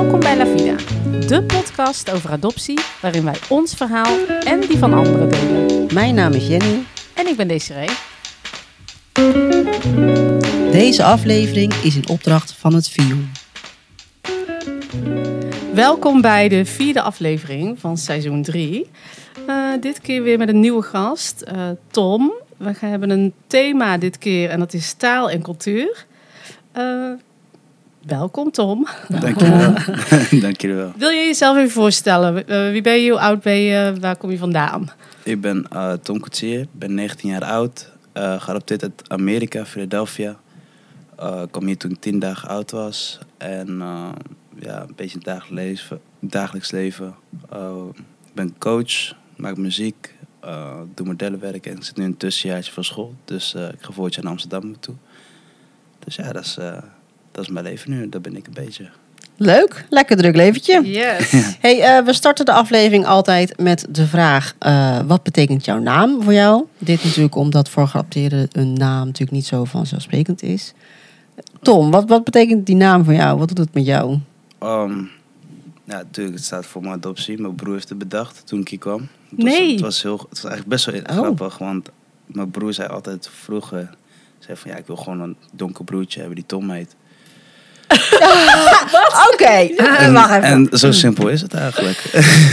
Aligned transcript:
Welkom 0.00 0.20
bij 0.20 0.36
La 0.36 0.46
Vida, 0.46 0.76
de 1.26 1.42
podcast 1.42 2.10
over 2.10 2.30
adoptie 2.30 2.80
waarin 3.00 3.24
wij 3.24 3.34
ons 3.48 3.74
verhaal 3.74 4.18
en 4.44 4.60
die 4.60 4.78
van 4.78 4.92
anderen 4.92 5.28
delen. 5.28 5.94
Mijn 5.94 6.14
naam 6.14 6.32
is 6.32 6.46
Jenny. 6.46 6.82
En 7.14 7.26
ik 7.26 7.36
ben 7.36 7.48
Desiree. 7.48 7.88
Deze 10.72 11.04
aflevering 11.04 11.72
is 11.72 11.96
in 11.96 12.08
opdracht 12.08 12.52
van 12.52 12.74
het 12.74 12.88
VIO. 12.88 13.16
Welkom 15.74 16.20
bij 16.20 16.48
de 16.48 16.64
vierde 16.64 17.02
aflevering 17.02 17.78
van 17.78 17.96
seizoen 17.96 18.42
3. 18.42 18.90
dit 19.80 20.00
keer 20.00 20.22
weer 20.22 20.38
met 20.38 20.48
een 20.48 20.60
nieuwe 20.60 20.82
gast, 20.82 21.40
eh, 21.40 21.68
Tom. 21.90 22.32
We 22.56 22.72
hebben 22.80 23.10
een 23.10 23.34
thema 23.46 23.98
dit 23.98 24.18
keer 24.18 24.50
en 24.50 24.58
dat 24.58 24.72
is 24.72 24.92
taal 24.92 25.30
en 25.30 25.42
cultuur. 25.42 26.06
Eh, 26.72 27.10
welkom 28.06 28.50
Tom. 28.50 28.86
Dankjewel. 29.08 29.74
Dankjewel. 30.40 30.92
Wil 30.96 31.08
je 31.08 31.26
jezelf 31.26 31.56
even 31.56 31.70
voorstellen? 31.70 32.48
Eh, 32.48 32.70
wie 32.70 32.82
ben 32.82 33.02
je, 33.02 33.10
hoe 33.10 33.20
oud 33.20 33.42
ben 33.42 33.56
je, 33.56 33.94
waar 34.00 34.16
kom 34.16 34.30
je 34.30 34.38
vandaan? 34.38 34.90
Ik 35.22 35.40
ben 35.40 35.66
uh, 35.72 35.92
Tom 35.92 36.20
Koetsier, 36.20 36.66
ben 36.72 36.94
19 36.94 37.30
jaar 37.30 37.44
oud, 37.44 37.90
uh, 38.14 38.40
geadopteerd 38.40 38.82
uit 38.82 39.02
Amerika, 39.08 39.66
Philadelphia. 39.66 40.36
Uh, 41.20 41.42
kwam 41.50 41.66
hier 41.66 41.76
toen 41.76 41.90
ik 41.90 42.00
10 42.00 42.18
dagen 42.18 42.48
oud 42.48 42.70
was 42.70 43.18
en 43.38 43.78
ja, 44.58 44.80
een 44.80 44.92
beetje 44.96 45.18
het 45.18 45.26
leven. 45.50 46.00
Dagelijks 46.20 46.70
leven. 46.70 47.14
Ik 48.24 48.34
ben 48.34 48.54
coach, 48.58 49.14
maak 49.36 49.56
muziek, 49.56 50.14
doe 50.94 51.06
modellenwerk 51.06 51.66
en 51.66 51.82
zit 51.82 51.96
nu 51.96 52.04
een 52.04 52.16
tussenjaartje 52.16 52.72
van 52.72 52.84
school. 52.84 53.14
Dus 53.24 53.54
ik 53.54 53.80
ga 53.80 53.92
jaar 54.14 54.22
naar 54.22 54.32
Amsterdam 54.32 54.80
toe. 54.80 54.94
Dus 55.98 56.16
ja, 56.16 56.32
dat 56.32 56.44
is, 56.44 56.58
dat 57.30 57.44
is 57.44 57.50
mijn 57.50 57.64
leven 57.64 57.90
nu. 57.90 58.08
Dat 58.08 58.22
ben 58.22 58.36
ik 58.36 58.46
een 58.46 58.52
beetje. 58.52 58.88
Leuk, 59.36 59.86
lekker 59.88 60.16
druk 60.16 60.36
leventje. 60.36 60.80
Yes. 60.84 61.32
Hey, 61.60 61.98
uh, 61.98 62.04
we 62.04 62.12
starten 62.12 62.44
de 62.44 62.52
aflevering 62.52 63.06
altijd 63.06 63.58
met 63.58 63.86
de 63.90 64.06
vraag: 64.06 64.54
uh, 64.66 65.00
wat 65.06 65.22
betekent 65.22 65.64
jouw 65.64 65.78
naam 65.78 66.22
voor 66.22 66.32
jou? 66.32 66.64
Dit 66.78 67.04
natuurlijk 67.04 67.34
omdat 67.34 67.68
voor 67.68 67.88
geadopteerden 67.88 68.48
een 68.52 68.72
naam 68.72 69.04
natuurlijk 69.04 69.30
niet 69.30 69.46
zo 69.46 69.64
vanzelfsprekend 69.64 70.42
is. 70.42 70.72
Tom, 71.62 71.90
wat, 71.90 72.08
wat 72.08 72.24
betekent 72.24 72.66
die 72.66 72.76
naam 72.76 73.04
voor 73.04 73.14
jou? 73.14 73.38
Wat 73.38 73.48
doet 73.48 73.58
het 73.58 73.74
met 73.74 73.86
jou? 73.86 74.18
Um, 74.62 75.10
ja, 75.84 75.96
natuurlijk, 75.96 76.36
het 76.36 76.44
staat 76.44 76.66
voor 76.66 76.82
mijn 76.82 76.94
adoptie. 76.94 77.40
Mijn 77.40 77.54
broer 77.54 77.74
heeft 77.74 77.88
het 77.88 77.98
bedacht 77.98 78.46
toen 78.46 78.60
ik 78.60 78.68
hier 78.68 78.78
kwam. 78.78 79.08
Het 79.28 79.38
nee. 79.38 79.60
Was, 79.62 79.70
het, 79.70 79.80
was 79.80 80.02
heel, 80.02 80.16
het 80.16 80.40
was 80.40 80.50
eigenlijk 80.50 80.68
best 80.68 80.84
wel 80.84 81.16
oh. 81.16 81.22
grappig, 81.22 81.58
want 81.58 81.88
mijn 82.26 82.50
broer 82.50 82.72
zei 82.72 82.88
altijd 82.88 83.28
vroeger: 83.32 83.90
zei 84.38 84.56
van 84.56 84.70
ja, 84.70 84.76
ik 84.76 84.86
wil 84.86 84.96
gewoon 84.96 85.20
een 85.20 85.36
donker 85.52 85.84
broertje 85.84 86.18
hebben 86.18 86.36
die 86.36 86.46
Tom 86.46 86.70
heet. 86.70 86.96
Oké, 89.32 89.68
en, 89.76 90.16
en, 90.42 90.68
zo 90.72 90.92
simpel 90.92 91.28
is 91.28 91.40
het 91.40 91.54
eigenlijk. 91.54 92.04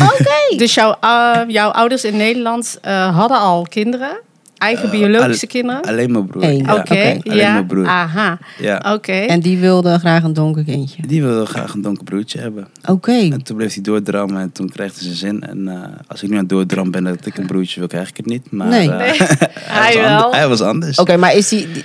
Oké. 0.02 0.36
Dus 0.58 0.74
jouw, 0.74 0.96
uh, 1.04 1.40
jouw 1.48 1.70
ouders 1.70 2.04
in 2.04 2.18
Nederland 2.18 2.80
uh, 2.86 3.18
hadden 3.18 3.38
al 3.38 3.66
kinderen? 3.70 4.20
Eigen 4.58 4.86
uh, 4.86 4.92
biologische 4.92 5.46
al, 5.46 5.52
kinderen? 5.52 5.82
Alleen 5.82 6.12
mijn 6.12 6.28
broer. 6.28 6.44
Oké, 6.44 6.94
ja. 6.94 7.18
alleen 7.24 7.38
ja. 7.38 7.54
mijn 7.54 7.66
broer. 7.66 7.88
Aha, 7.88 8.40
ja. 8.60 8.78
oké. 8.78 8.92
Okay. 8.92 9.26
En 9.26 9.40
die 9.40 9.58
wilde 9.58 10.00
graag 10.00 10.24
een 10.24 10.34
donker 10.34 10.64
kindje? 10.64 11.08
Die 11.08 11.24
wilde 11.24 11.46
graag 11.46 11.74
een 11.74 11.82
donker 11.82 12.04
broertje 12.04 12.40
hebben. 12.40 12.68
Oké. 12.82 12.92
Okay. 12.92 13.30
En 13.30 13.44
toen 13.44 13.58
bleef 13.58 13.74
hij 13.74 13.84
doordrammen 13.84 14.42
en 14.42 14.52
toen 14.52 14.70
kreeg 14.70 14.94
hij 14.94 15.04
zijn 15.04 15.16
zin. 15.16 15.44
En 15.44 15.68
uh, 15.68 15.84
als 16.08 16.24
ik 16.24 16.30
nu 16.30 16.36
aan 16.36 16.42
het 16.42 16.50
doordrammen 16.50 16.92
ben 16.92 17.04
dat 17.04 17.26
ik 17.26 17.38
een 17.38 17.46
broertje 17.46 17.80
wil, 17.80 17.90
krijg 17.90 18.10
ik 18.10 18.18
het 18.18 18.26
niet. 18.26 18.52
Maar, 18.52 18.68
nee. 18.68 18.88
Uh, 18.88 18.98
nee. 18.98 19.18
hij, 19.54 19.94
hij, 19.94 20.22
was 20.22 20.36
hij 20.36 20.48
was 20.48 20.62
anders. 20.62 20.98
Oké, 20.98 21.18
maar 21.18 21.36
is 21.36 21.48
die, 21.48 21.72
die 21.72 21.84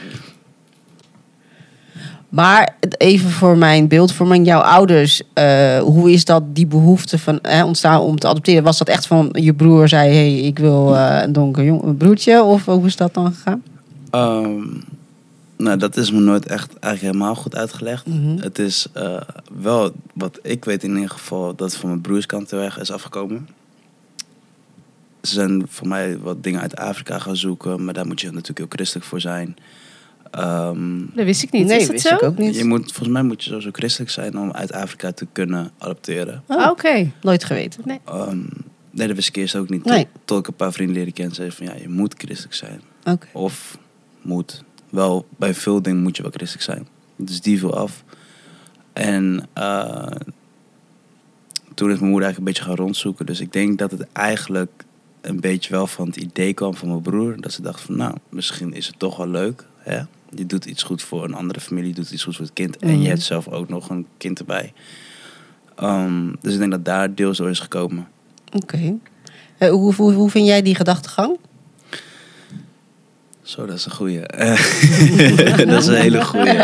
maar 2.33 2.77
even 2.99 3.31
voor 3.31 3.59
mijn 3.59 3.89
beeld, 3.89 4.13
voor 4.13 4.27
mijn, 4.27 4.45
jouw 4.45 4.61
ouders, 4.61 5.23
uh, 5.35 5.79
hoe 5.79 6.13
is 6.13 6.25
dat 6.25 6.55
die 6.55 6.67
behoefte 6.67 7.19
van 7.19 7.39
hè, 7.43 7.65
ontstaan 7.65 8.01
om 8.01 8.19
te 8.19 8.29
adopteren? 8.29 8.63
Was 8.63 8.79
dat 8.79 8.89
echt 8.89 9.07
van 9.07 9.29
je 9.33 9.55
broer 9.55 9.89
zei, 9.89 10.13
hey, 10.13 10.39
ik 10.39 10.59
wil 10.59 10.95
uh, 10.95 11.21
een 11.23 11.33
donker 11.33 11.65
jong, 11.65 11.83
een 11.83 11.97
broertje? 11.97 12.43
Of 12.43 12.65
hoe 12.65 12.87
is 12.87 12.97
dat 12.97 13.15
dan 13.15 13.33
gegaan? 13.33 13.63
Um, 14.11 14.85
nou, 15.57 15.77
dat 15.79 15.97
is 15.97 16.11
me 16.11 16.21
nooit 16.21 16.47
echt 16.47 16.79
eigenlijk 16.79 17.15
helemaal 17.15 17.35
goed 17.35 17.57
uitgelegd. 17.57 18.07
Mm 18.07 18.25
-hmm. 18.25 18.39
Het 18.39 18.59
is 18.59 18.87
uh, 18.97 19.21
wel, 19.61 19.93
wat 20.15 20.39
ik 20.43 20.65
weet 20.65 20.83
in 20.85 20.95
ieder 20.95 21.11
geval, 21.11 21.55
dat 21.55 21.71
het 21.71 21.81
van 21.81 21.89
mijn 21.89 22.01
broerskant 22.01 22.51
heel 22.51 22.61
erg 22.61 22.81
is 22.81 22.93
afgekomen. 22.93 23.49
Ze 25.23 25.33
zijn 25.33 25.65
voor 25.69 25.89
mij 25.89 26.19
wat 26.19 26.43
dingen 26.43 26.61
uit 26.61 26.77
Afrika 26.77 27.19
gaan 27.19 27.37
zoeken, 27.37 27.85
maar 27.85 27.95
daar 27.95 28.07
moet 28.07 28.21
je 28.21 28.27
natuurlijk 28.27 28.59
heel 28.59 28.67
christelijk 28.69 29.07
voor 29.07 29.21
zijn. 29.21 29.57
Um, 30.39 31.11
dat 31.15 31.25
wist 31.25 31.43
ik 31.43 31.51
niet. 31.51 31.67
Nee, 31.67 31.77
is 31.77 31.83
dat 31.83 31.93
wist 31.93 32.07
zo? 32.07 32.15
ik 32.15 32.23
ook 32.23 32.39
niet. 32.39 32.57
Je 32.57 32.65
moet, 32.65 32.85
volgens 32.93 33.09
mij 33.09 33.23
moet 33.23 33.45
je 33.45 33.49
sowieso 33.49 33.71
christelijk 33.73 34.11
zijn 34.11 34.39
om 34.39 34.53
uit 34.53 34.73
Afrika 34.73 35.13
te 35.13 35.27
kunnen 35.33 35.71
adopteren. 35.79 36.43
Oh, 36.47 36.57
Oké. 36.57 36.71
Okay. 36.71 37.13
Nooit 37.23 37.45
geweten. 37.45 37.83
Nee. 37.85 38.01
Um, 38.09 38.49
nee, 38.91 39.07
dat 39.07 39.17
wist 39.17 39.29
ik 39.29 39.37
eerst 39.37 39.57
ook 39.57 39.69
niet. 39.69 39.85
Nee. 39.85 40.05
Tot, 40.05 40.21
tot 40.25 40.39
ik 40.39 40.47
een 40.47 40.55
paar 40.55 40.73
vrienden 40.73 40.97
leren 40.97 41.13
kennen 41.13 41.35
zeiden 41.35 41.57
van 41.57 41.67
ja, 41.67 41.75
je 41.81 41.89
moet 41.89 42.15
christelijk 42.19 42.55
zijn. 42.55 42.81
Okay. 43.05 43.31
Of 43.33 43.79
moet. 44.23 44.65
Wel, 44.91 45.27
bij 45.37 45.55
veel 45.55 45.83
dingen 45.83 46.03
moet 46.03 46.17
je 46.17 46.23
wel 46.23 46.31
christelijk 46.31 46.65
zijn. 46.65 46.89
Dus 47.17 47.41
die 47.41 47.59
viel 47.59 47.77
af. 47.77 48.05
En 48.93 49.49
uh, 49.59 50.07
toen 51.75 51.91
is 51.91 51.99
mijn 51.99 52.11
moeder 52.11 52.27
eigenlijk 52.27 52.39
een 52.39 52.45
beetje 52.45 52.63
gaan 52.63 52.75
rondzoeken. 52.75 53.27
Dus 53.27 53.41
ik 53.41 53.53
denk 53.53 53.79
dat 53.79 53.91
het 53.91 54.07
eigenlijk 54.13 54.85
een 55.21 55.41
beetje 55.41 55.71
wel 55.71 55.87
van 55.87 56.07
het 56.07 56.17
idee 56.17 56.53
kwam 56.53 56.75
van 56.75 56.89
mijn 56.89 57.03
broer. 57.03 57.41
Dat 57.41 57.53
ze 57.53 57.63
dacht 57.63 57.81
van 57.81 57.97
nou, 57.97 58.15
misschien 58.29 58.73
is 58.73 58.87
het 58.87 58.99
toch 58.99 59.17
wel 59.17 59.29
leuk. 59.29 59.67
Hè? 59.79 60.03
Je 60.35 60.47
doet 60.47 60.65
iets 60.65 60.83
goed 60.83 61.03
voor 61.03 61.25
een 61.25 61.35
andere 61.35 61.61
familie, 61.61 61.89
je 61.89 61.95
doet 61.95 62.11
iets 62.11 62.25
goed 62.25 62.37
voor 62.37 62.45
het 62.45 62.55
kind. 62.55 62.81
Mm. 62.81 62.89
En 62.89 63.03
je 63.03 63.09
hebt 63.09 63.23
zelf 63.23 63.49
ook 63.49 63.69
nog 63.69 63.91
een 63.91 64.07
kind 64.17 64.39
erbij. 64.39 64.73
Um, 65.83 66.37
dus 66.41 66.53
ik 66.53 66.59
denk 66.59 66.71
dat 66.71 66.85
daar 66.85 67.15
deels 67.15 67.37
door 67.37 67.51
is 67.51 67.59
gekomen. 67.59 68.09
Oké. 68.53 68.75
Okay. 68.75 68.99
Uh, 69.59 69.71
hoe, 69.71 69.95
hoe, 69.95 70.13
hoe 70.13 70.31
vind 70.31 70.47
jij 70.47 70.63
die 70.63 70.75
gedachtegang? 70.75 71.39
Zo, 73.43 73.67
dat 73.67 73.77
is 73.77 73.85
een 73.85 73.93
goeie. 73.93 74.21
dat 75.67 75.83
is 75.83 75.87
een 75.87 75.95
hele 75.95 76.25
goeie. 76.25 76.57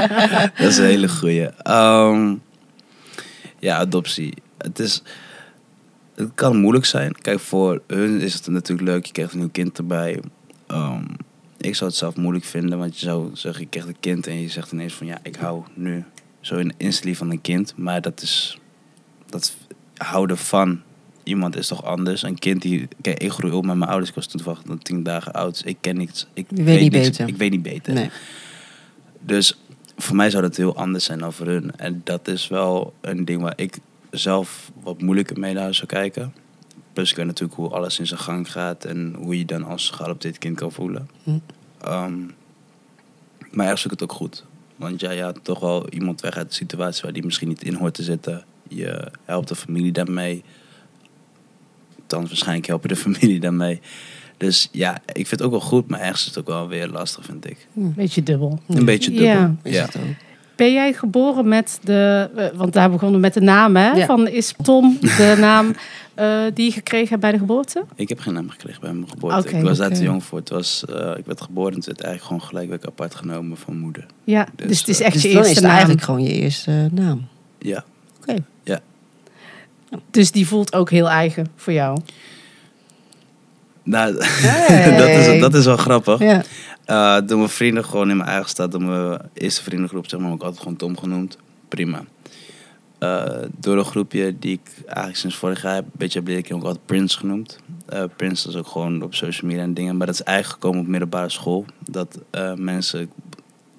dat 0.57 0.69
is 0.69 0.77
een 0.77 0.85
hele 0.85 1.09
goeie. 1.09 1.49
Um, 1.67 2.43
ja, 3.59 3.77
adoptie. 3.77 4.35
Het 4.59 4.79
is... 4.79 5.03
Het 6.15 6.31
kan 6.35 6.57
moeilijk 6.57 6.85
zijn. 6.85 7.13
Kijk, 7.13 7.41
voor 7.41 7.83
hun 7.87 8.21
is 8.21 8.35
het 8.35 8.47
natuurlijk 8.47 8.89
leuk. 8.89 9.07
Je 9.07 9.13
krijgt 9.13 9.33
een 9.33 9.39
nieuw 9.39 9.49
kind 9.49 9.79
erbij. 9.79 10.21
Um, 10.69 11.07
ik 11.59 11.75
zou 11.75 11.91
het 11.91 11.99
zelf 11.99 12.17
moeilijk 12.17 12.45
vinden, 12.45 12.79
want 12.79 12.99
je 12.99 13.07
zou 13.07 13.31
zeggen, 13.33 13.63
je 13.63 13.69
krijgt 13.69 13.89
een 13.89 14.01
kind 14.01 14.27
en 14.27 14.41
je 14.41 14.49
zegt 14.49 14.73
ineens 14.73 14.95
van 14.95 15.07
ja, 15.07 15.19
ik 15.23 15.37
hou 15.37 15.63
nu 15.75 16.05
zo 16.41 16.57
in 16.57 16.73
instantly 16.77 17.15
van 17.15 17.31
een 17.31 17.41
kind. 17.41 17.77
Maar 17.77 18.01
dat 18.01 18.23
is, 18.23 18.59
dat 19.27 19.57
houden 19.97 20.39
van 20.39 20.81
iemand 21.23 21.57
is 21.57 21.67
toch 21.67 21.85
anders. 21.85 22.23
Een 22.23 22.39
kind 22.39 22.63
die, 22.63 22.89
kijk, 23.01 23.23
ik 23.23 23.31
groei 23.31 23.53
op 23.53 23.67
met 23.67 23.77
mijn 23.77 23.91
ouders, 23.91 24.11
ik 24.11 24.17
was 24.17 24.27
toen 24.27 24.43
toevallig 24.43 24.83
tien 24.83 25.03
dagen 25.03 25.33
oud, 25.33 25.53
dus 25.53 25.63
ik 25.63 25.77
ken 25.81 25.97
niks. 25.97 26.27
Ik 26.35 26.47
weet, 26.49 26.65
weet 26.65 26.81
niet 26.81 26.93
niks, 26.93 27.09
beter. 27.09 27.29
Ik 27.29 27.37
weet 27.37 27.51
niet 27.51 27.63
beter. 27.63 27.95
Nee. 27.95 28.11
Dus 29.21 29.59
voor 29.97 30.17
mij 30.17 30.31
zou 30.31 30.43
dat 30.43 30.57
heel 30.57 30.77
anders 30.77 31.05
zijn 31.05 31.19
dan 31.19 31.33
voor 31.33 31.47
hun. 31.47 31.77
En 31.77 32.01
dat 32.05 32.29
is 32.29 32.49
wel 32.49 32.95
een 33.01 33.25
ding 33.25 33.43
waar 33.43 33.53
ik 33.57 33.79
zelf 34.11 34.71
wat 34.83 35.01
moeilijker 35.01 35.39
mee 35.39 35.55
naar 35.55 35.75
zou 35.75 35.87
kijken. 35.87 36.35
Plus 36.99 37.11
ik 37.11 37.17
weet 37.17 37.27
natuurlijk 37.27 37.59
hoe 37.59 37.69
alles 37.69 37.99
in 37.99 38.07
zijn 38.07 38.21
gang 38.21 38.53
gaat 38.53 38.85
en 38.85 39.15
hoe 39.19 39.39
je 39.39 39.45
dan 39.45 39.65
als 39.65 39.91
geadopteerd 39.91 40.39
kind 40.39 40.57
kan 40.57 40.73
voelen. 40.73 41.09
Hm. 41.23 41.31
Um, 41.87 42.31
maar 43.51 43.65
ergens 43.65 43.81
vind 43.83 43.95
ik 43.95 44.01
het 44.01 44.03
ook 44.11 44.17
goed. 44.17 44.45
Want 44.77 45.01
ja, 45.01 45.11
je 45.11 45.23
had 45.23 45.39
toch 45.43 45.61
wel 45.61 45.89
iemand 45.89 46.21
weg 46.21 46.37
uit 46.37 46.49
de 46.49 46.55
situatie 46.55 47.03
waar 47.03 47.13
die 47.13 47.25
misschien 47.25 47.49
niet 47.49 47.63
in 47.63 47.75
hoort 47.75 47.95
te 47.95 48.03
zitten. 48.03 48.45
Je 48.69 49.11
helpt 49.25 49.49
de 49.49 49.55
familie 49.55 49.93
daarmee. 49.93 50.43
Dan 52.07 52.27
waarschijnlijk 52.27 52.67
help 52.67 52.83
je 52.83 52.89
de 52.89 52.97
familie 53.07 53.41
daarmee. 53.41 53.81
Dus 54.37 54.69
ja, 54.73 55.01
ik 55.07 55.27
vind 55.27 55.31
het 55.31 55.43
ook 55.43 55.51
wel 55.51 55.61
goed, 55.61 55.89
maar 55.89 56.01
ergens 56.01 56.21
is 56.21 56.27
het 56.27 56.39
ook 56.39 56.47
wel 56.47 56.69
weer 56.69 56.89
lastig, 56.89 57.25
vind 57.25 57.51
ik. 57.51 57.67
Een 57.77 57.95
beetje 57.95 58.23
dubbel. 58.23 58.61
Een 58.69 58.85
beetje 58.85 59.11
dubbel, 59.11 59.27
Ja. 59.27 59.57
ja. 59.63 59.89
Ben 60.59 60.73
jij 60.73 60.93
geboren 60.93 61.49
met 61.49 61.79
de, 61.83 62.31
uh, 62.37 62.59
want 62.59 62.73
daar 62.73 62.91
begonnen 62.91 63.17
we 63.17 63.27
met 63.27 63.35
de 63.35 63.41
naam, 63.41 63.77
hè? 63.77 63.91
Ja. 63.91 64.07
Van 64.07 64.29
is 64.29 64.55
Tom 64.63 64.99
de 65.01 65.37
naam 65.41 65.67
uh, 66.19 66.41
die 66.55 66.65
je 66.65 66.73
gekregen 66.73 67.09
hebt 67.09 67.21
bij 67.21 67.33
de 67.33 67.39
geboorte? 67.39 67.85
Ik 67.95 68.09
heb 68.09 68.19
geen 68.21 68.35
naam 68.35 68.51
gekregen 68.51 68.81
bij 68.81 68.93
mijn 68.93 69.09
geboorte. 69.09 69.49
Ik 69.49 69.63
was 69.63 69.79
daar 69.79 69.87
oké. 69.87 69.97
te 69.97 70.03
jong 70.03 70.25
voor. 70.25 70.39
Het 70.39 70.49
was, 70.49 70.85
uh, 70.91 71.17
ik 71.17 71.27
werd 71.27 71.41
geboren 71.41 71.71
en 71.73 71.77
het 71.77 71.87
werd 71.87 72.01
eigenlijk 72.01 72.43
gewoon 72.43 72.67
gelijk 72.69 72.87
apart 72.87 73.15
genomen 73.15 73.57
van 73.57 73.79
moeder. 73.79 74.07
Ja, 74.25 74.49
dus, 74.57 74.67
Dus, 74.67 74.79
het 74.79 74.89
is 74.89 75.01
echt 75.01 75.13
Dus 75.13 75.23
je 75.23 75.33
dan 75.33 75.41
is 75.41 75.47
eerste 75.47 75.61
het 75.61 75.65
naam. 75.65 75.77
eigenlijk 75.77 76.05
gewoon 76.05 76.23
je 76.23 76.33
eerste 76.33 76.89
naam. 76.93 77.27
Ja, 77.59 77.85
Oké. 78.21 78.45
Dus 80.11 80.31
die 80.31 80.47
voelt 80.47 80.75
ook 80.75 80.91
heel 80.91 81.09
eigen 81.09 81.47
voor 81.57 81.73
jou. 81.73 81.99
Nou, 83.89 84.25
Hey. 84.25 84.97
dat, 85.01 85.09
is, 85.09 85.41
dat 85.41 85.55
is 85.55 85.65
wel 85.65 85.77
grappig. 85.77 86.19
Ja. 86.19 86.45
Uh, 86.87 87.27
door 87.27 87.39
mijn 87.39 87.51
vrienden 87.51 87.85
gewoon 87.85 88.11
in 88.11 88.17
mijn 88.17 88.29
eigen 88.29 88.49
stad, 88.49 88.73
door 88.73 88.83
mijn 88.83 89.21
eerste 89.35 89.63
vriendengroep, 89.63 90.09
zeg 90.09 90.21
maar, 90.21 90.29
heb 90.29 90.39
ik 90.39 90.45
altijd 90.45 90.63
gewoon 90.63 90.77
Tom 90.77 90.99
genoemd. 90.99 91.39
Prima. 91.69 92.05
Uh, 93.01 93.25
door 93.59 93.79
een 93.79 93.85
groepje 93.85 94.39
die 94.39 94.53
ik 94.53 94.85
eigenlijk 94.87 95.17
sinds 95.17 95.37
vorig 95.37 95.63
jaar 95.63 95.77
een 95.77 95.91
beetje 95.93 96.19
heb 96.19 96.29
leren 96.29 96.43
kennen, 96.43 96.63
ook 96.63 96.69
altijd 96.69 96.87
Prince 96.87 97.19
genoemd. 97.19 97.59
Uh, 97.93 98.03
Prince 98.17 98.49
is 98.49 98.57
ook 98.57 98.67
gewoon 98.67 99.03
op 99.03 99.15
social 99.15 99.51
media 99.51 99.65
en 99.65 99.75
dingen, 99.75 99.97
maar 99.97 100.07
dat 100.07 100.15
is 100.15 100.23
eigenlijk 100.23 100.61
gekomen 100.61 100.81
op 100.81 100.87
middelbare 100.87 101.29
school. 101.29 101.65
Dat 101.91 102.19
mensen 102.57 103.11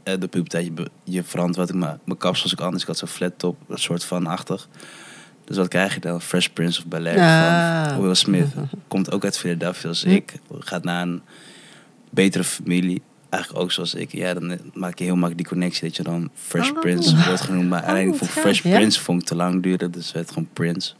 de 0.02 0.28
puberteit, 0.30 0.66
je, 0.66 0.90
je 1.04 1.24
verantwoordt, 1.24 1.70
ik 1.70 1.76
mijn 1.76 2.00
mijn 2.04 2.18
kapsel 2.18 2.44
was 2.44 2.60
ook 2.60 2.66
anders, 2.66 2.82
ik 2.82 2.88
had 2.88 2.98
zo'n 2.98 3.08
flat 3.08 3.34
top, 3.38 3.58
een 3.68 3.78
soort 3.78 4.04
van 4.04 4.28
achtig. 4.28 4.68
Dus 5.50 5.57
wat 5.57 5.68
krijg 5.68 5.94
je 5.94 6.00
dan? 6.00 6.22
Fresh 6.22 6.48
Prince 6.48 6.80
of 6.80 6.86
Bel-Air 6.86 7.19
Ah. 7.19 7.88
van 7.94 8.01
Will 8.01 8.13
Smith. 8.16 8.48
Komt 8.88 9.12
ook 9.12 9.24
uit 9.24 9.38
Philadelphia 9.38 9.90
als 9.90 10.04
ik. 10.04 10.34
Gaat 10.60 10.84
naar 10.84 11.01
een 11.01 11.22
betere 12.10 12.44
familie. 12.44 13.01
Eigenlijk 13.30 13.63
ook 13.63 13.72
zoals 13.72 13.94
ik. 13.94 14.12
Ja, 14.12 14.34
dan 14.34 14.57
maak 14.74 14.98
je 14.98 15.04
heel 15.04 15.13
makkelijk 15.16 15.38
die 15.38 15.48
connectie 15.48 15.88
dat 15.88 15.96
je 15.96 16.04
dan 16.04 16.30
Fresh 16.34 16.69
Oh. 16.72 16.80
Prince 16.80 17.16
wordt 17.25 17.42
genoemd. 17.42 17.69
Maar 17.69 17.81
uiteindelijk 17.81 18.18
vond 18.18 18.30
ik 18.30 18.36
gaaf. 18.36 18.44
Fresh 18.46 18.62
Ja? 18.63 18.75
Prince 18.78 19.00
vond 19.01 19.22
ik 19.22 19.28
te 19.28 19.36
lang 19.36 19.63
duren. 19.63 19.92
Dus 19.92 20.12
werd 20.12 20.30
gewoon 20.30 20.48
Prince. 20.54 20.94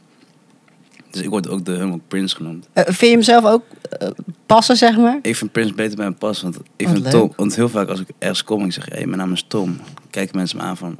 Dus 1.10 1.22
ik 1.22 1.28
word 1.28 1.48
ook 1.48 1.66
hem 1.66 1.92
ook 1.92 2.08
Prince 2.08 2.36
genoemd. 2.36 2.68
Eh, 2.72 2.84
vind 2.84 2.98
je 3.00 3.06
hem 3.06 3.22
zelf 3.22 3.44
ook 3.44 3.64
eh, 3.98 4.08
passen, 4.46 4.76
zeg 4.76 4.96
maar? 4.96 5.18
Ik 5.22 5.36
vind 5.36 5.52
Prince 5.52 5.74
beter 5.74 5.96
bij 5.96 6.06
me 6.08 6.14
passen. 6.14 6.52
Want 6.52 6.64
ik 6.76 6.88
vind. 6.88 7.10
Tom. 7.10 7.32
Want 7.36 7.56
heel 7.56 7.68
vaak 7.68 7.88
als 7.88 8.00
ik 8.00 8.08
ergens 8.18 8.44
kom 8.44 8.60
en 8.60 8.66
ik 8.66 8.72
zeg: 8.72 8.84
hé, 8.88 8.96
hey, 8.96 9.06
mijn 9.06 9.18
naam 9.18 9.32
is 9.32 9.44
Tom. 9.48 9.80
Kijken 10.10 10.36
mensen 10.36 10.56
me 10.58 10.62
aan 10.62 10.76
van. 10.76 10.96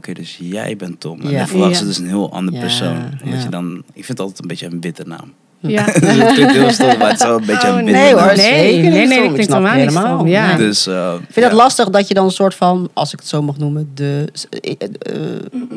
Oké, 0.00 0.12
dus 0.12 0.36
jij 0.40 0.76
bent 0.76 1.00
Tom. 1.00 1.20
En 1.20 1.30
Ja. 1.30 1.38
dan 1.38 1.46
verwachten 1.46 1.72
Ja. 1.76 1.78
ze 1.78 1.86
dus 1.86 1.98
een 1.98 2.06
heel 2.06 2.32
ander 2.32 2.54
Ja, 2.54 2.60
persoon. 2.60 2.96
Omdat 3.24 3.38
ja. 3.38 3.42
je 3.42 3.48
dan, 3.48 3.76
ik 3.76 4.04
vind 4.04 4.08
het 4.08 4.20
altijd 4.20 4.38
een 4.40 4.46
beetje 4.48 4.66
een 4.66 4.80
bitter 4.80 5.08
naam. 5.08 5.32
Ja. 5.60 5.84
dus 6.00 6.16
het 6.16 6.32
klinkt 6.32 6.52
heel 6.52 6.70
stom, 6.70 6.98
maar 6.98 7.10
het 7.10 7.20
is 7.20 7.26
wel 7.26 7.36
een 7.38 7.44
beetje 7.46 7.68
Oh, 7.68 7.78
een 7.78 7.84
nee, 7.84 7.92
Nee 7.94 8.12
hoor, 8.14 8.36
Nee, 8.36 8.82
nee, 8.82 8.90
nee, 8.90 9.06
stom. 9.12 9.24
ik 9.24 9.34
vind 9.34 9.44
snap 9.44 9.62
het 9.62 9.72
je 9.72 9.78
helemaal 9.78 10.02
niet 10.12 10.14
stom, 10.16 10.26
ja. 10.26 10.46
Nee. 10.56 10.56
Dus, 10.66 10.86
uh, 10.86 11.14
Ik 11.20 11.32
vind 11.32 11.46
het 11.46 11.54
lastig 11.54 11.88
dat 11.90 12.08
je 12.08 12.14
dan 12.14 12.24
een 12.24 12.30
soort 12.30 12.54
van, 12.54 12.90
als 12.92 13.12
ik 13.12 13.18
het 13.18 13.28
zo 13.28 13.42
mag 13.42 13.58
noemen, 13.58 13.90
de. 13.94 14.28
eh, 14.60 14.72
eh, 14.98 15.20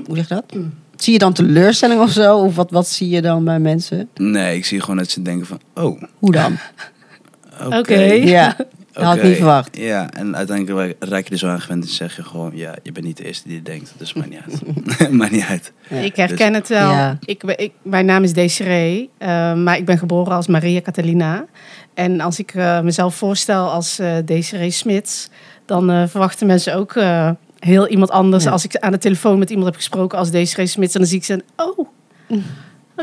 hoe 0.05 0.15
zeg 0.15 0.27
je 0.27 0.33
dat? 0.35 0.43
Zie 0.95 1.13
je 1.13 1.19
dan 1.19 1.33
teleurstelling 1.33 2.01
of 2.01 2.11
zo? 2.11 2.37
Of 2.37 2.55
wat, 2.55 2.71
wat 2.71 2.87
zie 2.87 3.09
je 3.09 3.21
dan 3.21 3.43
bij 3.43 3.59
mensen? 3.59 4.09
Nee, 4.15 4.57
ik 4.57 4.65
zie 4.65 4.79
gewoon 4.79 4.97
dat 4.97 5.09
ze 5.09 5.21
denken 5.21 5.45
van, 5.47 5.59
oh, 5.73 6.01
Hoe 6.19 6.31
dan? 6.31 6.57
oké. 7.65 7.77
Oké. 7.77 8.01
Ja, 8.01 8.55
dat 8.93 9.03
had 9.03 9.17
ik 9.17 9.23
niet 9.23 9.35
verwacht. 9.35 9.77
Ja, 9.77 10.11
en 10.11 10.35
uiteindelijk 10.35 10.95
raak 10.99 11.27
je 11.27 11.31
er 11.31 11.37
zo 11.37 11.47
aan 11.47 11.61
gewend 11.61 11.83
en 11.83 11.89
zeg 11.89 12.15
je 12.15 12.23
gewoon, 12.23 12.51
ja, 12.55 12.75
je 12.83 12.91
bent 12.91 13.05
niet 13.05 13.17
de 13.17 13.25
eerste 13.25 13.47
die 13.47 13.57
het 13.57 13.65
denkt. 13.65 13.93
Dus 13.97 14.13
maakt 14.13 14.29
niet 14.29 14.39
uit. 14.45 14.61
maakt 15.19 15.31
niet 15.31 15.45
uit. 15.49 15.73
Ja. 15.87 15.97
Ik 15.97 16.15
herken 16.15 16.53
het 16.53 16.67
wel. 16.67 16.91
Ja. 16.91 17.17
Ik, 17.25 17.45
ben- 17.45 17.59
ik, 17.59 17.71
mijn 17.81 18.05
naam 18.05 18.23
is 18.23 18.33
Desiree, 18.33 19.09
eh, 19.17 19.53
maar 19.53 19.77
ik 19.77 19.85
ben 19.85 19.97
geboren 19.97 20.33
als 20.35 20.47
Maria 20.47 20.81
Catalina. 20.81 21.45
En 21.93 22.21
als 22.21 22.39
ik 22.39 22.53
eh, 22.53 22.81
mezelf 22.81 23.15
voorstel 23.15 23.69
als 23.69 23.99
eh 23.99 24.15
Desiree 24.25 24.71
Smits, 24.71 25.29
dan 25.65 26.09
verwachten 26.09 26.47
mensen 26.47 26.75
ook 26.75 26.95
eh, 26.95 27.29
heel 27.59 27.87
iemand 27.87 28.11
anders. 28.11 28.43
Ja. 28.43 28.51
Als 28.51 28.65
ik 28.65 28.77
aan 28.77 28.91
de 28.91 28.97
telefoon 28.97 29.39
met 29.39 29.49
iemand 29.49 29.67
heb 29.67 29.75
gesproken 29.75 30.17
als 30.17 30.31
Desiree 30.31 30.67
Smits, 30.67 30.93
en 30.93 30.99
dan 30.99 31.09
zie 31.09 31.17
ik 31.17 31.25
ze, 31.25 31.43
oh, 31.55 31.87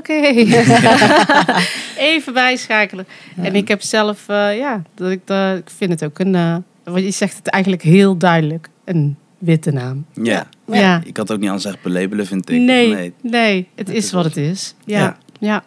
oké. 0.00 0.12
Even 1.98 2.32
bijschakelen. 2.32 3.06
En 3.36 3.54
ik 3.54 3.68
heb 3.68 3.82
zelf, 3.82 4.28
eh, 4.28 4.56
ja, 4.58 4.82
dat 4.94 5.10
ik, 5.10 5.20
dat, 5.24 5.56
ik 5.58 5.70
vind 5.76 5.90
het 5.90 6.04
ook 6.04 6.18
een, 6.18 6.34
eh, 6.34 6.56
wat 6.84 7.02
je 7.02 7.10
zegt 7.10 7.36
het 7.36 7.46
eigenlijk 7.48 7.82
heel 7.82 8.16
duidelijk, 8.16 8.68
een 8.84 9.16
witte 9.38 9.70
naam. 9.72 10.04
Ja. 10.22 10.46
Ja. 10.66 11.00
Ik 11.04 11.16
het 11.16 11.32
ook 11.32 11.38
niet 11.38 11.48
anders 11.48 11.66
echt 11.66 11.82
belabelen, 11.82 12.26
vind 12.26 12.50
ik. 12.50 12.60
Nee, 12.60 13.12
nee, 13.22 13.68
het 13.74 13.86
Het 13.88 13.96
is 13.96 14.04
is 14.04 14.12
wat 14.12 14.24
het 14.24 14.36
is. 14.36 14.74
Ja, 14.84 14.98
Ja. 15.00 15.16
ja. 15.40 15.64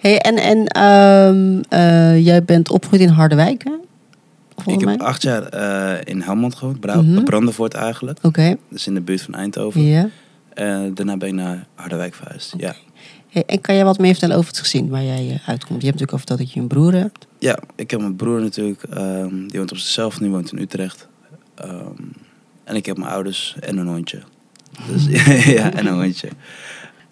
Hey, 0.00 0.18
en 0.18 0.36
en 0.36 0.66
ehm, 0.66 1.60
eh, 1.68 2.24
jij 2.24 2.44
bent 2.44 2.70
opgegroeid 2.70 3.02
in 3.02 3.08
Harderwijk, 3.08 3.64
hè? 3.64 3.72
Ik 4.72 4.84
mij? 4.84 4.92
heb 4.92 5.02
acht 5.02 5.22
jaar 5.22 5.42
eh, 5.42 6.00
in 6.04 6.20
Helmond 6.20 6.54
gewoond, 6.54 6.80
Bra 6.80 7.02
Mhm. 7.02 7.22
Brandenvoort 7.24 7.74
eigenlijk. 7.74 8.18
Oké, 8.22 8.56
Dus 8.68 8.86
in 8.86 8.94
de 8.94 9.00
buurt 9.00 9.22
van 9.22 9.34
Eindhoven. 9.34 9.82
ja. 9.84 10.08
Eh, 10.54 10.80
daarna 10.94 11.16
ben 11.16 11.28
ik 11.28 11.34
naar 11.34 11.66
Harderwijk 11.74 12.14
verhuisd. 12.14 12.54
Ja. 12.56 12.74
Hey, 13.30 13.42
en 13.46 13.60
kan 13.60 13.74
jij 13.74 13.84
wat 13.84 13.98
meer 13.98 14.10
vertellen 14.10 14.36
over 14.36 14.50
het 14.50 14.58
gezin 14.58 14.88
waar 14.88 15.02
jij 15.02 15.30
eh, 15.30 15.48
uitkomt? 15.48 15.80
Je 15.80 15.86
hebt 15.86 16.00
natuurlijk 16.00 16.18
verteld 16.18 16.38
dat 16.38 16.52
je 16.52 16.60
een 16.60 16.66
broer 16.66 16.92
hebt. 16.92 17.26
ja, 17.38 17.58
ik 17.76 17.90
heb 17.90 18.00
mijn 18.00 18.16
broer 18.16 18.40
natuurlijk. 18.40 18.82
ehm, 18.82 19.46
die 19.46 19.58
woont 19.58 19.70
op 19.70 19.76
zichzelf, 19.76 20.20
nu 20.20 20.30
woont 20.30 20.52
in 20.52 20.58
Utrecht. 20.58 21.08
Ehm, 21.54 22.02
en 22.64 22.76
ik 22.76 22.86
heb 22.86 22.96
mijn 22.96 23.10
ouders 23.10 23.56
en 23.60 23.76
een 23.76 23.86
hondje. 23.86 24.22
Dus 24.86 25.04
ja, 25.56 25.72
en 25.72 25.86
een 25.86 26.00
hondje. 26.02 26.28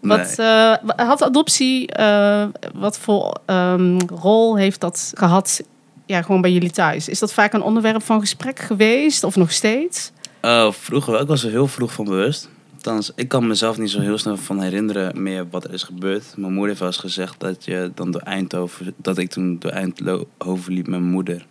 Nee. 0.00 0.19
Wat 0.19 0.38
eh, 0.38 0.75
had 0.97 1.23
adoptie, 1.23 1.87
eh, 1.87 2.47
wat 2.75 2.99
voor 2.99 3.41
ehm, 3.47 3.99
rol 3.99 4.56
heeft 4.56 4.81
dat 4.81 5.12
gehad 5.14 5.62
ja, 6.06 6.23
gewoon 6.23 6.41
bij 6.41 6.53
jullie 6.53 6.71
thuis? 6.71 7.09
Is 7.09 7.19
dat 7.19 7.32
vaak 7.32 7.53
een 7.53 7.62
onderwerp 7.62 8.03
van 8.03 8.21
gesprek 8.21 8.59
geweest 8.59 9.25
of 9.25 9.37
nog 9.37 9.53
steeds? 9.53 10.12
Oh, 10.43 10.73
vroeger 10.73 11.12
wel. 11.12 11.21
Ik 11.21 11.29
was 11.29 11.44
er 11.44 11.50
heel 11.50 11.67
vroeg 11.67 11.93
van 11.93 12.05
bewust. 12.05 12.49
Althans, 12.78 13.12
ik 13.14 13.28
kan 13.28 13.46
mezelf 13.46 13.78
niet 13.78 13.90
zo 13.90 14.00
heel 14.00 14.19
snel 14.19 14.36
van 14.36 14.60
herinneren 14.62 15.22
meer 15.22 15.48
wat 15.50 15.64
er 15.64 15.72
is 15.72 15.82
gebeurd. 15.82 16.34
Mijn 16.36 16.50
moeder 16.52 16.69
heeft 16.69 16.78
wel 16.78 16.88
eens 16.88 16.96
gezegd 16.98 17.40
dat 17.40 17.64
je 17.64 17.90
dan 17.94 18.10
door 18.10 18.20
Eindhoven, 18.20 18.94
dat 18.96 19.19
ik 19.19 19.30
toen 19.30 19.58
door 19.58 19.70
Eindhoven 19.70 20.72
liep 20.72 20.86
met 20.86 21.00
mijn 21.00 21.12
moeder. 21.12 21.46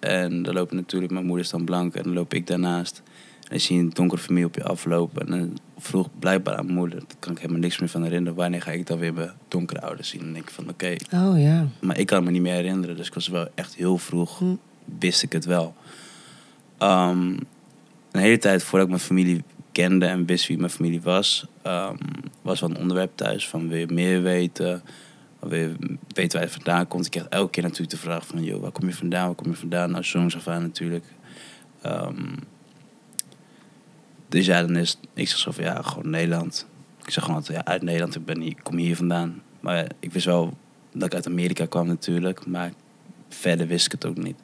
En 0.00 0.42
dan 0.42 0.54
lopen 0.54 0.76
natuurlijk, 0.76 1.12
mijn 1.12 1.24
moeder 1.26 1.44
is 1.44 1.50
dan 1.50 1.64
blank 1.64 1.94
en 1.94 2.02
dan 2.02 2.12
loop 2.12 2.34
ik 2.34 2.46
daarnaast. 2.46 3.02
En 3.42 3.48
dan 3.48 3.60
zie 3.60 3.76
je 3.76 3.82
een 3.82 3.90
donkere 3.90 4.20
familie 4.20 4.46
op 4.46 4.54
je 4.54 4.64
aflopen. 4.64 5.22
En 5.26 5.30
dan 5.38 5.58
vroeg 5.78 6.08
blijkbaar 6.18 6.56
aan 6.56 6.64
mijn 6.64 6.78
moeder, 6.78 6.98
daar 6.98 7.16
kan 7.18 7.32
ik 7.32 7.38
helemaal 7.38 7.60
niks 7.60 7.78
meer 7.78 7.88
van 7.88 8.02
herinneren. 8.02 8.38
Wanneer 8.38 8.62
ga 8.62 8.70
ik 8.70 8.86
dan 8.86 8.98
weer 8.98 9.14
mijn 9.14 9.30
donkere 9.48 9.80
ouders 9.82 10.08
zien? 10.08 10.20
En 10.20 10.32
denk 10.32 10.44
ik 10.44 10.50
van 10.54 10.68
oké, 10.68 10.96
Oh 11.14 11.40
ja. 11.40 11.68
maar 11.80 11.98
ik 11.98 12.06
kan 12.06 12.24
me 12.24 12.30
niet 12.30 12.42
meer 12.42 12.54
herinneren. 12.54 12.96
Dus 12.96 13.06
ik 13.06 13.14
was 13.14 13.28
wel 13.28 13.48
echt 13.54 13.74
heel 13.74 13.98
vroeg, 13.98 14.38
Hm. 14.38 14.54
wist 14.98 15.22
ik 15.22 15.32
het 15.32 15.44
wel. 15.44 15.74
Ehm, 16.78 17.20
een 18.10 18.20
hele 18.22 18.38
tijd 18.38 18.62
voordat 18.62 18.88
ik 18.88 18.94
mijn 18.94 19.06
familie 19.06 19.42
kende 19.76 20.06
en 20.06 20.26
wist 20.26 20.46
wie 20.46 20.58
mijn 20.58 20.70
familie 20.70 21.02
was, 21.02 21.46
ehm, 21.62 21.96
was 22.42 22.60
wel 22.60 22.70
een 22.70 22.78
onderwerp 22.78 23.12
thuis 23.14 23.48
van 23.48 23.68
wil 23.68 23.78
je 23.78 23.86
meer 23.92 24.22
weten? 24.22 24.82
Wil 25.40 25.58
je 25.58 25.74
weten 26.08 26.38
waar 26.38 26.48
je 26.48 26.54
vandaan 26.54 26.88
komt? 26.88 27.04
Ik 27.04 27.10
kreeg 27.10 27.26
elke 27.28 27.50
keer 27.50 27.62
natuurlijk 27.62 27.90
de 27.90 27.96
vraag 27.96 28.26
van, 28.26 28.42
joh, 28.42 28.60
waar 28.60 28.70
kom 28.70 28.88
je 28.88 28.94
vandaan? 28.94 29.26
Waar 29.26 29.34
kom 29.34 29.50
je 29.50 29.56
vandaan? 29.56 29.90
Nou, 29.90 30.04
jongs 30.04 30.36
af 30.36 30.48
aan 30.48 30.62
natuurlijk. 30.62 31.04
Ehm, 31.82 32.36
dus 34.28 34.46
ja, 34.46 34.60
dan 34.60 34.76
is 34.76 34.98
ik 35.14 35.28
zeg 35.28 35.38
zo 35.38 35.50
van, 35.50 35.64
ja, 35.64 35.82
gewoon 35.82 36.10
Nederland. 36.10 36.66
Ik 37.04 37.10
zeg 37.10 37.24
gewoon 37.24 37.38
altijd, 37.38 37.58
ja, 37.58 37.64
uit 37.64 37.82
Nederland, 37.82 38.14
ik, 38.14 38.24
ben 38.24 38.40
hier, 38.40 38.50
ik 38.50 38.60
kom 38.62 38.76
hier 38.76 38.96
vandaan. 38.96 39.42
Maar 39.60 39.86
ik 40.00 40.12
wist 40.12 40.26
wel 40.26 40.56
dat 40.92 41.06
ik 41.06 41.14
uit 41.14 41.26
Amerika 41.26 41.66
kwam 41.66 41.86
natuurlijk, 41.86 42.46
maar 42.46 42.72
verder 43.28 43.66
wist 43.66 43.86
ik 43.86 43.92
het 43.92 44.06
ook 44.06 44.16
niet. 44.16 44.36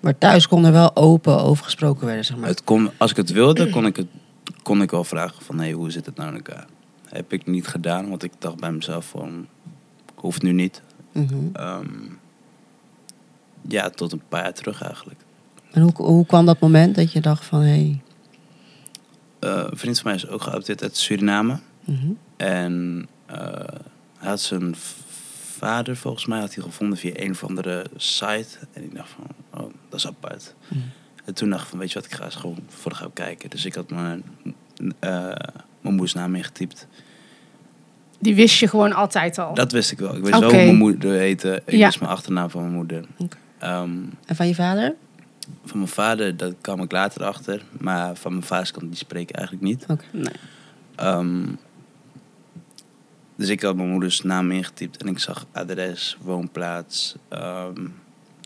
Maar 0.00 0.18
thuis 0.18 0.48
kon 0.48 0.64
er 0.64 0.72
wel 0.72 0.96
open 0.96 1.40
over 1.40 1.64
gesproken 1.64 2.06
worden, 2.06 2.24
zeg 2.24 2.36
maar. 2.36 2.48
Het 2.48 2.64
kon, 2.64 2.90
als 2.96 3.10
ik 3.10 3.16
het 3.16 3.30
wilde, 3.30 3.70
kon 3.70 3.86
ik, 3.86 3.96
het, 3.96 4.06
kon 4.70 4.82
ik 4.82 4.90
wel 4.90 5.04
vragen 5.04 5.42
van... 5.44 5.58
Hey, 5.58 5.72
hoe 5.72 5.90
zit 5.90 6.06
het 6.06 6.16
nou 6.16 6.28
in 6.28 6.34
elkaar? 6.34 6.66
Heb 7.08 7.32
ik 7.32 7.46
niet 7.46 7.66
gedaan, 7.66 8.08
want 8.08 8.22
ik 8.22 8.32
dacht 8.38 8.56
bij 8.56 8.72
mezelf 8.72 9.08
van... 9.08 9.46
Hoeft 10.14 10.42
nu 10.42 10.52
niet. 10.52 10.82
Mhm. 11.12 11.34
Ehm, 11.52 11.86
ja, 13.68 13.90
tot 13.90 14.12
een 14.12 14.22
paar 14.28 14.42
jaar 14.42 14.52
terug 14.52 14.82
eigenlijk. 14.82 15.20
En 15.70 15.82
hoe, 15.82 15.92
hoe 15.96 16.26
kwam 16.26 16.46
dat 16.46 16.60
moment 16.60 16.94
dat 16.94 17.12
je 17.12 17.20
dacht 17.20 17.44
van, 17.44 17.60
hé... 17.60 17.66
Hey, 17.68 18.02
Eh, 19.38 19.64
een 19.70 19.76
vriend 19.76 20.00
van 20.00 20.06
mij 20.06 20.14
is 20.14 20.28
ook 20.28 20.42
geadopteerd 20.42 20.82
uit 20.82 20.96
Suriname. 20.96 21.58
mhm. 21.84 22.12
En 22.36 23.06
eh, 23.26 23.36
hij 24.18 24.28
had 24.28 24.40
zijn 24.40 24.74
vader, 25.56 25.96
volgens 25.96 26.26
mij, 26.26 26.40
had 26.40 26.54
hij 26.54 26.64
gevonden 26.64 26.98
via 26.98 27.12
een 27.14 27.30
of 27.30 27.44
andere 27.44 27.86
site. 27.96 28.58
En 28.72 28.84
ik 28.84 28.94
dacht 28.94 29.10
van, 29.10 29.26
oh, 29.62 29.70
dat 29.88 29.98
is 29.98 30.06
apart. 30.06 30.54
Mhm. 30.68 30.80
En 31.24 31.34
toen 31.34 31.50
dacht 31.50 31.62
ik 31.62 31.68
van, 31.68 31.78
weet 31.78 31.88
je 31.92 31.94
wat, 31.94 32.04
ik 32.04 32.12
ga 32.14 32.24
eens 32.24 32.34
gewoon 32.34 32.58
voor 32.68 32.92
gaan 32.92 33.12
kijken. 33.12 33.50
Dus 33.50 33.64
ik 33.64 33.74
had 33.74 33.90
mijn, 33.90 34.22
eh, 34.98 35.10
mijn 35.80 35.94
moeders 35.94 36.14
naam 36.14 36.34
ingetypt. 36.34 36.86
Die 38.18 38.34
wist 38.34 38.58
je 38.58 38.68
gewoon 38.68 38.92
altijd 38.92 39.38
al. 39.38 39.54
Dat 39.54 39.72
wist 39.72 39.90
ik 39.92 39.98
wel. 39.98 40.16
Ik 40.16 40.22
wist 40.22 40.34
Oké. 40.34 40.40
wel 40.46 40.54
hoe 40.54 40.64
mijn 40.64 40.76
moeder 40.76 41.12
heette. 41.18 41.62
Ik 41.66 41.74
Ja. 41.74 41.86
wist 41.86 42.00
mijn 42.00 42.12
achternaam 42.12 42.50
van 42.50 42.60
mijn 42.62 42.74
moeder. 42.74 43.04
Oké. 43.16 43.36
Ehm, 43.58 43.90
En 44.26 44.36
van 44.36 44.46
je 44.46 44.54
vader? 44.54 44.94
van 45.64 45.78
mijn 45.78 45.90
vader, 45.90 46.36
dat 46.36 46.54
kwam 46.60 46.82
ik 46.82 46.92
later 46.92 47.24
achter. 47.24 47.62
Maar 47.78 48.16
van 48.16 48.32
mijn 48.32 48.44
vaders 48.44 48.70
kant, 48.70 48.86
die 48.88 48.96
spreek 48.96 49.28
ik 49.30 49.36
eigenlijk 49.36 49.66
niet. 49.66 49.84
Oké. 49.88 50.04
Nee. 50.12 50.32
Ehm, 50.94 51.46
dus 53.36 53.48
ik 53.48 53.62
had 53.62 53.76
mijn 53.76 53.88
moeders 53.88 54.22
naam 54.22 54.50
ingetypt 54.50 54.96
en 55.02 55.08
ik 55.08 55.18
zag 55.18 55.46
adres, 55.52 56.18
woonplaats, 56.20 57.14
ehm, 57.28 57.86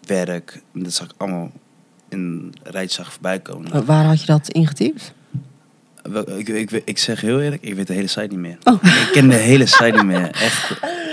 werk. 0.06 0.62
En 0.74 0.82
dat 0.82 0.92
zag 0.92 1.06
ik 1.06 1.14
allemaal 1.16 1.52
in 2.14 2.54
rijtje 2.62 2.94
zag 3.02 3.12
voorbij 3.12 3.38
komen. 3.40 3.70
Wa- 3.72 3.82
Waar 3.84 4.04
had 4.04 4.20
je 4.20 4.26
dat 4.26 4.48
ingetypt? 4.48 5.12
Ik, 6.36 6.48
ik, 6.48 6.70
ik 6.84 6.98
zeg 6.98 7.20
heel 7.20 7.40
eerlijk, 7.40 7.62
ik 7.62 7.74
weet 7.74 7.86
de 7.86 7.92
hele 7.92 8.06
site 8.06 8.26
niet 8.26 8.38
meer. 8.38 8.58
Oh. 8.64 8.82
Ik 8.84 9.08
ken 9.12 9.28
de 9.28 9.34
hele 9.34 9.66
site 9.66 9.90
niet 9.90 10.04
meer. 10.04 10.30
Echt. 10.30 10.70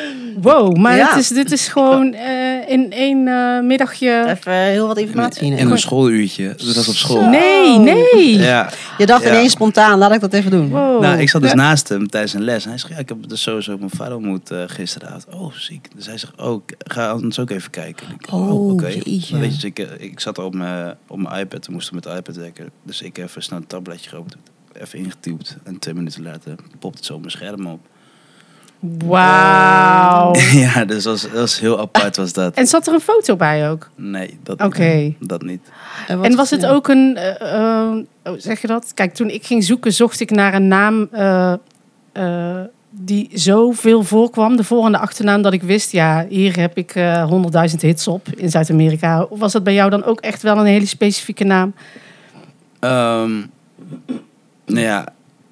Wow, 0.42 0.78
maar 0.78 0.96
Ja. 0.98 1.08
het 1.10 1.18
is, 1.18 1.28
dit 1.28 1.52
is 1.52 1.68
gewoon 1.68 2.14
eh, 2.14 2.70
in 2.70 2.92
één 2.92 3.28
eh, 3.28 3.60
middagje... 3.64 4.26
Even 4.28 4.54
heel 4.54 4.88
wat 4.88 4.98
informatie 4.98 5.46
in. 5.46 5.58
In 5.58 5.72
een 5.72 5.78
schooluurtje. 5.78 6.48
Dat 6.58 6.76
was 6.76 6.88
op 6.88 6.94
school. 6.96 7.30
Nee, 7.30 7.78
nee. 7.80 8.38
Ja. 8.38 8.70
Je 8.98 9.06
dacht 9.06 9.24
Ja. 9.24 9.30
ineens 9.30 9.52
spontaan, 9.52 9.98
laat 9.98 10.12
ik 10.12 10.20
dat 10.20 10.34
even 10.34 10.52
doen. 10.52 10.70
Wow. 10.70 11.02
Nou, 11.02 11.20
ik 11.20 11.30
zat 11.30 11.42
dus 11.42 11.54
naast 11.54 11.90
hem 11.90 12.10
tijdens 12.10 12.34
een 12.34 12.44
les. 12.44 12.64
En 12.64 12.70
hij 12.70 12.78
zegt, 12.80 12.94
ja, 12.94 13.00
ik 13.00 13.10
heb 13.10 13.18
dus 13.30 13.42
sowieso 13.42 13.78
mijn 13.78 13.90
vader 13.90 14.16
ontmoet 14.16 14.52
eh, 14.52 14.64
gisteravond. 14.68 15.26
Oh, 15.36 15.54
ziek. 15.54 15.88
Dus 15.96 16.06
hij 16.06 16.18
zegt, 16.18 16.42
oh, 16.42 16.62
ik 16.68 16.76
ga 16.92 17.10
anders 17.10 17.40
ook 17.40 17.50
even 17.50 17.70
kijken. 17.72 18.08
En 18.08 18.14
ik, 18.14 18.34
Oh, 18.34 18.72
oké. 18.72 18.88
jeetje. 18.88 19.32
Maar 19.32 19.42
Weet 19.42 19.62
je, 19.62 19.72
dus 19.74 19.86
ik, 19.88 20.02
ik 20.02 20.20
zat 20.20 20.38
op 20.38 20.54
mijn, 20.54 20.96
op 21.08 21.18
mijn 21.22 21.40
iPad 21.40 21.66
en 21.68 21.74
moest 21.74 21.92
met 21.92 22.04
de 22.04 22.10
iPad 22.10 22.36
werken. 22.36 22.70
Dus 22.84 23.02
ik 23.02 23.18
even 23.18 23.44
snel 23.44 23.60
een 23.60 23.68
tabletje 23.68 24.10
geopend. 24.10 24.36
Even 24.82 25.00
ingetypt. 25.00 25.58
En 25.64 25.80
twee 25.80 25.94
minuten 25.94 26.24
later 26.24 26.56
popt 26.80 26.96
het 26.96 27.06
zo 27.06 27.14
op 27.14 27.20
mijn 27.20 27.32
scherm 27.32 27.66
op. 27.68 27.80
Wauw. 28.82 30.36
ja, 30.64 30.86
dus 30.86 31.04
dat 31.04 31.14
was, 31.14 31.22
dat 31.22 31.32
was 31.32 31.60
heel 31.60 31.80
apart 31.80 32.16
was 32.16 32.34
dat. 32.34 32.54
En 32.54 32.68
zat 32.68 32.88
er 32.88 32.94
een 32.94 33.00
foto 33.00 33.36
bij 33.36 33.70
ook? 33.70 33.90
Nee, 33.96 34.40
dat, 34.44 34.62
Oké. 34.62 35.14
dat 35.20 35.42
niet. 35.42 35.62
En 36.08 36.36
was 36.36 36.50
het 36.50 36.62
ja. 36.62 36.70
ook 36.70 36.88
een... 36.88 37.18
oh, 38.24 38.34
zeg 38.38 38.62
je 38.62 38.68
dat? 38.68 38.92
Kijk, 38.94 39.14
toen 39.14 39.30
ik 39.30 39.46
ging 39.46 39.64
zoeken, 39.64 39.94
zocht 39.94 40.20
ik 40.20 40.30
naar 40.32 40.54
een 40.54 40.68
naam... 40.68 41.08
eh, 41.12 41.54
eh, 42.12 42.60
die 42.90 43.30
zoveel 43.34 44.04
voorkwam, 44.04 44.56
de 44.56 44.64
voor- 44.64 44.86
en 44.86 44.92
de 44.92 44.98
achternaam, 44.98 45.42
dat 45.42 45.54
ik 45.54 45.64
wist, 45.64 45.92
ja, 45.92 46.26
hier 46.30 46.60
heb 46.60 46.78
ik 46.78 46.96
eh 46.96 47.32
100.000 47.70 47.76
hits 47.80 48.08
op 48.08 48.28
in 48.36 48.50
Zuid-Amerika. 48.50 49.24
Of 49.24 49.40
was 49.40 49.52
dat 49.52 49.64
bij 49.64 49.74
jou 49.74 49.90
dan 49.90 50.04
ook 50.04 50.20
echt 50.20 50.42
wel 50.42 50.58
een 50.58 50.66
hele 50.66 50.86
specifieke 50.86 51.44
naam? 51.44 51.74
Ehm, 52.80 53.32
nou 54.66 54.80
ja, 54.80 55.08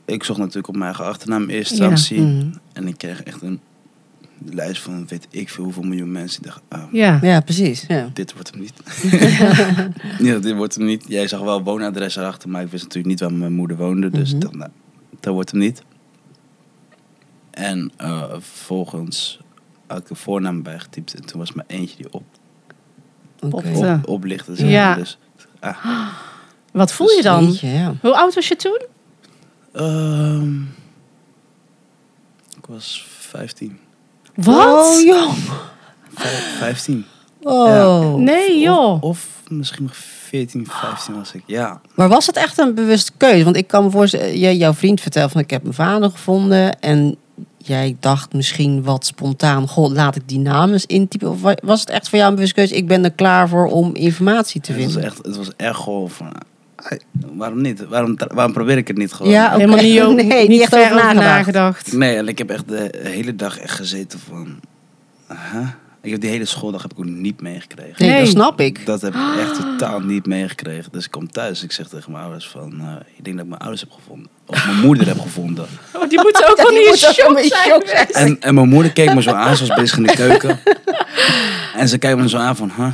ik 0.10 0.24
zocht 0.24 0.40
natuurlijk 0.40 0.68
op 0.68 0.74
mijn 0.74 0.86
eigen 0.86 1.06
achternaam 1.06 1.42
in 1.44 1.50
eerste 1.50 1.76
Ja. 2.16 2.22
Mhm. 2.24 2.48
En 2.74 2.88
ik 2.88 2.98
kreeg 2.98 3.24
echt 3.24 3.42
een 3.42 3.60
lijst 4.46 4.82
van 4.82 5.08
weet 5.08 5.28
ik 5.30 5.50
veel 5.50 5.64
hoeveel 5.64 5.84
miljoen 5.84 6.12
mensen. 6.12 6.42
Die 6.42 6.52
dachten, 6.52 6.66
ah, 6.88 6.94
Ja. 6.94 7.20
Ja, 7.22 7.40
precies. 7.40 7.86
Ja. 7.88 8.10
dit 8.14 8.34
wordt 8.34 8.52
hem 8.52 8.60
niet. 8.60 8.74
ja, 10.28 10.38
dit 10.40 10.56
wordt 10.56 10.76
hem 10.76 10.86
niet. 10.86 11.04
Jij 11.08 11.28
zag 11.28 11.40
wel 11.40 11.64
woonadres 11.64 12.16
erachter, 12.16 12.50
maar 12.50 12.62
ik 12.62 12.72
wist 12.72 12.84
natuurlijk 12.84 13.10
niet 13.10 13.20
waar 13.20 13.34
mijn 13.40 13.54
moeder 13.54 13.78
woonde. 13.78 14.10
Dus 14.10 14.32
Mhm. 14.32 14.40
dacht, 14.40 14.56
nou, 14.56 14.70
dat 15.20 15.34
wordt 15.34 15.52
hem 15.52 15.60
niet. 15.60 15.82
En 17.52 17.92
eh, 17.98 18.24
vervolgens 18.30 19.40
had 19.88 19.98
ik 19.98 20.08
de 20.08 20.16
voornaam 20.16 20.64
bijgetypt. 20.64 21.14
En 21.14 21.26
toen 21.26 21.40
was 21.40 21.54
maar 21.54 21.66
eentje 21.68 21.96
die 21.98 22.14
op, 22.14 22.24
Oké. 23.40 23.72
Op 23.76 24.08
oplichtte. 24.08 24.56
zeg 24.56 24.70
Ja. 24.70 24.88
maar. 24.88 24.98
Dus, 24.98 25.18
ah, 25.60 26.08
Wat 26.72 26.92
voel 26.94 27.10
je 27.10 27.22
dan? 27.22 27.58
Ja. 27.62 27.94
Hoe 28.02 28.18
oud 28.18 28.34
was 28.36 28.48
je 28.48 28.56
toen? 28.56 28.82
Ehm, 29.74 30.62
ik 32.58 32.66
was 32.68 33.06
15. 33.10 33.80
Wat? 34.36 34.86
Oh, 34.98 35.02
joh. 35.06 35.34
Vijf- 36.14 36.58
15. 36.58 37.06
Oh. 37.42 38.16
nee, 38.16 38.60
joh. 38.60 39.04
Of, 39.04 39.28
of 39.44 39.50
misschien 39.50 39.84
nog 39.84 39.96
14, 39.96 40.68
15 40.70 41.16
was 41.16 41.32
ik. 41.34 41.44
Ja. 41.46 41.82
Maar 41.96 42.10
was 42.10 42.26
het 42.26 42.36
echt 42.36 42.58
een 42.58 42.74
bewuste 42.76 43.12
keuze? 43.18 43.44
Want 43.44 43.56
ik 43.56 43.68
kan 43.68 43.84
me 43.84 43.90
voorstellen, 43.90 44.38
jij- 44.38 44.56
jouw 44.58 44.74
vriend 44.74 45.02
vertelt 45.02 45.32
van 45.32 45.42
ik 45.42 45.50
heb 45.50 45.62
mijn 45.64 45.74
vader 45.76 46.12
gevonden. 46.12 46.80
En 46.80 47.16
jij 47.58 47.98
dacht 48.00 48.34
misschien 48.34 48.84
wat 48.84 49.06
spontaan, 49.06 49.68
goh, 49.68 49.92
laat 49.92 50.16
ik 50.16 50.28
die 50.28 50.40
naam 50.40 50.72
eens 50.72 50.86
intypen. 50.86 51.30
Of 51.30 51.42
wa- 51.42 51.58
was 51.64 51.80
het 51.80 51.90
echt 51.90 52.10
voor 52.10 52.18
jou 52.18 52.30
een 52.30 52.36
bewuste 52.36 52.56
keuze? 52.56 52.76
Ik 52.76 52.88
ben 52.88 53.04
er 53.04 53.12
klaar 53.12 53.50
voor 53.50 53.66
om 53.68 53.96
informatie 53.96 54.62
te 54.62 54.72
Het 54.72 54.84
was 54.84 54.92
vinden. 54.92 55.10
echt, 55.12 55.26
het 55.26 55.38
was 55.38 55.50
echt 55.56 55.78
gewoon 55.80 56.10
van... 56.10 56.32
waarom 57.34 57.62
niet? 57.62 57.86
Waarom, 57.88 58.16
waarom 58.34 58.54
probeer 58.54 58.78
ik 58.78 58.88
het 58.88 58.98
niet 58.98 59.14
gewoon? 59.14 59.32
Ja. 59.32 59.52
Helemaal 59.52 59.78
niet, 59.78 60.02
ook, 60.02 60.22
Nee, 60.24 60.48
niet, 60.48 60.62
echt 60.62 60.76
over 60.76 60.96
nagedacht. 60.96 61.16
nagedacht. 61.26 61.94
Nee, 61.94 62.16
en 62.16 62.28
ik 62.28 62.38
heb 62.38 62.50
echt 62.50 62.68
de 62.68 62.90
hele 63.04 63.36
dag 63.36 63.58
echt 63.60 63.76
gezeten 63.76 64.20
van... 64.30 64.60
huh? 65.28 65.68
Ik 66.02 66.12
heb 66.12 66.22
die 66.22 66.30
hele 66.30 66.46
schooldag 66.46 66.82
heb 66.82 66.92
ik 66.92 67.00
ook 67.00 67.06
niet 67.06 67.42
meegekregen. 67.42 67.94
Nee, 67.98 68.10
Nee. 68.10 68.20
dat 68.20 68.30
snap 68.30 68.60
ik. 68.62 68.86
Dat 68.86 69.02
heb 69.02 69.14
ik 69.14 69.20
echt 69.42 69.56
totaal 69.56 70.00
niet 70.00 70.26
meegekregen. 70.26 70.92
Dus 70.92 71.06
ik 71.06 71.12
kom 71.12 71.32
thuis 71.32 71.60
en 71.60 71.66
ik 71.66 71.72
zeg 71.72 71.88
tegen 71.88 72.12
mijn 72.12 72.24
ouders 72.24 72.48
van... 72.48 72.74
eh, 72.80 72.88
ik 73.18 73.24
denk 73.24 73.36
dat 73.36 73.46
ik 73.46 73.50
mijn 73.50 73.62
ouders 73.62 73.82
heb 73.82 73.92
gevonden. 73.92 74.28
Of 74.46 74.66
mijn 74.66 74.80
moeder 74.80 75.08
heb 75.08 75.20
gevonden. 75.20 75.66
Oh, 75.94 76.10
die 76.10 76.22
moeten 76.22 76.50
ook 76.50 76.58
Ja, 76.58 76.64
wel 76.64 76.72
die 76.72 76.80
niet 76.80 76.90
in 76.90 77.14
shock 77.14 77.88
zijn. 77.88 78.08
En, 78.12 78.38
en 78.42 78.54
mijn 78.54 78.70
moeder 78.70 78.92
keek 78.92 79.14
me 79.14 79.22
zo 79.22 79.32
aan, 79.32 79.56
ze 79.58 79.66
was 79.68 79.78
bezig 79.78 79.98
in 79.98 80.04
de 80.04 80.14
keuken. 80.16 80.60
En 81.76 81.88
ze 81.90 81.98
kijkt 81.98 82.20
me 82.20 82.30
zo 82.30 82.38
aan 82.38 82.56
van, 82.56 82.72
huh? 82.78 82.92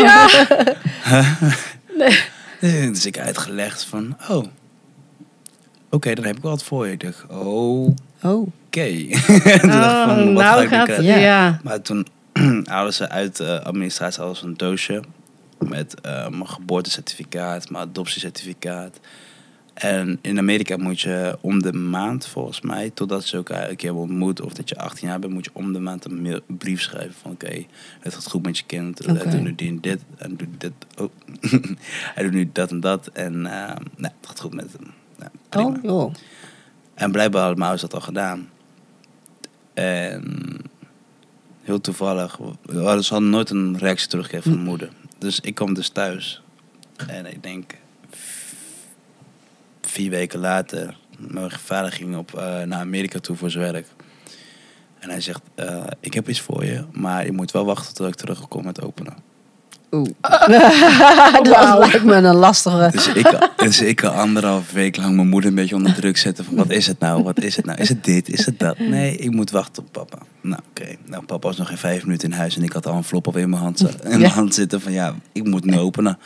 Ja. 0.00 0.28
Dus 2.92 3.06
ik 3.06 3.18
uitgelegd 3.18 3.84
van, 3.84 4.16
oh, 4.28 4.44
oké, 5.90 6.14
dan 6.14 6.24
heb 6.24 6.36
ik 6.36 6.42
wel 6.42 6.50
wat 6.50 6.64
voor 6.64 6.86
je. 6.86 6.92
Ik 6.92 7.00
dacht, 7.00 7.24
oh, 7.28 7.94
Oké. 8.22 8.86
Oh, 9.62 10.04
van, 10.04 10.32
nou 10.32 10.66
gaat 10.66 10.84
krijgen? 10.84 11.04
Ja. 11.04 11.16
ja. 11.16 11.60
Maar 11.62 11.82
toen 11.82 12.06
haalden 12.64 12.94
ze 12.94 13.08
uit 13.08 13.40
eh 13.40 13.60
administratie 13.60 14.22
alles 14.22 14.42
een 14.42 14.56
doosje 14.56 15.02
met 15.58 16.00
eh, 16.00 16.28
mijn 16.28 16.48
geboortecertificaat, 16.48 17.70
mijn 17.70 17.88
adoptiecertificaat. 17.88 19.00
En 19.74 20.18
in 20.20 20.38
Amerika 20.38 20.76
moet 20.76 21.00
je 21.00 21.38
om 21.40 21.62
de 21.62 21.72
maand, 21.72 22.26
volgens 22.26 22.60
mij, 22.60 22.90
totdat 22.90 23.24
ze 23.24 23.36
elkaar 23.36 23.70
een 23.70 23.76
keer 23.76 23.88
hebben 23.88 24.08
ontmoet 24.08 24.40
of 24.40 24.52
dat 24.52 24.68
je 24.68 24.76
18 24.76 25.08
jaar 25.08 25.18
bent, 25.18 25.32
moet 25.32 25.44
je 25.44 25.50
om 25.52 25.72
de 25.72 25.80
maand 25.80 26.04
een 26.04 26.22
mail- 26.22 26.40
een 26.46 26.56
brief 26.56 26.80
schrijven 26.80 27.14
van 27.14 27.30
oké, 27.30 27.64
het 28.00 28.14
gaat 28.14 28.30
goed 28.30 28.42
met 28.42 28.58
je 28.58 28.64
kind, 28.66 29.04
hij 29.04 29.30
doet 29.30 29.40
nu 29.40 29.54
dit 29.54 29.68
en 29.68 29.80
dit, 29.80 30.00
en 30.16 30.36
doet 30.36 30.48
dit, 30.58 30.72
oh. 30.98 31.10
hij 32.14 32.22
doet 32.22 32.32
nu 32.32 32.50
dat 32.52 32.70
en 32.70 32.80
dat 32.80 33.06
en 33.06 33.34
eh, 33.46 33.76
nou, 33.96 34.12
het 34.20 34.26
gaat 34.26 34.40
goed 34.40 34.54
met 34.54 34.72
hem. 34.72 34.90
Nou, 35.18 35.30
prima. 35.48 35.68
oh 35.68 35.82
joh. 35.82 36.14
En 36.94 37.12
blijkbaar 37.12 37.40
hadden 37.40 37.58
mijn 37.58 37.70
ouders 37.70 37.90
dat 37.90 38.00
al 38.00 38.06
gedaan. 38.06 38.48
En 39.74 40.56
heel 41.62 41.80
toevallig, 41.80 42.38
ze 42.66 43.08
hadden 43.08 43.30
nooit 43.30 43.50
een 43.50 43.78
reactie 43.78 44.08
teruggegeven 44.08 44.42
van 44.42 44.52
mijn 44.52 44.68
moeder. 44.68 44.90
Dus 45.18 45.40
ik 45.40 45.54
kwam 45.54 45.74
dus 45.74 45.88
thuis. 45.88 46.42
En 47.06 47.26
ik 47.26 47.42
denk, 47.42 47.74
vier 49.92 50.10
weken 50.10 50.38
later, 50.40 50.96
mijn 51.18 51.50
vader 51.50 51.92
ging 51.92 52.16
op, 52.16 52.34
eh, 52.34 52.62
naar 52.62 52.78
Amerika 52.80 53.18
toe 53.18 53.36
voor 53.36 53.50
zijn 53.50 53.72
werk. 53.72 53.86
En 54.98 55.10
hij 55.10 55.20
zegt, 55.20 55.40
eh, 55.54 55.82
ik 56.00 56.14
heb 56.14 56.28
iets 56.28 56.40
voor 56.40 56.64
je, 56.64 56.84
maar 56.92 57.24
je 57.24 57.32
moet 57.32 57.50
wel 57.50 57.64
wachten 57.64 57.94
tot 57.94 58.08
ik 58.08 58.14
terugkom 58.14 58.64
met 58.64 58.82
openen. 58.82 59.14
Oeh. 59.90 60.08
dat 61.42 61.78
lijkt 61.78 62.04
me 62.04 62.14
een 62.14 62.34
lastige. 62.34 62.88
Dus 62.92 63.06
ik, 63.08 63.38
dus 63.56 63.80
ik 63.80 64.04
al 64.04 64.10
anderhalf 64.10 64.72
week 64.72 64.96
lang 64.96 65.14
mijn 65.16 65.28
moeder 65.28 65.50
een 65.50 65.56
beetje 65.56 65.74
onder 65.74 65.94
druk 65.94 66.16
zetten. 66.16 66.44
Van 66.44 66.54
wat 66.54 66.70
is 66.70 66.86
het 66.86 66.98
nou? 66.98 67.22
Wat 67.22 67.40
is 67.42 67.56
het 67.56 67.64
nou? 67.64 67.78
Is 67.80 67.88
het 67.88 68.04
dit? 68.04 68.28
Is 68.28 68.46
het 68.46 68.58
dat? 68.58 68.78
Nee, 68.78 69.16
ik 69.16 69.30
moet 69.30 69.50
wachten 69.50 69.82
op 69.82 69.92
papa. 69.92 70.18
Nou, 70.40 70.60
oké. 70.70 70.94
Nou, 71.06 71.24
papa 71.24 71.46
was 71.48 71.56
nog 71.56 71.68
geen 71.68 71.78
vijf 71.78 72.04
minuten 72.04 72.30
in 72.30 72.36
huis 72.36 72.56
en 72.56 72.62
ik 72.62 72.72
had 72.72 72.86
al 72.86 72.96
een 72.96 73.04
flop 73.04 73.26
op 73.26 73.36
in 73.36 73.50
mijn 73.50 73.62
hand, 73.62 73.80
in 73.80 73.88
mijn 74.08 74.20
Ja. 74.20 74.28
hand 74.28 74.54
zitten. 74.54 74.80
Van 74.80 74.92
ja, 74.92 75.14
ik 75.32 75.44
moet 75.44 75.64
nu 75.64 75.78
openen. 75.78 76.18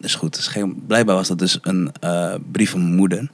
Is 0.00 0.14
goed. 0.14 0.34
Dus 0.36 0.46
geen, 0.46 0.82
blijkbaar 0.86 1.14
was 1.16 1.28
dat 1.28 1.38
dus 1.38 1.58
een 1.62 1.90
eh, 2.00 2.34
brief 2.52 2.70
van 2.70 2.82
mijn 2.82 2.94
moeder. 2.96 3.28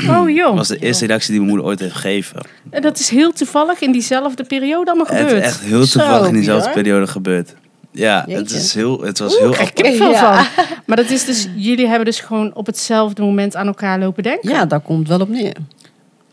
Oh 0.00 0.08
Dat 0.24 0.34
joh. 0.34 0.54
was 0.56 0.68
de 0.68 0.78
eerste 0.78 1.06
reactie 1.06 1.28
die 1.30 1.38
mijn 1.38 1.50
moeder 1.52 1.66
ooit 1.68 1.80
heeft 1.80 1.92
gegeven. 1.94 2.40
En 2.70 2.82
dat 2.82 2.98
is 2.98 3.08
heel 3.08 3.32
toevallig 3.32 3.80
in 3.80 3.92
diezelfde 3.92 4.44
periode 4.44 4.90
allemaal 4.90 5.06
Het 5.06 5.16
is 5.16 5.22
gebeurd. 5.22 5.42
echt 5.44 5.60
heel 5.60 5.84
Zo, 5.84 5.98
toevallig 5.98 6.26
in 6.28 6.34
diezelfde 6.34 6.70
periode 6.70 7.06
gebeurd. 7.06 7.54
Ja, 7.92 8.24
het, 8.28 8.50
is 8.50 8.74
heel, 8.74 9.00
het 9.02 9.18
was 9.18 9.38
heel... 9.38 9.52
Ik 9.60 9.70
krijg 9.74 9.96
veel 9.96 10.10
Ja. 10.10 10.44
van. 10.44 10.64
Maar 10.86 10.96
dat 10.96 11.10
is 11.10 11.24
dus, 11.24 11.48
jullie 11.56 11.86
hebben 11.86 12.04
dus 12.04 12.20
gewoon 12.20 12.54
op 12.54 12.66
hetzelfde 12.66 13.22
moment 13.22 13.56
aan 13.56 13.66
elkaar 13.66 13.98
lopen 13.98 14.22
denken. 14.22 14.50
Ja, 14.50 14.64
daar 14.66 14.80
komt 14.80 15.08
wel 15.08 15.20
op 15.20 15.28
neer. 15.28 15.56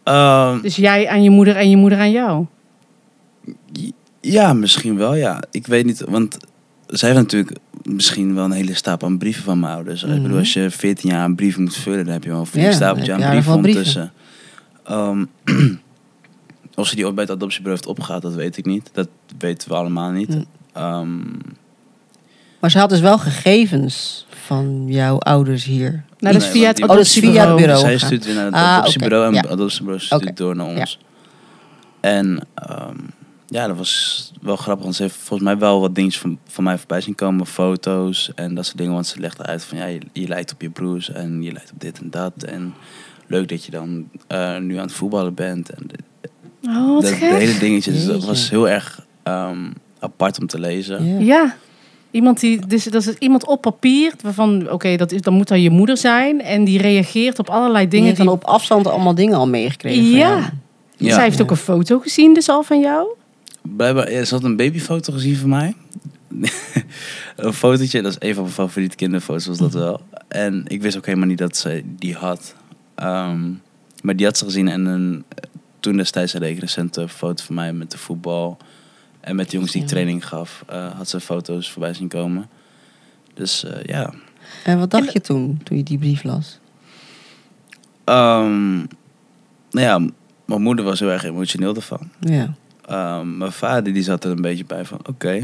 Ehm, 0.04 0.62
Dus 0.62 0.76
jij 0.76 1.08
aan 1.10 1.24
je 1.24 1.30
moeder 1.30 1.56
en 1.56 1.70
je 1.70 1.78
moeder 1.78 2.00
aan 2.00 2.12
jou. 2.12 2.46
Ja, 4.22 4.54
misschien 4.54 4.98
wel, 4.98 5.16
ja. 5.16 5.44
Ik 5.52 5.68
weet 5.68 5.86
niet, 5.86 6.04
want 6.08 6.38
zij 6.88 7.10
heeft 7.10 7.22
natuurlijk 7.22 7.58
misschien 7.84 8.36
wel 8.36 8.46
een 8.46 8.52
hele 8.52 8.74
stapel 8.74 9.08
aan 9.08 9.18
brieven 9.18 9.44
van 9.44 9.60
mijn 9.60 9.74
ouders. 9.74 10.04
Ik 10.04 10.10
Mhm. 10.10 10.22
bedoel, 10.22 10.38
als 10.38 10.54
je 10.54 10.70
14 10.70 11.10
jaar 11.10 11.26
een 11.26 11.36
brief 11.36 11.58
moet 11.58 11.76
vullen, 11.76 12.04
dan 12.04 12.14
heb 12.14 12.24
je 12.24 12.30
wel 12.30 12.40
een 12.40 12.46
flink 12.46 12.66
Ja, 12.68 12.72
stapeltje 12.74 13.14
aan 13.14 13.30
brieven 13.30 13.54
ondertussen. 13.54 14.12
Ehm, 14.86 15.26
of 16.76 16.88
ze 16.88 16.96
die 16.96 17.06
ooit 17.06 17.16
bij 17.16 17.24
het 17.24 17.34
adoptiebureau 17.34 17.78
heeft 17.80 17.98
opgehaald, 17.98 18.22
dat 18.22 18.34
weet 18.34 18.58
ik 18.58 18.66
niet. 18.66 18.90
Dat 18.94 19.08
weten 19.38 19.70
we 19.70 19.76
allemaal 19.76 20.12
niet. 20.12 20.34
Hm. 20.34 20.42
Ehm, 20.74 21.18
Maar 22.60 22.72
ze 22.72 22.80
had 22.80 22.90
dus 22.90 23.00
wel 23.00 23.18
gegevens 23.18 24.26
van 24.46 24.84
jouw 24.88 25.18
ouders 25.20 25.64
hier. 25.64 26.04
Nou, 26.20 26.34
dat 26.34 26.44
is 26.44 26.48
via 26.50 26.68
het 26.68 26.82
Oh, 26.82 26.86
via 26.86 26.96
het 26.96 27.02
adoptiebureau. 27.02 27.58
bureau. 27.58 27.80
zij 27.80 27.98
stuurt 27.98 28.26
weer 28.26 28.36
naar 28.36 28.46
het 28.46 28.54
Ah, 28.54 28.62
adoptiebureau 28.78 29.26
en 29.28 29.34
ja. 29.34 29.42
het 29.42 29.50
adoptiebureau 29.52 30.00
stuurt 30.04 30.22
Oké, 30.22 30.34
door 30.34 30.56
naar 30.56 30.70
ja. 30.74 30.80
ons. 30.80 31.00
En 32.00 32.40
ehm, 32.54 32.96
ja, 33.50 33.68
dat 33.68 33.78
was 33.78 34.32
wel 34.42 34.56
grappig, 34.56 34.84
want 34.84 34.96
ze 34.96 35.02
heeft 35.02 35.16
volgens 35.16 35.50
mij 35.50 35.58
wel 35.58 35.80
wat 35.82 35.96
dingetjes 35.96 36.22
van, 36.22 36.38
van 36.48 36.64
mij 36.64 36.78
voorbij 36.78 37.02
zien 37.02 37.16
komen, 37.16 37.46
foto's 37.46 38.32
en 38.36 38.56
dat 38.56 38.66
soort 38.66 38.78
dingen. 38.78 38.94
Want 38.94 39.08
ze 39.08 39.20
legde 39.20 39.44
uit 39.44 39.64
van 39.64 39.78
ja, 39.78 39.86
je, 39.86 40.00
je 40.14 40.28
lijkt 40.28 40.54
op 40.54 40.62
je 40.62 40.70
broers 40.70 41.12
en 41.12 41.44
je 41.44 41.52
lijkt 41.52 41.72
op 41.72 41.80
dit 41.80 42.00
en 42.00 42.10
dat. 42.10 42.44
En 42.44 42.74
leuk 43.28 43.50
dat 43.50 43.66
je 43.66 43.72
dan 43.72 44.10
eh, 44.28 44.58
nu 44.58 44.76
aan 44.76 44.86
het 44.86 44.92
voetballen 44.92 45.34
bent. 45.34 45.70
En 45.70 45.84
de, 45.88 45.96
Oh, 46.64 46.94
wat 46.94 47.02
de 47.02 47.16
hele 47.16 47.60
dingetje, 47.60 47.92
dus 47.92 48.06
dat 48.06 48.26
was 48.26 48.50
heel 48.50 48.70
erg 48.70 49.06
ehm, 49.24 49.72
apart 50.00 50.40
om 50.40 50.48
te 50.48 50.60
lezen. 50.60 51.06
Ja. 51.06 51.20
Ja. 51.20 51.56
Iemand 52.12 52.40
die, 52.40 52.66
dus 52.68 52.84
dat 52.84 53.08
is 53.08 53.14
iemand 53.14 53.46
op 53.46 53.62
papier 53.62 54.14
waarvan, 54.22 54.72
oké, 54.72 54.96
dat 54.96 55.12
is, 55.12 55.22
dan 55.22 55.34
moet 55.34 55.48
dat 55.48 55.62
je 55.62 55.70
moeder 55.70 55.98
zijn. 55.98 56.42
En 56.42 56.64
die 56.64 56.82
reageert 56.82 57.40
op 57.40 57.50
allerlei 57.50 57.88
Die 57.88 58.00
dingen. 58.00 58.16
Die, 58.16 58.26
dan 58.26 58.34
op 58.34 58.44
afstand 58.44 58.88
allemaal 58.88 59.16
dingen 59.16 59.38
al 59.38 59.48
meegekregen. 59.48 60.04
Ja. 60.04 60.54
Ja. 60.98 61.14
Zij 61.14 61.24
heeft 61.24 61.42
ook 61.42 61.52
een 61.52 61.58
foto 61.58 62.00
gezien 62.00 62.34
dus 62.34 62.50
al 62.50 62.64
van 62.64 62.80
jou. 62.80 63.08
Blijkbaar, 63.76 64.12
ja, 64.12 64.24
ze 64.24 64.34
had 64.34 64.44
een 64.44 64.56
babyfoto 64.56 65.14
gezien 65.14 65.36
van 65.36 65.50
mij. 65.50 65.76
een 67.36 67.54
fotootje, 67.54 68.02
dat 68.02 68.12
is 68.12 68.28
een 68.28 68.34
van 68.34 68.44
mijn 68.44 68.56
favoriete 68.56 68.96
kinderfoto's, 68.96 69.46
was 69.46 69.58
dat 69.58 69.74
wel. 69.74 70.02
En 70.28 70.64
ik 70.68 70.82
wist 70.82 70.98
ook 70.98 71.06
helemaal 71.06 71.28
niet 71.28 71.38
dat 71.38 71.58
ze 71.58 71.84
die 71.86 72.16
had. 72.16 72.56
Ehm, 72.96 73.52
maar 74.02 74.16
die 74.16 74.26
had 74.26 74.38
ze 74.38 74.46
gezien 74.46 74.68
en 74.68 74.86
een, 74.86 75.26
toen 75.80 75.98
destijds 75.98 76.34
een 76.34 76.60
recente 76.60 77.08
foto 77.08 77.44
van 77.44 77.56
mij 77.56 77.74
met 77.74 77.92
de 77.92 77.98
voetbal. 77.98 78.58
En 79.20 79.36
met 79.36 79.46
de 79.46 79.52
jongens 79.52 79.72
die 79.72 79.82
ik 79.82 79.88
training 79.88 80.28
gaf, 80.28 80.64
eh, 80.68 80.92
had 80.96 81.10
ze 81.10 81.20
foto's 81.20 81.72
voorbij 81.72 81.94
zien 81.94 82.08
komen. 82.08 82.50
Dus 83.34 83.64
eh, 83.64 83.84
ja. 83.84 84.14
En 84.64 84.80
wat 84.80 84.92
dacht 84.92 85.14
je 85.14 85.22
toen, 85.22 85.62
toen 85.64 85.78
je 85.78 85.84
die 85.84 85.98
brief 85.98 86.24
las? 86.24 86.60
Ehm, 88.04 88.76
nou 89.70 89.86
ja, 89.86 90.00
mijn 90.46 90.62
moeder 90.62 90.86
was 90.86 91.00
heel 91.00 91.10
erg 91.10 91.24
emotioneel 91.24 91.76
ervan. 91.76 92.10
Ja. 92.20 92.56
Ehm, 92.88 93.38
mijn 93.38 93.52
vader 93.52 93.94
die 93.94 94.04
zat 94.04 94.24
er 94.24 94.32
een 94.32 94.42
beetje 94.42 94.66
bij 94.66 94.86
van, 94.86 95.00
oké. 95.10 95.42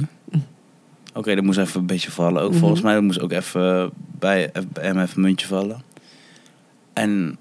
Oké, 1.14 1.36
dat 1.36 1.44
moest 1.44 1.58
even 1.60 1.80
een 1.80 1.86
beetje 1.86 2.12
vallen. 2.12 2.42
Ook 2.42 2.50
Mhm. 2.52 2.60
volgens 2.60 2.82
mij 2.82 3.00
moest 3.02 3.20
ook 3.20 3.32
even 3.32 3.92
bij, 4.20 4.50
hem 4.80 5.00
even 5.00 5.16
een 5.16 5.22
muntje 5.22 5.48
vallen. 5.48 5.82
En 6.94 7.38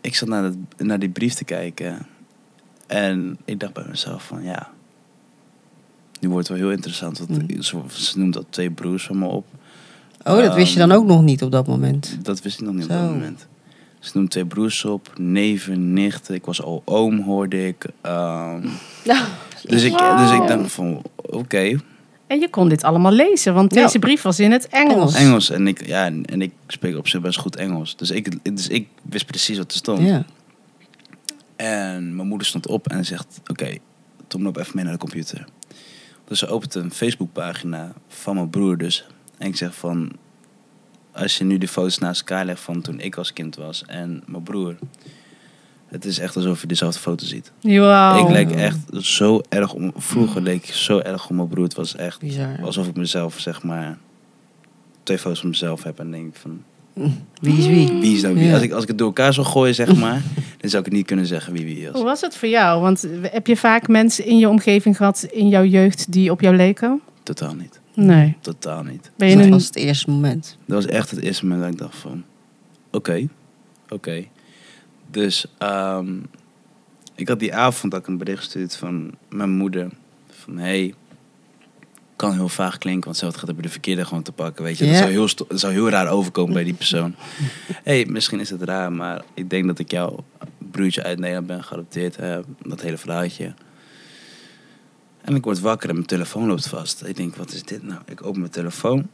ik 0.00 0.14
zat 0.14 0.28
naar, 0.28 0.42
dat, 0.42 0.56
naar 0.78 0.98
die 0.98 1.08
brief 1.08 1.34
te 1.34 1.44
kijken. 1.44 2.06
En 2.86 3.38
ik 3.44 3.60
dacht 3.60 3.72
bij 3.72 3.84
mezelf 3.88 4.24
van 4.26 4.42
ja, 4.42 4.70
nu 6.20 6.28
wordt 6.28 6.48
het 6.48 6.56
wel 6.58 6.66
heel 6.66 6.76
interessant. 6.76 7.18
Want 7.18 7.30
Mm. 7.30 7.62
ze, 7.62 7.80
ze 7.88 8.18
noemt 8.18 8.34
dat 8.34 8.46
twee 8.50 8.70
broers 8.70 9.06
van 9.06 9.18
me 9.18 9.26
op. 9.26 9.46
Oh, 10.24 10.36
dat 10.38 10.54
wist 10.54 10.72
je 10.72 10.78
dan 10.78 10.90
Ehm, 10.90 10.98
ook 10.98 11.06
nog 11.06 11.22
niet 11.22 11.42
op 11.42 11.50
dat 11.50 11.66
moment. 11.66 12.18
Dat 12.22 12.42
wist 12.42 12.60
ik 12.60 12.66
nog 12.66 12.74
niet 12.74 12.82
op 12.84 12.88
dat 12.90 13.00
moment. 13.10 13.46
Ze 14.04 14.10
noemt 14.14 14.30
twee 14.30 14.46
broers 14.46 14.84
op, 14.84 15.12
neven, 15.18 15.92
nichten. 15.92 16.34
Ik 16.34 16.44
was 16.44 16.62
al 16.62 16.82
oom, 16.84 17.20
hoorde 17.20 17.66
ik. 17.66 17.86
Ehm, 18.00 18.60
dus, 19.62 19.82
ik 19.82 19.98
dus 20.16 20.30
ik 20.30 20.46
dacht 20.46 20.72
van, 20.72 21.02
oké, 21.16 21.78
En 22.26 22.40
je 22.40 22.48
kon 22.50 22.68
dit 22.68 22.82
allemaal 22.82 23.12
lezen, 23.12 23.54
want 23.54 23.74
Ja. 23.74 23.82
deze 23.82 23.98
brief 23.98 24.22
was 24.22 24.40
in 24.40 24.52
het 24.52 24.68
Engels. 24.68 24.92
Engels. 24.94 25.14
Engels. 25.14 25.50
En 25.50 25.66
ik, 25.66 25.86
ja, 25.86 26.04
en, 26.04 26.24
en 26.24 26.42
ik 26.42 26.52
spreek 26.66 26.96
op 26.96 27.08
zich 27.08 27.20
best 27.20 27.38
goed 27.38 27.56
Engels. 27.56 27.96
Dus 27.96 28.10
ik, 28.10 28.54
dus 28.54 28.68
ik 28.68 28.88
wist 29.02 29.26
precies 29.26 29.56
wat 29.58 29.70
er 29.70 29.76
stond. 29.76 30.00
Ja. 30.08 30.24
En 31.56 32.16
mijn 32.16 32.28
moeder 32.28 32.46
stond 32.46 32.66
op 32.66 32.88
en 32.88 33.04
zegt, 33.04 33.40
oké, 33.46 33.76
Tom, 34.26 34.42
loop 34.42 34.56
even 34.56 34.72
mee 34.74 34.84
naar 34.84 34.92
de 34.92 34.98
computer. 34.98 35.44
Dus 36.24 36.38
ze 36.38 36.46
opent 36.46 36.74
een 36.74 36.90
Facebookpagina 36.92 37.92
van 38.08 38.34
mijn 38.34 38.50
broer 38.50 38.78
dus. 38.78 39.06
En 39.38 39.48
ik 39.48 39.56
zeg 39.56 39.74
van, 39.74 40.12
als 41.14 41.38
je 41.38 41.44
nu 41.44 41.58
de 41.58 41.68
foto's 41.68 41.98
naast 41.98 42.20
elkaar 42.20 42.44
legt 42.44 42.60
van 42.60 42.80
toen 42.80 43.00
ik 43.00 43.16
als 43.16 43.32
kind 43.32 43.56
was 43.56 43.82
en 43.86 44.22
mijn 44.26 44.42
broer. 44.42 44.74
Het 45.86 46.04
is 46.04 46.18
echt 46.18 46.36
alsof 46.36 46.60
je 46.60 46.66
dezelfde 46.66 46.98
foto 47.00 47.24
ziet. 47.26 47.52
Wow. 47.60 48.18
Ik 48.18 48.28
leek 48.28 48.50
echt 48.50 48.78
zo 49.00 49.40
erg 49.48 49.72
om, 49.72 49.92
vroeger 49.96 50.42
leek 50.42 50.64
ik 50.68 50.74
zo 50.74 50.98
erg 50.98 51.28
om 51.28 51.36
mijn 51.36 51.48
broer. 51.48 51.64
Het 51.64 51.74
was 51.74 51.96
echt 51.96 52.18
Bizar. 52.20 52.58
alsof 52.62 52.86
ik 52.86 52.96
mezelf, 52.96 53.38
zeg 53.38 53.62
maar, 53.62 53.98
twee 55.02 55.18
foto's 55.18 55.40
van 55.40 55.48
mezelf 55.48 55.82
heb 55.82 55.98
en 55.98 56.10
denk 56.10 56.36
van, 56.36 56.62
Wie 57.40 57.58
is 57.58 57.66
wie? 57.66 57.92
wie 58.00 58.14
is 58.16 58.22
nou 58.22 58.34
wie? 58.34 58.44
Ja. 58.44 58.52
Als, 58.54 58.62
ik, 58.62 58.72
als 58.72 58.82
ik 58.82 58.88
het 58.88 58.98
door 58.98 59.06
elkaar 59.06 59.32
zou 59.34 59.46
gooien, 59.46 59.74
zeg 59.74 59.94
maar, 59.96 60.22
dan 60.60 60.70
zou 60.70 60.82
ik 60.82 60.88
het 60.88 60.92
niet 60.98 61.06
kunnen 61.06 61.26
zeggen 61.26 61.52
wie 61.52 61.64
wie 61.64 61.86
Hoe 61.86 61.96
is. 61.96 62.02
was 62.02 62.20
het 62.20 62.36
voor 62.36 62.48
jou? 62.48 62.80
Want 62.80 63.06
heb 63.22 63.46
je 63.46 63.56
vaak 63.56 63.88
mensen 63.88 64.24
in 64.26 64.38
je 64.38 64.48
omgeving 64.48 64.96
gehad 64.96 65.22
in 65.22 65.48
jouw 65.48 65.64
jeugd 65.64 66.12
die 66.12 66.30
op 66.30 66.40
jou 66.40 66.56
leken? 66.56 67.00
Totaal 67.22 67.54
niet. 67.54 67.80
Nee. 67.94 68.36
Totaal 68.40 68.82
niet. 68.82 69.10
Ben 69.16 69.28
je 69.28 69.36
Dat 69.36 69.44
een... 69.44 69.50
was 69.50 69.66
het 69.66 69.76
eerste 69.76 70.10
moment. 70.10 70.56
Dat 70.66 70.84
was 70.84 70.92
echt 70.92 71.10
het 71.10 71.20
eerste 71.20 71.46
moment 71.46 71.62
dat 71.62 71.72
ik 71.72 71.78
dacht 71.78 71.96
van... 71.96 72.24
Oké, 72.90 73.28
oké. 73.88 74.24
Dus 75.10 75.46
ehm, 75.58 76.16
ik 77.14 77.28
had 77.28 77.38
die 77.38 77.54
avond 77.54 77.94
ook 77.94 78.06
een 78.06 78.18
bericht 78.18 78.38
gestuurd 78.38 78.76
van 78.76 79.10
mijn 79.28 79.50
moeder. 79.50 79.88
Van 80.30 80.56
hey, 80.58 80.94
kan 82.16 82.32
heel 82.32 82.48
vaag 82.48 82.78
klinken, 82.78 83.04
want 83.04 83.16
zelf 83.16 83.34
gaat 83.34 83.46
hebben 83.46 83.62
de 83.64 83.68
verkeerde 83.70 84.04
gewoon 84.04 84.22
te 84.22 84.32
pakken. 84.32 84.64
Weet 84.64 84.78
je, 84.78 84.84
dat, 84.84 84.92
Ja. 84.92 84.98
zou 85.00 85.10
heel 85.10 85.28
dat 85.48 85.60
zou 85.60 85.72
heel 85.72 85.88
raar 85.88 86.08
overkomen 86.08 86.54
bij 86.54 86.64
die 86.64 86.74
persoon. 86.74 87.14
hey, 87.84 88.06
misschien 88.06 88.40
is 88.40 88.50
het 88.50 88.62
raar, 88.62 88.92
maar 88.92 89.22
ik 89.34 89.50
denk 89.50 89.66
dat 89.66 89.78
ik 89.78 89.90
jouw 89.90 90.24
broertje 90.70 91.02
uit 91.02 91.18
Nederland 91.18 91.46
ben 91.46 91.64
geadopteerd. 91.64 92.16
eh, 92.16 92.38
dat 92.62 92.80
hele 92.80 92.96
verhaaltje. 92.98 93.54
En 95.24 95.34
ik 95.34 95.44
word 95.44 95.60
wakker 95.60 95.88
en 95.88 95.94
mijn 95.94 96.06
telefoon 96.06 96.46
loopt 96.46 96.68
vast. 96.68 97.02
Ik 97.06 97.16
denk, 97.16 97.36
wat 97.36 97.52
is 97.52 97.62
dit 97.62 97.82
nou? 97.82 98.00
Ik 98.06 98.26
open 98.26 98.40
mijn 98.40 98.52
telefoon. 98.52 99.06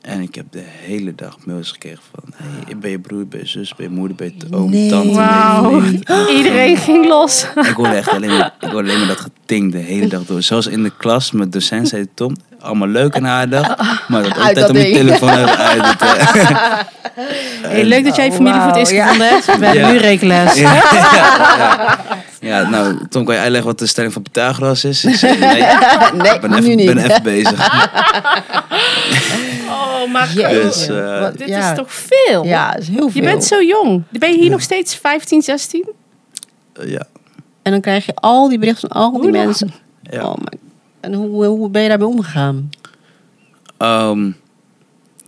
En 0.00 0.20
ik 0.20 0.34
heb 0.34 0.46
de 0.50 0.62
hele 0.66 1.14
dag 1.14 1.36
mails 1.44 1.70
gekregen 1.70 2.02
van... 2.14 2.34
Hey, 2.36 2.76
ben 2.78 2.90
je 2.90 2.98
broer, 2.98 3.26
ben 3.26 3.40
je 3.40 3.46
zus, 3.46 3.74
ben 3.74 3.86
je 3.86 3.92
moeder, 3.94 4.16
ben 4.16 4.34
je 4.38 4.56
oom, 4.56 4.70
Nee. 4.70 4.88
tante, 4.90 5.14
Wauw. 5.14 5.80
Iedereen 6.36 6.76
ging 6.76 7.06
los. 7.06 7.46
Ik 7.70 7.74
hoorde 7.76 7.94
echt 7.94 8.08
alleen 8.08 8.30
maar, 8.30 8.54
ik 8.60 8.68
hoorde 8.70 8.88
alleen 8.88 8.98
maar 8.98 9.08
dat 9.08 9.20
geting 9.20 9.72
de 9.72 9.78
hele 9.78 10.06
dag 10.06 10.24
door. 10.24 10.42
Zelfs 10.42 10.66
in 10.66 10.82
de 10.82 10.92
klas, 10.96 11.30
mijn 11.32 11.50
docent 11.50 11.88
zei 11.88 12.06
Tom, 12.14 12.36
allemaal 12.60 12.88
leuk 12.88 13.14
en 13.14 13.26
aardig. 13.26 13.76
Maar 14.08 14.22
dat 14.22 14.54
dat 14.54 14.68
op 14.68 14.74
mijn 14.74 14.92
telefoon 14.92 15.28
uit. 15.48 15.86
Het, 15.86 16.00
eh, 16.02 16.78
Hey, 17.62 17.84
leuk 17.84 18.04
dat 18.04 18.16
jij 18.16 18.24
je 18.24 18.32
familie 18.32 18.60
voor 18.60 18.68
het 18.68 18.76
eerst 18.76 18.92
gevonden 18.92 19.28
hebt. 19.28 19.58
We 19.58 19.66
hebben 19.66 19.92
nu 19.92 19.98
rekenles. 19.98 20.62
ja, 22.42 22.68
nou, 22.68 22.98
Tom, 23.08 23.24
kan 23.24 23.34
je 23.34 23.40
uitleggen 23.40 23.70
wat 23.70 23.78
de 23.78 23.86
stelling 23.86 24.12
van 24.12 24.22
Pythagoras 24.22 24.84
is? 24.84 25.04
Ik 25.04 25.14
zei, 25.14 25.38
nee, 25.38 25.62
Nee, 26.22 26.34
ik 26.34 26.40
ben 26.40 26.52
even, 26.54 26.76
niet. 26.76 26.86
ben 26.94 26.98
even 26.98 27.22
bezig. 27.22 27.68
Oh, 29.68 30.12
maar. 30.12 30.32
Dus, 30.34 30.86
eh, 30.88 31.20
Wat- 31.20 31.38
dit 31.38 31.48
ja. 31.48 31.70
is 31.70 31.76
toch 31.76 31.92
veel? 31.92 32.44
Ja, 32.44 32.76
is 32.76 32.88
heel 32.88 33.10
veel. 33.10 33.22
Je 33.22 33.28
bent 33.28 33.44
zo 33.44 33.62
jong. 33.62 34.02
Ben 34.10 34.30
je 34.32 34.38
hier 34.38 34.50
nog 34.50 34.60
steeds 34.60 34.94
15, 34.94 35.42
16? 35.42 35.88
Eh, 36.72 36.88
ja, 36.90 37.06
En 37.62 37.72
dan 37.72 37.80
krijg 37.80 38.06
je 38.06 38.14
al 38.14 38.48
die 38.48 38.58
berichten 38.58 38.88
van 38.88 39.00
al 39.02 39.10
die 39.12 39.20
Hoe 39.20 39.32
dan? 39.32 39.44
mensen. 39.44 39.72
ja. 40.10 40.22
Oh 40.24 40.34
my. 40.36 40.58
En 41.00 41.14
hoe, 41.14 41.44
hoe 41.46 41.70
ben 41.70 41.82
je 41.82 41.88
daarmee 41.88 42.06
omgegaan? 42.06 42.70
Ehm, 43.78 44.30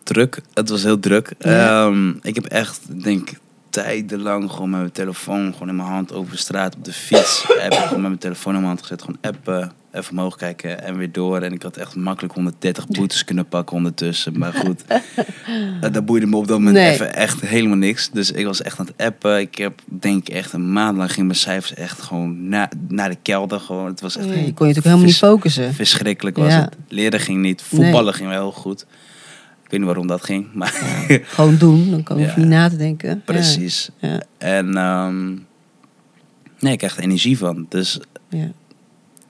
druk. 0.03 0.40
Het 0.55 0.68
was 0.68 0.83
heel 0.83 0.98
druk. 1.00 1.33
Ja. 1.38 1.85
Ehm, 1.87 2.09
ik 2.22 2.35
heb 2.35 2.44
echt, 2.44 2.81
denk 3.03 3.31
ik, 3.31 3.38
tijdenlang 3.83 4.51
gewoon 4.51 4.71
met 4.71 4.81
mijn 4.81 4.93
telefoon 4.93 5.53
gewoon 5.53 5.69
in 5.69 5.77
mijn 5.77 5.89
hand 5.89 6.13
over 6.13 6.39
straat 6.39 6.77
op 6.77 6.85
de 6.85 6.93
fiets. 6.93 7.45
heb 7.59 7.73
ik 7.73 7.79
gewoon 7.79 7.93
met 8.01 8.09
mijn 8.09 8.19
telefoon 8.19 8.53
in 8.55 8.59
mijn 8.59 8.71
hand 8.73 8.81
gezet. 8.83 9.01
Gewoon 9.03 9.19
appen, 9.21 9.73
even 9.93 10.11
omhoog 10.11 10.37
kijken 10.37 10.83
en 10.83 10.97
weer 10.97 11.13
door. 11.13 11.41
En 11.41 11.53
ik 11.53 11.63
had 11.63 11.77
echt 11.77 11.97
makkelijk 11.97 12.35
130 12.35 12.87
boetes 12.87 13.25
kunnen 13.25 13.49
pakken 13.49 13.77
ondertussen. 13.77 14.39
Maar 14.39 14.53
goed, 14.53 14.85
eh, 15.81 15.93
dat 15.93 16.07
boeide 16.07 16.27
me 16.27 16.37
op 16.37 16.47
dat 16.47 16.59
moment 16.59 16.77
Nee. 16.77 16.93
even 16.93 17.15
echt 17.15 17.41
helemaal 17.41 17.77
niks. 17.77 18.11
Dus 18.11 18.31
ik 18.31 18.45
was 18.47 18.63
echt 18.63 18.79
aan 18.79 18.87
het 18.87 19.07
appen. 19.07 19.41
Ik 19.41 19.55
heb, 19.55 19.81
denk 19.85 20.29
ik, 20.29 20.35
echt 20.35 20.53
een 20.53 20.73
maand 20.73 20.97
lang 20.97 21.13
ging 21.13 21.27
mijn 21.27 21.39
cijfers 21.39 21.75
echt 21.75 22.01
gewoon 22.03 22.49
na, 22.49 22.69
naar 22.89 23.09
de 23.09 23.17
kelder. 23.23 23.61
Gewoon. 23.61 23.87
Het 23.87 24.01
was 24.01 24.17
echt 24.17 24.27
Je 24.27 24.33
kon 24.33 24.39
je 24.41 24.49
natuurlijk 24.49 24.85
helemaal 24.85 25.05
niet 25.05 25.17
focussen. 25.17 25.75
Verschrikkelijk 25.75 26.37
was 26.37 26.53
Ja. 26.53 26.61
het. 26.61 26.77
Leren 26.89 27.21
ging 27.21 27.41
niet. 27.41 27.63
Voetballen 27.63 28.15
ging 28.15 28.29
wel 28.29 28.41
heel 28.41 28.53
goed. 28.53 28.87
Ik 29.64 29.70
weet 29.70 29.79
niet 29.81 29.85
waarom 29.88 30.07
dat 30.07 30.24
ging, 30.24 30.46
maar 30.55 30.72
Gewoon 31.35 31.57
doen, 31.57 31.90
dan 31.90 32.03
kan 32.03 32.18
je 32.18 32.27
Ja. 32.27 32.35
niet 32.37 32.46
na 32.46 32.68
te 32.68 32.77
denken. 32.77 33.22
precies. 33.24 33.90
Ja. 33.98 34.20
En 34.38 34.77
ehm, 34.77 35.29
nee, 36.59 36.72
ik 36.72 36.79
krijg 36.79 36.96
er 36.96 37.03
energie 37.03 37.38
van. 37.38 37.66
Dus 37.68 38.00
Ja. 38.29 38.50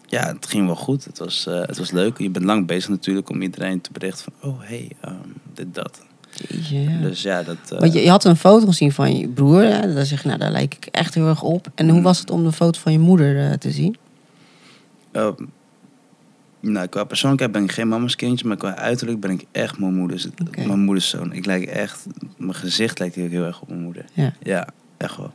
ja, 0.07 0.27
het 0.27 0.47
ging 0.47 0.67
wel 0.67 0.77
goed. 0.77 1.05
Het 1.05 1.19
was, 1.19 1.47
eh, 1.47 1.61
het 1.61 1.79
was 1.79 1.91
leuk. 1.91 2.19
Je 2.19 2.31
bent 2.31 2.45
lang 2.45 2.67
bezig 2.67 2.89
natuurlijk 2.91 3.31
om 3.31 3.43
iedereen 3.43 3.81
te 3.81 3.91
berichten 3.93 4.33
van... 4.41 4.51
Oh, 4.51 4.61
hey, 4.63 4.89
ehm, 5.01 5.15
dit, 5.55 5.75
dat. 5.75 6.01
Jeetje. 6.49 7.01
Dus 7.01 7.23
ja, 7.23 7.43
dat... 7.43 7.57
eh, 7.73 7.79
Want 7.79 7.93
je, 7.93 8.03
je 8.03 8.11
had 8.11 8.25
een 8.25 8.37
foto 8.37 8.67
gezien 8.67 8.93
van 8.93 9.19
je 9.19 9.29
broer. 9.29 9.63
Hè? 9.63 9.95
Dan 9.95 10.05
zeg 10.07 10.23
je, 10.23 10.27
nou, 10.29 10.41
daar 10.41 10.51
lijk 10.51 10.75
ik 10.75 10.87
echt 10.87 11.15
heel 11.15 11.29
erg 11.29 11.43
op. 11.43 11.67
En 11.75 11.87
Mm. 11.87 11.93
hoe 11.93 12.03
was 12.03 12.19
het 12.19 12.31
om 12.31 12.45
de 12.45 12.53
foto 12.53 12.81
van 12.81 12.93
je 12.93 12.99
moeder 12.99 13.51
eh, 13.51 13.53
te 13.53 13.71
zien? 13.71 13.97
Eh, 16.65 16.71
nou, 16.71 16.87
qua 16.87 17.05
persoonlijkheid 17.05 17.53
ben 17.53 17.63
ik 17.65 17.73
geen 17.73 17.89
mama's 17.89 18.17
kindje, 18.17 18.49
maar 18.49 18.57
qua 18.57 18.77
uiterlijk 18.77 19.21
ben 19.21 19.31
ik 19.31 19.45
echt 19.53 19.79
mijn 19.79 19.95
moeders, 19.95 20.27
mijn 20.67 20.81
moeders 20.81 21.09
zoon. 21.09 21.33
Ik 21.33 21.47
lijk 21.47 21.65
echt, 21.65 22.07
mijn 22.37 22.55
gezicht 22.55 22.99
lijkt 22.99 23.15
heel, 23.15 23.29
heel 23.29 23.45
erg 23.45 23.61
op 23.61 23.69
mijn 23.69 23.83
moeder. 23.83 24.05
Ja. 24.13 24.33
Ja, 24.43 24.69
echt 24.97 25.17
wel. 25.17 25.33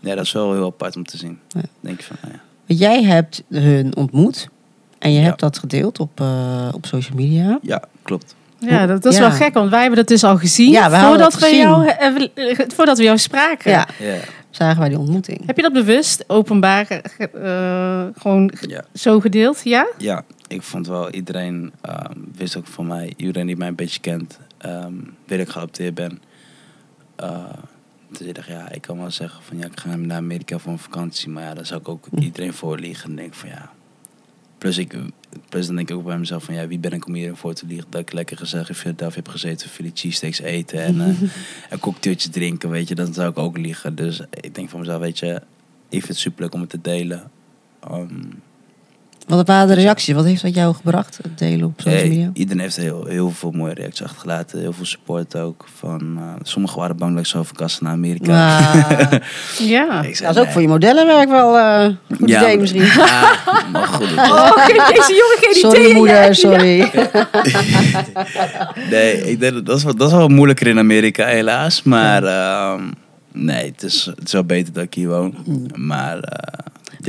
Ja, 0.00 0.14
dat 0.14 0.24
is 0.24 0.32
wel 0.32 0.52
heel 0.52 0.64
apart 0.66 0.96
om 0.96 1.04
te 1.04 1.16
zien. 1.16 1.38
Ja. 1.48 1.60
Denk 1.80 2.00
je 2.00 2.06
van, 2.06 2.16
nou 2.22 2.34
ja. 2.34 2.40
Jij 2.74 3.02
hebt 3.04 3.42
hun 3.48 3.96
ontmoet. 3.96 4.48
En 4.98 5.12
je 5.12 5.18
Ja. 5.18 5.24
hebt 5.24 5.40
dat 5.40 5.58
gedeeld 5.58 5.98
op, 6.00 6.20
eh, 6.20 6.68
op 6.74 6.86
social 6.86 7.16
media. 7.16 7.58
Ja, 7.62 7.82
klopt. 8.02 8.34
Ja, 8.58 8.86
dat, 8.86 9.04
is 9.04 9.14
Ja. 9.14 9.20
wel 9.20 9.30
gek, 9.30 9.54
want 9.54 9.70
wij 9.70 9.80
hebben 9.80 9.98
dat 9.98 10.08
dus 10.08 10.24
al 10.24 10.36
gezien. 10.38 10.70
Ja, 10.70 10.90
we 10.90 10.96
hadden 10.96 11.08
voordat, 11.08 11.30
dat 11.32 11.40
we 11.40 11.46
gezien. 11.46 11.60
jou, 11.60 11.86
eh, 11.88 12.14
we- 12.14 12.64
voordat 12.74 12.98
we 12.98 13.04
jou 13.04 13.18
spraken. 13.18 13.70
Ja, 13.70 13.88
Ja, 13.98 14.16
zagen 14.50 14.80
wij 14.80 14.88
die 14.88 14.98
ontmoeting. 14.98 15.46
Heb 15.46 15.56
je 15.56 15.62
dat 15.62 15.72
bewust, 15.72 16.24
openbaar, 16.26 16.86
eh, 16.88 16.98
eh, 18.02 18.06
gewoon 18.18 18.52
ja. 18.60 18.84
zo 18.94 19.20
gedeeld? 19.20 19.60
Ja? 19.64 19.86
ja 19.98 20.24
ik 20.48 20.62
vond 20.62 20.86
wel 20.86 21.10
iedereen 21.10 21.72
ehm, 21.80 22.18
wist 22.34 22.56
ook 22.56 22.66
van 22.66 22.86
mij, 22.86 23.12
iedereen 23.16 23.46
die 23.46 23.56
mij 23.56 23.68
een 23.68 23.74
beetje 23.74 24.00
kent, 24.00 24.38
ehm 24.58 24.94
weet 25.26 25.38
dat 25.38 25.46
ik 25.46 25.48
geadopteerd 25.48 25.94
ben. 25.94 26.18
Eh, 27.16 27.52
dus 28.10 28.26
ik 28.26 28.34
dacht, 28.34 28.48
ja, 28.48 28.70
ik 28.70 28.82
kan 28.82 28.98
wel 28.98 29.10
zeggen 29.10 29.42
van 29.42 29.58
ja, 29.58 29.66
ik 29.66 29.80
ga 29.80 29.96
naar 29.96 30.16
Amerika 30.16 30.58
voor 30.58 30.72
een 30.72 30.78
vakantie, 30.78 31.28
maar 31.28 31.42
ja, 31.42 31.54
dan 31.54 31.66
zou 31.66 31.80
ik 31.80 31.88
ook 31.88 32.06
iedereen 32.18 32.52
voor 32.52 32.78
liegen. 32.78 33.10
En 33.10 33.16
denk 33.16 33.34
van 33.34 33.48
ja. 33.48 33.70
Plus, 34.58 34.78
ik, 34.78 34.94
plus 35.48 35.66
dan 35.66 35.76
denk 35.76 35.90
ik 35.90 35.96
ook 35.96 36.04
bij 36.04 36.18
mezelf 36.18 36.44
van 36.44 36.54
ja, 36.54 36.66
wie 36.66 36.78
ben 36.78 36.92
ik 36.92 37.06
om 37.06 37.14
hierin 37.14 37.36
voor 37.36 37.54
te 37.54 37.66
liegen? 37.66 37.86
Dat 37.90 38.00
ik 38.00 38.12
lekker 38.12 38.36
gezellig 38.36 38.68
in 38.68 38.74
Philadelphia 38.74 39.16
heb 39.16 39.28
gezeten, 39.28 39.68
Philly 39.68 39.90
cheesesteaks 39.94 40.40
eten 40.40 40.80
en 40.80 41.00
eh, 41.00 41.20
een 41.70 41.78
cocktailtje 41.78 42.30
drinken, 42.30 42.70
weet 42.70 42.88
je, 42.88 42.94
dan 42.94 43.14
zou 43.14 43.30
ik 43.30 43.38
ook 43.38 43.58
liegen. 43.58 43.94
Dus 43.94 44.20
ik 44.30 44.54
denk 44.54 44.68
van 44.68 44.80
mezelf, 44.80 45.00
weet 45.00 45.18
je, 45.18 45.34
ik 45.88 46.00
vind 46.00 46.08
het 46.08 46.16
superleuk 46.16 46.54
om 46.54 46.60
het 46.60 46.70
te 46.70 46.80
delen. 46.80 47.30
Ehm, 47.80 48.24
Wat 49.28 49.46
waren 49.46 49.68
de 49.68 49.74
reacties? 49.74 50.14
Wat 50.14 50.24
heeft 50.24 50.42
dat 50.42 50.54
jou 50.54 50.74
gebracht? 50.74 51.18
Het 51.22 51.38
delen 51.38 51.66
op 51.66 51.72
social 51.76 51.94
Hey, 52.00 52.08
media? 52.08 52.30
iedereen 52.32 52.60
heeft 52.62 52.76
heel, 52.76 53.04
heel 53.06 53.30
veel 53.30 53.50
mooie 53.50 53.74
reacties 53.74 54.02
achtergelaten. 54.02 54.60
Heel 54.60 54.72
veel 54.72 54.84
support 54.84 55.36
ook. 55.36 55.66
Van, 55.78 56.00
eh, 56.16 56.22
sommigen 56.42 56.78
waren 56.78 56.96
bang 56.96 57.10
dat 57.14 57.20
ik 57.20 57.26
zou 57.26 57.44
verkassen 57.44 57.84
naar 57.84 57.92
Amerika. 57.92 58.58
Ah, 58.58 59.12
Ja. 59.58 60.02
Zei, 60.02 60.12
dat 60.20 60.20
is 60.20 60.26
ook 60.28 60.34
nee. 60.44 60.52
voor 60.52 60.62
je 60.62 60.68
modellenwerk 60.68 61.28
wel 61.28 61.58
eh 61.58 61.84
goed 62.16 62.28
Ja, 62.28 62.38
idee 62.40 62.48
maar- 62.48 62.58
misschien. 62.60 62.82
Ja, 63.06 63.38
maar 63.72 63.86
goed. 63.86 64.12
Oh, 64.16 64.66
deze 64.66 65.12
jongen 65.20 65.38
geen 65.40 65.54
Sorry 65.54 65.80
idee. 65.80 65.94
moeder, 65.94 66.34
sorry. 66.34 66.90
nee, 68.90 69.30
ik 69.30 69.40
denk, 69.40 69.66
dat, 69.66 69.76
is 69.76 69.84
wel, 69.84 69.96
dat 69.96 70.08
is 70.08 70.14
wel 70.16 70.28
moeilijker 70.28 70.66
in 70.66 70.78
Amerika 70.78 71.26
helaas. 71.26 71.82
Maar 71.82 72.24
ehm, 72.24 72.82
nee, 73.32 73.66
het 73.70 73.82
is, 73.82 74.04
het 74.16 74.26
is 74.26 74.32
wel 74.32 74.44
beter 74.44 74.72
dat 74.72 74.82
ik 74.82 74.94
hier 74.94 75.08
woon. 75.08 75.34
Maar 75.74 76.18
eh, 76.18 76.58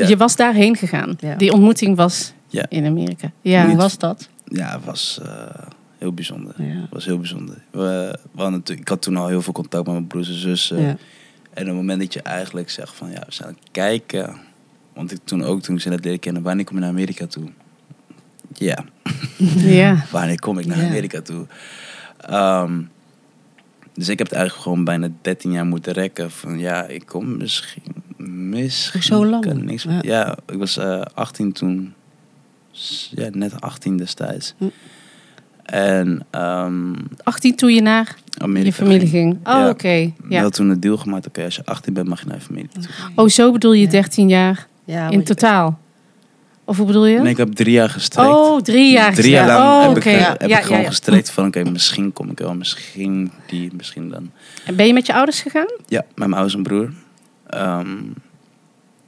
ja, 0.02 0.08
Je 0.08 0.18
was 0.18 0.36
daarheen 0.36 0.76
gegaan. 0.76 1.16
Ja. 1.20 1.36
Die 1.36 1.52
ontmoeting 1.52 1.96
was 1.96 2.34
Ja. 2.48 2.66
in 2.70 2.86
Amerika. 2.86 3.32
Ja. 3.42 3.66
Hoe 3.68 3.76
was 3.76 3.98
dat? 3.98 4.30
ja, 4.46 4.72
het 4.76 4.86
was 4.86 5.20
eh, 5.24 5.32
heel 5.98 6.14
bijzonder. 6.14 6.54
Het 6.58 6.90
was 6.90 7.06
heel 7.06 7.18
bijzonder. 7.18 7.56
We, 7.72 7.80
we 8.32 8.42
hadden 8.42 8.52
natuurlijk, 8.60 8.80
ik 8.80 8.88
had 8.88 9.02
toen 9.02 9.18
al 9.18 9.28
heel 9.28 9.42
veel 9.42 9.54
contact 9.54 9.86
met 9.86 9.94
mijn 9.94 10.08
broers 10.08 10.28
en 10.28 10.34
zussen. 10.40 10.78
En 11.54 11.62
op 11.62 11.68
het 11.68 11.76
moment 11.76 12.00
dat 12.00 12.14
je 12.14 12.22
eigenlijk 12.22 12.70
zegt 12.70 12.96
van 12.96 13.12
ja, 13.12 13.20
we 13.26 13.34
zijn 13.34 13.48
aan 13.48 13.56
het 13.60 13.72
kijken. 13.72 14.38
Want 14.94 15.12
ik 15.12 15.20
toen 15.24 15.44
ook, 15.44 15.62
toen 15.62 15.76
ik 15.76 15.82
ze 15.82 15.90
net 15.90 16.04
leerde 16.04 16.20
kennen, 16.20 16.42
wanneer 16.42 16.66
kom 16.66 16.76
je 16.76 16.82
naar 16.82 16.90
Amerika 16.90 17.26
toe? 17.28 17.50
Ja, 18.54 18.86
Ja. 19.56 20.04
wanneer 20.12 20.40
kom 20.40 20.60
ik 20.60 20.66
naar. 20.66 20.86
Amerika 20.86 21.22
toe? 21.22 21.46
Ehm, 22.20 22.82
dus 23.94 24.10
ik 24.10 24.18
heb 24.18 24.28
het 24.28 24.36
eigenlijk 24.38 24.68
gewoon 24.68 24.84
bijna 24.84 25.10
13 25.22 25.52
jaar 25.52 25.66
moeten 25.66 25.94
rekken. 25.94 26.32
Van 26.32 26.60
ja, 26.60 26.86
ik 26.86 27.06
kom 27.06 27.38
misschien. 27.38 27.84
Misschien. 28.28 29.04
Zo 29.04 29.26
lang? 29.26 29.46
kan 29.46 29.66
niks 29.66 29.84
Ja. 29.84 30.00
ja. 30.02 30.38
ik 30.48 30.58
was 30.58 30.78
eh 30.78 31.02
18 31.14 31.52
toen. 31.52 31.94
Ja, 33.10 33.28
net 33.32 33.62
18 33.62 33.98
destijds. 33.98 34.54
Hm. 34.58 34.66
En 35.66 36.26
ehm 36.30 36.94
18 37.24 37.56
toen 37.56 37.74
je 37.74 37.82
naar 37.82 38.16
Amerika 38.38 38.68
je 38.68 38.74
familie 38.74 39.08
ging. 39.08 39.34
Oh, 39.34 39.40
Ja. 39.44 39.70
oké. 39.70 40.12
Ja. 40.30 40.50
Toen 40.50 40.70
een 40.70 40.80
deal 40.80 40.98
gemaakt, 40.98 41.28
oké, 41.28 41.44
als 41.44 41.56
je 41.56 41.66
18 41.66 41.94
bent 41.94 42.08
mag 42.08 42.20
je 42.20 42.26
naar 42.28 42.36
je 42.36 42.42
familie 42.42 42.70
toe. 42.70 42.84
Oh, 43.16 43.28
zo 43.28 43.52
bedoel 43.52 43.74
je 43.74 43.88
13 43.88 44.30
jaar 44.30 44.68
Ja, 44.86 45.10
in 45.10 45.24
totaal? 45.24 45.80
Of 46.64 46.78
hoe 46.78 46.86
bedoel 46.86 47.06
je? 47.06 47.20
Nee, 47.20 47.32
ik 47.32 47.38
heb 47.38 47.52
drie 47.54 47.74
jaar 47.74 47.90
gestrekt. 47.90 48.30
oh, 48.30 48.62
drie 48.62 48.92
jaar. 48.92 49.14
Drie 49.14 49.32
jaar 49.32 49.48
lang 49.48 49.60
oh, 49.60 49.82
heb, 49.82 49.90
oké. 49.90 50.00
ik, 50.00 50.06
eh, 50.16 50.20
Ja, 50.20 50.36
heb 50.38 50.50
ja, 50.50 50.58
ik 50.58 50.64
gewoon 50.64 50.78
ja, 50.78 50.84
ja. 50.84 50.90
gestrekt 50.90 51.30
van, 51.32 51.46
oké, 51.46 51.64
misschien 51.64 52.14
kom 52.14 52.30
ik 52.30 52.40
wel, 52.40 52.54
misschien 52.56 53.32
die, 53.48 53.70
misschien 53.78 54.10
dan. 54.10 54.32
En 54.66 54.76
ben 54.76 54.88
je 54.88 54.94
met 54.94 55.06
je 55.06 55.14
ouders 55.14 55.42
gegaan? 55.42 55.68
Ja, 55.88 56.00
met 56.08 56.16
mijn 56.18 56.34
ouders 56.34 56.56
en 56.56 56.64
broer. 56.64 56.90
Ehm, 57.50 57.98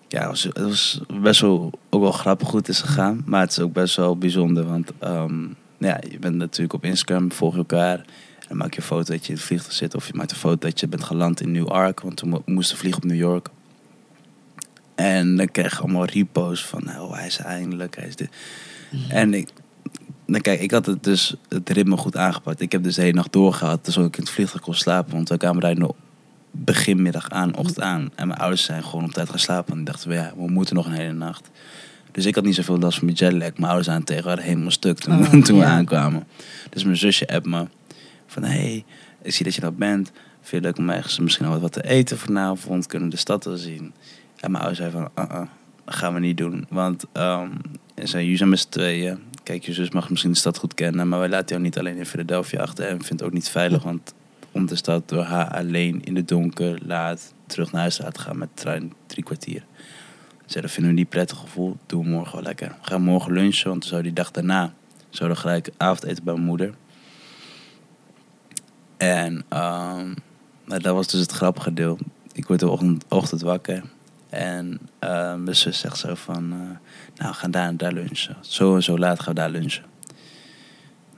ja, 0.07 0.19
het 0.19 0.27
was, 0.29 0.43
het 0.43 0.59
was 0.61 1.01
best 1.21 1.41
wel 1.41 1.71
ook 1.89 2.01
wel 2.01 2.11
grappig 2.11 2.47
hoe 2.47 2.59
het 2.59 2.67
is 2.67 2.81
gegaan. 2.81 3.23
Maar 3.25 3.41
het 3.41 3.51
is 3.51 3.59
ook 3.59 3.73
best 3.73 3.95
wel 3.95 4.17
bijzonder. 4.17 4.67
Want 4.67 4.91
ehm, 4.99 5.47
ja, 5.77 5.99
je 6.09 6.19
bent 6.19 6.35
natuurlijk 6.35 6.73
op 6.73 6.85
Instagram, 6.85 7.31
volg 7.31 7.51
je 7.51 7.57
elkaar. 7.57 7.97
En 8.39 8.47
dan 8.47 8.57
maak 8.57 8.73
je 8.73 8.79
een 8.79 8.85
foto 8.85 9.11
dat 9.11 9.25
je 9.25 9.31
in 9.31 9.37
het 9.37 9.43
vliegtuig 9.47 9.73
zit. 9.73 9.95
Of 9.95 10.07
je 10.07 10.13
maakt 10.13 10.31
een 10.31 10.37
foto 10.37 10.57
dat 10.67 10.79
je 10.79 10.87
bent 10.87 11.03
geland 11.03 11.41
in 11.41 11.51
Newark. 11.51 12.01
Want 12.01 12.17
toen 12.17 12.29
mo- 12.29 12.43
moesten 12.45 12.77
vliegen 12.77 13.01
op 13.03 13.07
New 13.09 13.19
York. 13.19 13.49
En 14.95 15.35
dan 15.35 15.51
kreeg 15.51 15.71
je 15.71 15.81
allemaal 15.83 16.05
reposts 16.05 16.65
van, 16.65 16.83
oh, 16.99 17.13
hij 17.13 17.25
is 17.27 17.37
eindelijk, 17.37 17.95
hij 17.95 18.07
is 18.07 18.15
dit. 18.15 18.29
En 19.09 19.33
ik, 19.33 19.49
nou 20.25 20.41
kijk, 20.41 20.61
ik 20.61 20.71
had 20.71 20.85
het 20.85 21.03
dus 21.03 21.35
het 21.49 21.69
ritme 21.69 21.97
goed 21.97 22.17
aangepakt. 22.17 22.61
Ik 22.61 22.71
heb 22.71 22.83
dus 22.83 22.95
de 22.95 23.01
hele 23.01 23.13
nacht 23.13 23.33
doorgehad, 23.33 23.79
zodat 23.83 24.07
ik 24.07 24.17
in 24.17 24.23
het 24.23 24.31
vliegtuig 24.31 24.61
kon 24.61 24.73
slapen. 24.73 25.13
Want 25.13 25.29
we 25.29 25.37
kwamen 25.37 25.61
daar 25.61 25.75
beginmiddag 26.51 27.29
aan, 27.29 27.55
ochtend 27.55 27.81
aan. 27.81 28.11
En 28.15 28.27
mijn 28.27 28.39
ouders 28.39 28.63
zijn 28.63 28.83
gewoon 28.83 29.05
op 29.05 29.11
tijd 29.11 29.29
gaan 29.29 29.39
slapen. 29.39 29.77
En 29.77 29.83
dachten 29.83 30.09
we, 30.09 30.15
ja, 30.15 30.33
we 30.35 30.51
moeten 30.51 30.75
nog 30.75 30.85
een 30.85 30.91
hele 30.91 31.13
nacht. 31.13 31.49
Dus 32.11 32.25
ik 32.25 32.35
had 32.35 32.43
niet 32.43 32.55
zoveel 32.55 32.77
last 32.77 32.97
van 32.97 33.05
mijn 33.05 33.17
jetlag. 33.17 33.51
Mijn 33.53 33.65
ouders 33.65 33.87
waren 33.87 34.03
tegen 34.03 34.23
waren 34.23 34.43
helemaal 34.43 34.71
stuk 34.71 34.99
toen, 34.99 35.19
Oh, 35.19 35.29
toen 35.45 35.57
we 35.57 35.63
ja. 35.63 35.69
aankwamen. 35.69 36.27
Dus 36.69 36.83
mijn 36.83 36.97
zusje 36.97 37.27
appt 37.27 37.47
me 37.47 37.67
van, 38.27 38.43
hé, 38.43 38.49
hey, 38.49 38.85
ik 39.21 39.33
zie 39.33 39.45
dat 39.45 39.55
je 39.55 39.61
dat 39.61 39.77
bent. 39.77 40.11
Vind 40.41 40.49
je 40.49 40.55
het 40.55 40.77
leuk 40.77 40.87
om 40.87 40.95
ergens 40.95 41.19
misschien 41.19 41.45
al 41.45 41.59
wat 41.59 41.71
te 41.71 41.83
eten 41.83 42.17
vanavond? 42.17 42.87
Kunnen 42.87 43.09
we 43.09 43.13
de 43.13 43.19
stad 43.19 43.43
wel 43.43 43.57
zien? 43.57 43.93
En 44.39 44.51
mijn 44.51 44.63
ouders 44.63 44.77
zei 44.79 44.91
van, 44.91 45.25
uh 45.25 45.31
-uh, 45.31 45.47
dat 45.85 45.95
gaan 45.95 46.13
we 46.13 46.19
niet 46.19 46.37
doen. 46.37 46.65
Want 46.69 47.05
ehm 47.11 47.49
en 48.01 48.07
zei, 48.07 48.23
jullie 48.23 48.37
zijn 48.37 48.49
met 48.49 48.59
z'n 48.59 48.69
tweeën. 48.69 49.19
Kijk, 49.43 49.63
je 49.63 49.73
zus 49.73 49.91
mag 49.91 50.09
misschien 50.09 50.31
de 50.31 50.37
stad 50.37 50.57
goed 50.57 50.73
kennen. 50.73 51.09
Maar 51.09 51.19
wij 51.19 51.29
laten 51.29 51.47
jou 51.47 51.61
niet 51.61 51.77
alleen 51.79 51.97
in 51.97 52.05
Philadelphia 52.05 52.61
achter. 52.61 52.85
En 52.85 52.89
vindt 52.89 53.09
het 53.09 53.23
ook 53.23 53.33
niet 53.33 53.49
veilig. 53.49 53.83
Want 53.83 54.13
om 54.51 54.65
de 54.65 54.75
stad 54.75 55.09
door 55.09 55.23
haar 55.23 55.47
alleen 55.47 56.03
in 56.03 56.13
de 56.13 56.25
donker 56.25 56.79
laat 56.85 57.33
terug 57.45 57.71
naar 57.71 57.81
huis 57.81 57.95
te 57.95 58.03
laten 58.03 58.21
gaan 58.21 58.37
met 58.37 58.49
de 58.55 58.61
trein 58.61 58.93
drie 59.05 59.23
kwartier. 59.23 59.65
Zei, 60.45 60.63
dat 60.63 60.71
vinden 60.71 60.93
we 60.93 60.97
niet 60.99 61.09
prettig 61.09 61.37
gevoel. 61.37 61.77
Doen 61.85 62.03
we 62.03 62.09
morgen 62.09 62.33
wel 62.33 62.43
lekker. 62.43 62.67
We 62.67 62.87
gaan 62.87 63.01
morgen 63.01 63.33
lunchen, 63.33 63.69
want 63.69 63.85
zouden 63.85 64.13
die 64.13 64.23
dag 64.23 64.31
daarna 64.31 64.73
zouden 65.09 65.37
we 65.37 65.43
gelijk 65.43 65.69
avondeten 65.77 66.23
bij 66.23 66.33
mijn 66.33 66.45
moeder. 66.45 66.73
En 68.97 69.45
nou, 70.65 70.81
dat 70.81 70.93
was 70.95 71.07
dus 71.07 71.21
het 71.21 71.31
grappige 71.31 71.73
deel. 71.73 71.97
Ik 72.33 72.47
word 72.47 72.59
de 72.59 72.69
ochtend, 72.69 73.05
ochtend 73.07 73.41
wakker. 73.41 73.83
En 74.29 74.79
eh, 74.99 75.35
mijn 75.35 75.55
zus 75.55 75.79
zegt 75.79 75.97
zo 75.97 76.15
van... 76.15 76.51
eh, 76.51 76.57
nou, 77.15 77.31
we 77.31 77.33
gaan 77.33 77.51
daar 77.51 77.77
daar 77.77 77.93
lunchen. 77.93 78.37
Zo 78.41 78.75
en 78.75 78.83
zo 78.83 78.97
laat 78.97 79.19
gaan 79.19 79.33
we 79.33 79.39
daar 79.39 79.49
lunchen. 79.49 79.83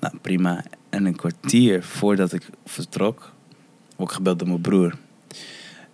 Nou, 0.04 0.16
prima. 0.22 0.63
En 0.89 1.06
een 1.06 1.16
kwartier 1.16 1.84
voordat 1.84 2.34
ik 2.34 2.42
vertrok... 2.66 3.32
word 3.96 4.10
ik 4.10 4.16
gebeld 4.16 4.39
door 4.39 4.48
mijn 4.48 4.62
broer. 4.62 4.94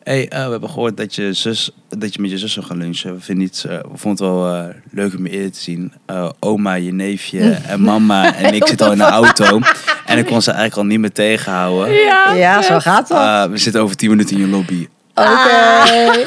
hey, 0.03 0.29
eh, 0.29 0.45
we 0.45 0.51
hebben 0.51 0.69
gehoord 0.69 0.97
dat 0.97 1.15
je, 1.15 1.33
zus, 1.33 1.71
dat 1.97 2.13
je 2.13 2.21
met 2.21 2.29
je 2.29 2.37
zus 2.37 2.53
zou 2.53 2.65
gaan 2.65 2.77
lunchen. 2.77 3.13
We, 3.13 3.21
vinden 3.21 3.45
iets, 3.45 3.65
eh, 3.65 3.79
we 3.91 3.97
vonden 3.97 4.25
het 4.25 4.35
wel 4.35 4.53
eh, 4.53 4.75
leuk 4.91 5.13
om 5.17 5.25
je 5.25 5.31
eerder 5.31 5.51
te 5.51 5.59
zien. 5.59 5.93
Eh, 6.05 6.29
oma, 6.39 6.73
je 6.73 6.93
neefje 6.93 7.51
en 7.71 7.81
mama 7.81 8.35
en 8.35 8.53
ik 8.53 8.67
zitten 8.67 8.85
al 8.85 8.91
in 8.91 8.97
de 8.97 9.03
auto. 9.03 9.59
En 10.05 10.17
ik 10.17 10.25
kon 10.25 10.41
ze 10.41 10.51
eigenlijk 10.51 10.81
al 10.81 10.85
niet 10.85 10.99
meer 10.99 11.11
tegenhouden. 11.11 11.93
Ja, 11.93 12.33
Ja, 12.33 12.61
zo 12.61 12.79
gaat 12.79 13.07
dat. 13.07 13.17
Eh, 13.17 13.51
we 13.51 13.57
zitten 13.57 13.81
over 13.81 13.95
tien 13.95 14.09
minuten 14.09 14.35
in 14.35 14.41
je 14.41 14.47
lobby. 14.47 14.87
Oké. 15.13 16.25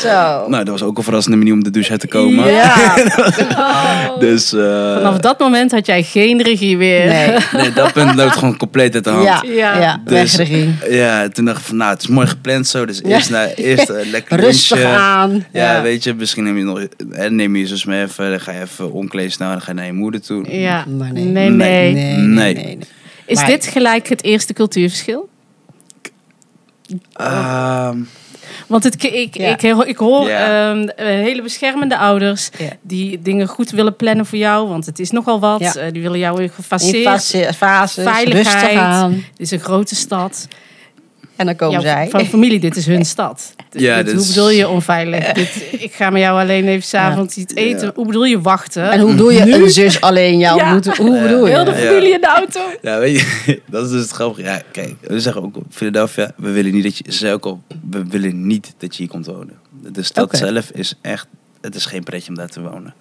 Zo. 0.00 0.08
Nou, 0.48 0.64
dat 0.64 0.68
was 0.68 0.82
ook 0.82 0.96
een 0.96 1.02
verrassende 1.02 1.36
manier 1.36 1.52
om 1.52 1.64
de 1.64 1.70
douche 1.70 1.90
uit 1.90 2.00
te 2.00 2.08
komen. 2.08 2.52
Ja. 2.52 2.94
Oh. 3.56 4.18
Dus 4.20 4.52
eh, 4.52 4.94
Vanaf 4.94 5.18
dat 5.18 5.38
moment 5.38 5.70
had 5.72 5.86
jij 5.86 6.02
geen 6.02 6.42
regie 6.42 6.76
meer. 6.76 7.06
Nee. 7.06 7.36
nee, 7.52 7.72
dat 7.72 7.92
punt 7.92 8.14
loopt 8.14 8.32
gewoon 8.36 8.56
compleet 8.56 8.94
uit 8.94 9.04
de 9.04 9.10
hand. 9.10 9.24
Ja, 9.24 9.42
Ja. 9.46 9.78
ja. 9.80 10.00
Dus- 10.04 10.36
wegregie. 10.36 10.74
Ja, 10.90 11.28
toen 11.28 11.44
dacht 11.44 11.58
ik 11.58 11.64
van, 11.64 11.76
nou, 11.76 11.90
het 11.92 12.02
is 12.02 12.08
mooi 12.08 12.26
gepland 12.26 12.66
zo. 12.66 12.84
Dus 12.86 12.98
Ja. 13.04 13.08
eerst, 13.08 13.30
naar, 13.30 13.48
eerst 13.48 13.88
eh, 13.88 14.06
lekker 14.10 14.40
Rustig 14.40 14.78
lunchen. 14.78 14.96
aan. 14.98 15.44
Ja, 15.52 15.82
weet 15.82 16.04
je, 16.04 16.14
misschien 16.14 16.44
neem 16.44 16.58
je 16.58 16.64
nog, 16.64 16.80
eh, 17.12 17.30
neem 17.30 17.56
je 17.56 17.66
zus 17.66 17.84
mee 17.84 18.02
even, 18.02 18.30
dan 18.30 18.40
ga 18.40 18.52
je 18.52 18.60
even 18.60 18.92
omkleden 18.92 19.32
snel 19.32 19.48
en 19.48 19.52
dan 19.54 19.62
ga 19.62 19.70
je 19.70 19.76
naar 19.76 19.86
je 19.86 19.92
moeder 19.92 20.20
toe. 20.22 20.58
Ja. 20.60 20.84
Maar 20.98 21.12
nee. 21.12 21.24
Nee, 21.24 21.48
nee. 21.48 21.92
Nee, 21.92 21.92
nee, 21.92 22.16
Nee. 22.16 22.54
nee, 22.54 22.64
nee. 22.64 22.78
Is 23.26 23.36
Maar- 23.36 23.46
dit 23.46 23.66
gelijk 23.66 24.08
het 24.08 24.22
eerste 24.24 24.52
cultuurverschil? 24.52 25.28
Ehm, 27.12 27.96
Want 28.66 28.84
het, 28.84 29.04
ik, 29.04 29.36
Ja. 29.36 29.48
ik, 29.48 29.62
ik 29.62 29.96
hoor 29.96 30.28
Ja. 30.28 30.70
ehm, 30.70 30.88
eh, 30.88 31.06
hele 31.06 31.42
beschermende 31.42 31.96
ouders 31.98 32.50
Ja. 32.58 32.68
die 32.82 33.22
dingen 33.22 33.46
goed 33.46 33.70
willen 33.70 33.96
plannen 33.96 34.26
voor 34.26 34.38
jou. 34.38 34.68
Want 34.68 34.86
het 34.86 34.98
is 34.98 35.10
nogal 35.10 35.40
wat. 35.40 35.60
Ja. 35.60 35.74
Eh, 35.74 35.92
die 35.92 36.02
willen 36.02 36.18
jou 36.18 36.42
In 36.42 36.48
gefaseerd. 36.50 37.02
fase, 37.08 37.50
fases, 37.56 38.04
Veiligheid. 38.04 38.62
rustig 38.62 38.78
aan. 38.80 39.12
Het 39.12 39.22
is 39.40 39.50
een 39.50 39.60
grote 39.60 39.94
stad. 39.94 40.48
En 41.42 41.48
dan 41.48 41.56
komen 41.56 41.80
Ja, 41.80 41.86
zij. 41.86 42.08
Van 42.10 42.24
familie, 42.26 42.60
dit 42.60 42.76
is 42.76 42.86
hun 42.86 43.04
stad. 43.04 43.54
Dit- 43.70 43.80
Ja, 43.82 43.96
dit- 43.96 44.04
dit 44.04 44.14
hoe 44.14 44.22
is- 44.22 44.28
bedoel 44.28 44.50
je 44.50 44.68
onveilig? 44.68 45.32
Dit, 45.32 45.66
ik 45.70 45.92
ga 45.92 46.10
met 46.10 46.22
jou 46.22 46.40
alleen 46.40 46.68
even 46.68 46.82
s'avonds 46.82 47.36
iets 47.36 47.54
eten. 47.54 47.86
Ja. 47.86 47.92
Hoe 47.94 48.06
bedoel 48.06 48.24
je 48.24 48.40
wachten? 48.40 48.90
En 48.90 49.00
hoe 49.00 49.14
doe 49.14 49.32
je 49.32 49.44
Nu? 49.44 49.52
een 49.54 49.70
zus 49.70 50.00
alleen 50.00 50.38
jou 50.38 50.58
Ja. 50.58 50.72
moeten? 50.72 50.96
Hoe 50.96 51.22
bedoel 51.22 51.46
je? 51.46 51.52
Heel 51.52 51.64
de 51.64 51.70
Ja. 51.70 51.76
familie 51.76 52.12
in 52.12 52.20
de 52.20 52.26
auto. 52.26 52.60
ja, 52.82 52.98
weet 52.98 53.20
je, 53.20 53.60
dat 53.70 53.84
is 53.84 53.90
dus 53.90 54.00
het 54.02 54.10
grappige. 54.10 54.42
Ja, 54.42 54.62
kijk, 54.72 54.94
we 55.00 55.20
zeggen 55.20 55.42
ook 55.42 55.56
op 55.56 55.64
Philadelphia, 55.70 56.32
we 56.36 56.50
willen 56.50 56.72
niet 56.72 56.82
dat 56.82 56.98
je, 56.98 57.04
ze 57.06 57.12
zeggen 57.18 57.32
ook 57.36 57.44
al, 57.46 57.62
we 57.90 58.04
willen 58.08 58.46
niet 58.46 58.74
dat 58.78 58.96
je 58.96 59.02
hier 59.02 59.12
komt 59.12 59.26
wonen. 59.26 59.54
De 59.92 60.02
stad 60.02 60.24
Oké. 60.24 60.36
zelf 60.36 60.70
is 60.70 60.94
echt, 61.00 61.26
het 61.60 61.74
is 61.74 61.86
geen 61.86 62.02
pretje 62.02 62.28
om 62.28 62.34
daar 62.34 62.48
te 62.48 62.60
wonen. 62.60 62.94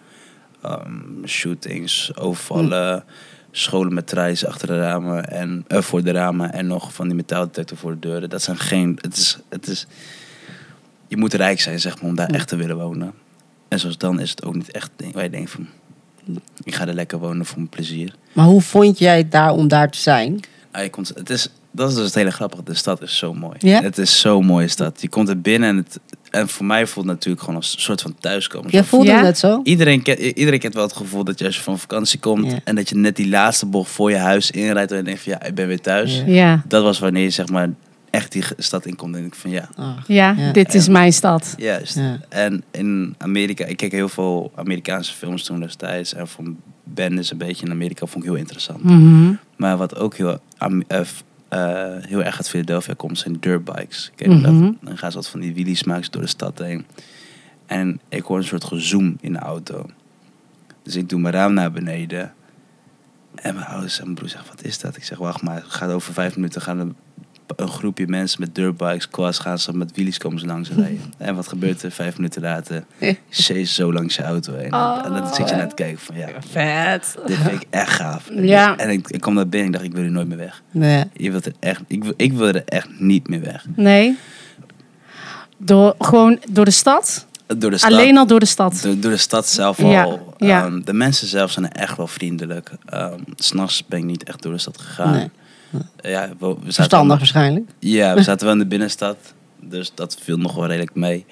Ehm, 0.64 1.26
shootings, 1.26 2.12
overvallen, 2.18 3.04
scholen 3.52 3.94
met 3.94 4.08
treis 4.08 4.46
achter 4.46 4.68
de 4.68 4.80
ramen 4.80 5.30
en 5.30 5.66
eh, 5.68 5.82
voor 5.82 6.04
de 6.04 6.12
ramen 6.12 6.54
en 6.54 6.68
nog 6.68 6.94
van 6.94 7.08
die 7.08 7.16
metaaldetector 7.16 7.78
voor 7.78 7.92
de 7.92 8.00
deuren. 8.00 8.30
Dat 8.30 8.42
zijn 8.42 8.58
geen, 8.58 8.98
het 9.02 9.18
is, 9.18 9.38
het 9.50 9.68
is, 9.68 9.88
je 11.08 11.18
moet 11.18 11.34
rijk 11.34 11.60
zijn 11.60 11.80
zeg 11.80 12.02
maar 12.02 12.10
om 12.10 12.16
daar 12.16 12.30
echt 12.30 12.48
te 12.48 12.56
willen 12.56 12.78
wonen. 12.78 13.14
En 13.68 13.80
zoals 13.80 13.98
dan 13.98 14.20
is 14.20 14.30
het 14.30 14.44
ook 14.44 14.56
niet 14.56 14.72
echt 14.72 14.92
waar 15.12 15.24
je 15.24 15.30
denkt 15.30 15.52
van, 15.52 15.68
ik 16.64 16.76
ga 16.76 16.88
er 16.88 16.94
lekker 16.94 17.20
wonen 17.20 17.46
voor 17.46 17.58
mijn 17.58 17.70
plezier. 17.70 18.16
Maar 18.34 18.46
hoe 18.46 18.62
vond 18.62 19.00
jij 19.00 19.18
het 19.18 19.32
daar 19.32 19.52
om 19.52 19.68
daar 19.68 19.90
te 19.92 19.98
zijn? 19.98 20.40
Ah, 20.72 20.84
je 20.84 20.90
komt, 20.90 21.12
het 21.16 21.30
is, 21.30 21.50
dat 21.72 21.90
is 21.90 21.96
dus 21.96 22.06
het 22.06 22.16
hele 22.16 22.32
grappige. 22.32 22.64
De 22.64 22.74
stad 22.74 23.02
is 23.02 23.18
zo 23.18 23.34
mooi. 23.34 23.56
Ja? 23.60 23.82
Het 23.82 23.98
is 23.98 24.20
zo'n 24.20 24.46
mooie 24.46 24.68
stad. 24.68 25.02
Je 25.02 25.10
komt 25.10 25.30
er 25.30 25.42
binnen 25.42 25.70
en, 25.70 25.76
het, 25.78 26.00
en 26.30 26.50
voor 26.50 26.66
mij 26.66 26.88
voelt 26.88 27.06
het 27.06 27.16
natuurlijk 27.16 27.42
gewoon 27.42 27.56
als 27.56 27.74
een 27.74 27.82
soort 27.82 28.02
van 28.02 28.16
thuiskomen. 28.20 28.72
Zo- 28.72 28.82
voelde 28.82 29.06
Ja? 29.12 29.24
het 29.26 29.38
zo? 29.38 29.62
Iedereen, 29.64 30.02
kent, 30.02 30.20
iedereen 30.20 30.60
kent 30.60 30.74
wel 30.74 30.84
het 30.84 30.94
gevoel 30.96 31.24
dat 31.24 31.40
je 31.40 31.46
als 31.46 31.56
je 31.56 31.62
van 31.62 31.80
vakantie 31.80 32.20
komt 32.20 32.52
Ja. 32.52 32.60
en 32.64 32.76
dat 32.76 32.90
je 32.90 32.96
net 32.96 33.16
die 33.16 33.30
laatste 33.30 33.66
bocht 33.66 33.92
voor 33.92 34.10
je 34.10 34.18
huis 34.18 34.52
inrijdt 34.52 34.92
en 34.92 34.98
je 34.98 35.04
denkt 35.04 35.22
van 35.22 35.32
ja, 35.32 35.44
ik 35.44 35.56
ben 35.56 35.68
weer 35.68 35.82
thuis. 35.82 36.18
Ja. 36.18 36.24
Ja, 36.34 36.64
Dat 36.68 36.84
was 36.84 37.00
wanneer 37.00 37.24
je 37.24 37.30
zeg 37.30 37.48
maar 37.50 37.70
echt 38.10 38.32
die 38.32 38.44
stad 38.58 38.86
inkomt 38.86 39.16
en 39.16 39.26
ik 39.26 39.36
van 39.36 39.52
ja, 39.52 39.70
ja, 40.08 40.36
Ja. 40.38 40.52
dit 40.52 40.74
is 40.74 40.88
mijn 40.88 41.14
stad. 41.14 41.54
juist. 41.58 41.96
Ja. 41.96 42.20
En 42.30 42.64
in 42.72 43.16
Amerika, 43.18 43.66
ik 43.66 43.78
keek 43.78 43.92
heel 43.92 44.10
veel 44.10 44.52
Amerikaanse 44.56 45.14
films 45.14 45.44
toen 45.44 45.60
destijds 45.60 46.14
en 46.14 46.28
van 46.28 46.58
Bendis 46.84 47.32
een 47.32 47.38
beetje 47.38 47.66
in 47.66 47.72
Amerika 47.72 48.06
vond 48.06 48.24
ik 48.24 48.30
heel 48.30 48.40
interessant. 48.40 48.84
Mhm. 48.84 49.34
Maar 49.58 49.78
wat 49.78 49.96
ook 49.98 50.16
heel, 50.16 50.40
eh, 51.52 51.96
heel 52.00 52.24
erg 52.24 52.38
uit 52.38 52.50
Philadelphia 52.50 52.94
komt, 52.98 53.18
zijn 53.18 53.38
dirtbikes. 53.40 54.12
Ken 54.16 54.32
Mhm. 54.38 54.42
dat? 54.62 54.74
Dan 54.82 54.98
gaan 54.98 55.12
ze 55.12 55.18
wat 55.18 55.28
van 55.28 55.40
die 55.40 55.54
wheelies 55.54 55.84
maken 55.84 56.12
door 56.12 56.22
de 56.22 56.28
stad 56.28 56.60
heen. 56.60 56.86
En 57.66 58.00
ik 58.10 58.24
hoor 58.24 58.38
een 58.38 58.44
soort 58.44 58.64
gezoem 58.64 59.18
in 59.22 59.34
de 59.34 59.40
auto. 59.40 59.90
Dus 60.84 60.96
ik 60.96 61.10
doe 61.10 61.20
mijn 61.20 61.34
raam 61.34 61.54
naar 61.54 61.72
beneden. 61.72 62.34
En 63.36 63.54
mijn 63.56 63.66
ouders 63.66 63.98
en 63.98 64.04
mijn 64.04 64.16
broer 64.16 64.30
zeggen, 64.30 64.50
wat 64.56 64.64
is 64.64 64.80
dat? 64.80 64.96
Ik 64.98 65.04
zeg, 65.04 65.18
wacht 65.18 65.42
maar, 65.42 65.56
het 65.56 65.64
gaat 65.66 65.90
over 65.92 66.14
vijf 66.14 66.36
minuten 66.36 66.62
gaan 66.62 66.80
een, 66.80 66.96
een 67.56 67.68
groepje 67.68 68.08
mensen 68.08 68.40
met 68.42 68.56
dirtbikes, 68.56 69.10
quads, 69.10 69.40
gaan 69.40 69.60
ze 69.60 69.78
met 69.78 69.92
wheelies 69.92 70.18
komen 70.18 70.40
ze 70.40 70.46
langs 70.46 70.70
rijden. 70.70 71.02
en 71.18 71.36
wat 71.36 71.48
gebeurt 71.48 71.84
er? 71.84 71.92
Vijf 71.92 72.16
minuten 72.18 72.42
later, 72.42 72.84
chase 73.30 73.66
zo 73.66 73.94
langs 73.94 74.16
je 74.16 74.24
auto 74.24 74.54
heen. 74.56 74.74
Oh. 74.74 75.02
en 75.06 75.14
dan 75.14 75.34
zit 75.34 75.50
je 75.50 75.56
naar 75.56 75.70
te 75.70 75.76
kijken 75.76 76.00
van, 76.00 76.16
ja, 76.18 76.28
Vet. 76.50 77.16
dit 77.26 77.38
vind 77.38 77.62
ik 77.62 77.68
echt 77.70 77.90
gaaf. 77.90 78.30
Ja. 78.34 78.78
En 78.78 78.90
ik, 78.90 79.08
ik 79.10 79.22
kwam 79.22 79.34
naar 79.34 79.48
binnen 79.48 79.68
en 79.68 79.74
ik 79.74 79.74
dacht, 79.74 79.86
ik 79.86 79.94
wil 79.94 80.02
hier 80.04 80.12
nooit 80.12 80.28
meer 80.28 80.38
weg. 80.38 80.62
Nee. 80.72 81.04
Je 81.14 81.32
wilt 81.32 81.46
er 81.46 81.54
echt, 81.60 81.82
ik, 81.88 82.04
wil- 82.04 82.14
ik 82.18 82.34
wil 82.34 82.48
er 82.48 82.64
echt 82.66 82.88
niet 83.00 83.28
meer 83.28 83.42
weg. 83.42 83.66
Nee? 83.76 84.18
Door, 85.58 85.96
gewoon 86.00 86.40
door 86.52 86.66
de 86.66 86.72
stad? 86.72 87.26
Door 87.58 87.72
de 87.72 87.78
stad. 87.78 87.92
Alleen 87.92 88.18
al 88.18 88.28
door 88.28 88.40
de 88.40 88.46
stad? 88.46 88.80
Door, 88.82 89.00
door 89.00 89.12
de 89.12 89.18
stad 89.18 89.48
zelf 89.48 89.84
al. 89.84 90.34
ja. 90.38 90.66
Ehm, 90.66 90.82
de 90.82 90.94
mensen 90.94 91.28
zelf 91.28 91.52
zijn 91.52 91.72
echt 91.72 91.98
wel 91.98 92.08
vriendelijk. 92.08 92.72
Ehm, 92.86 93.20
S 93.36 93.46
S'nachts 93.48 93.86
ben 93.88 94.00
ik 94.00 94.06
niet 94.06 94.24
echt 94.24 94.42
door 94.42 94.52
de 94.52 94.58
stad 94.58 94.78
gegaan. 94.82 95.12
Nee. 95.12 95.30
Ja, 96.02 96.30
we, 96.40 96.48
we 96.48 96.54
zaten 96.54 96.74
Verstandig 96.74 97.08
wel- 97.08 97.18
waarschijnlijk. 97.18 97.70
Ja, 97.80 98.14
we 98.16 98.24
zaten 98.24 98.46
wel 98.46 98.54
in 98.56 98.62
de 98.62 98.68
binnenstad. 98.68 99.18
Dus 99.60 99.92
dat 99.96 100.18
viel 100.22 100.38
nog 100.38 100.56
wel 100.56 100.66
redelijk 100.68 100.96
mee. 100.96 101.26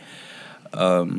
Ehm, 0.72 1.10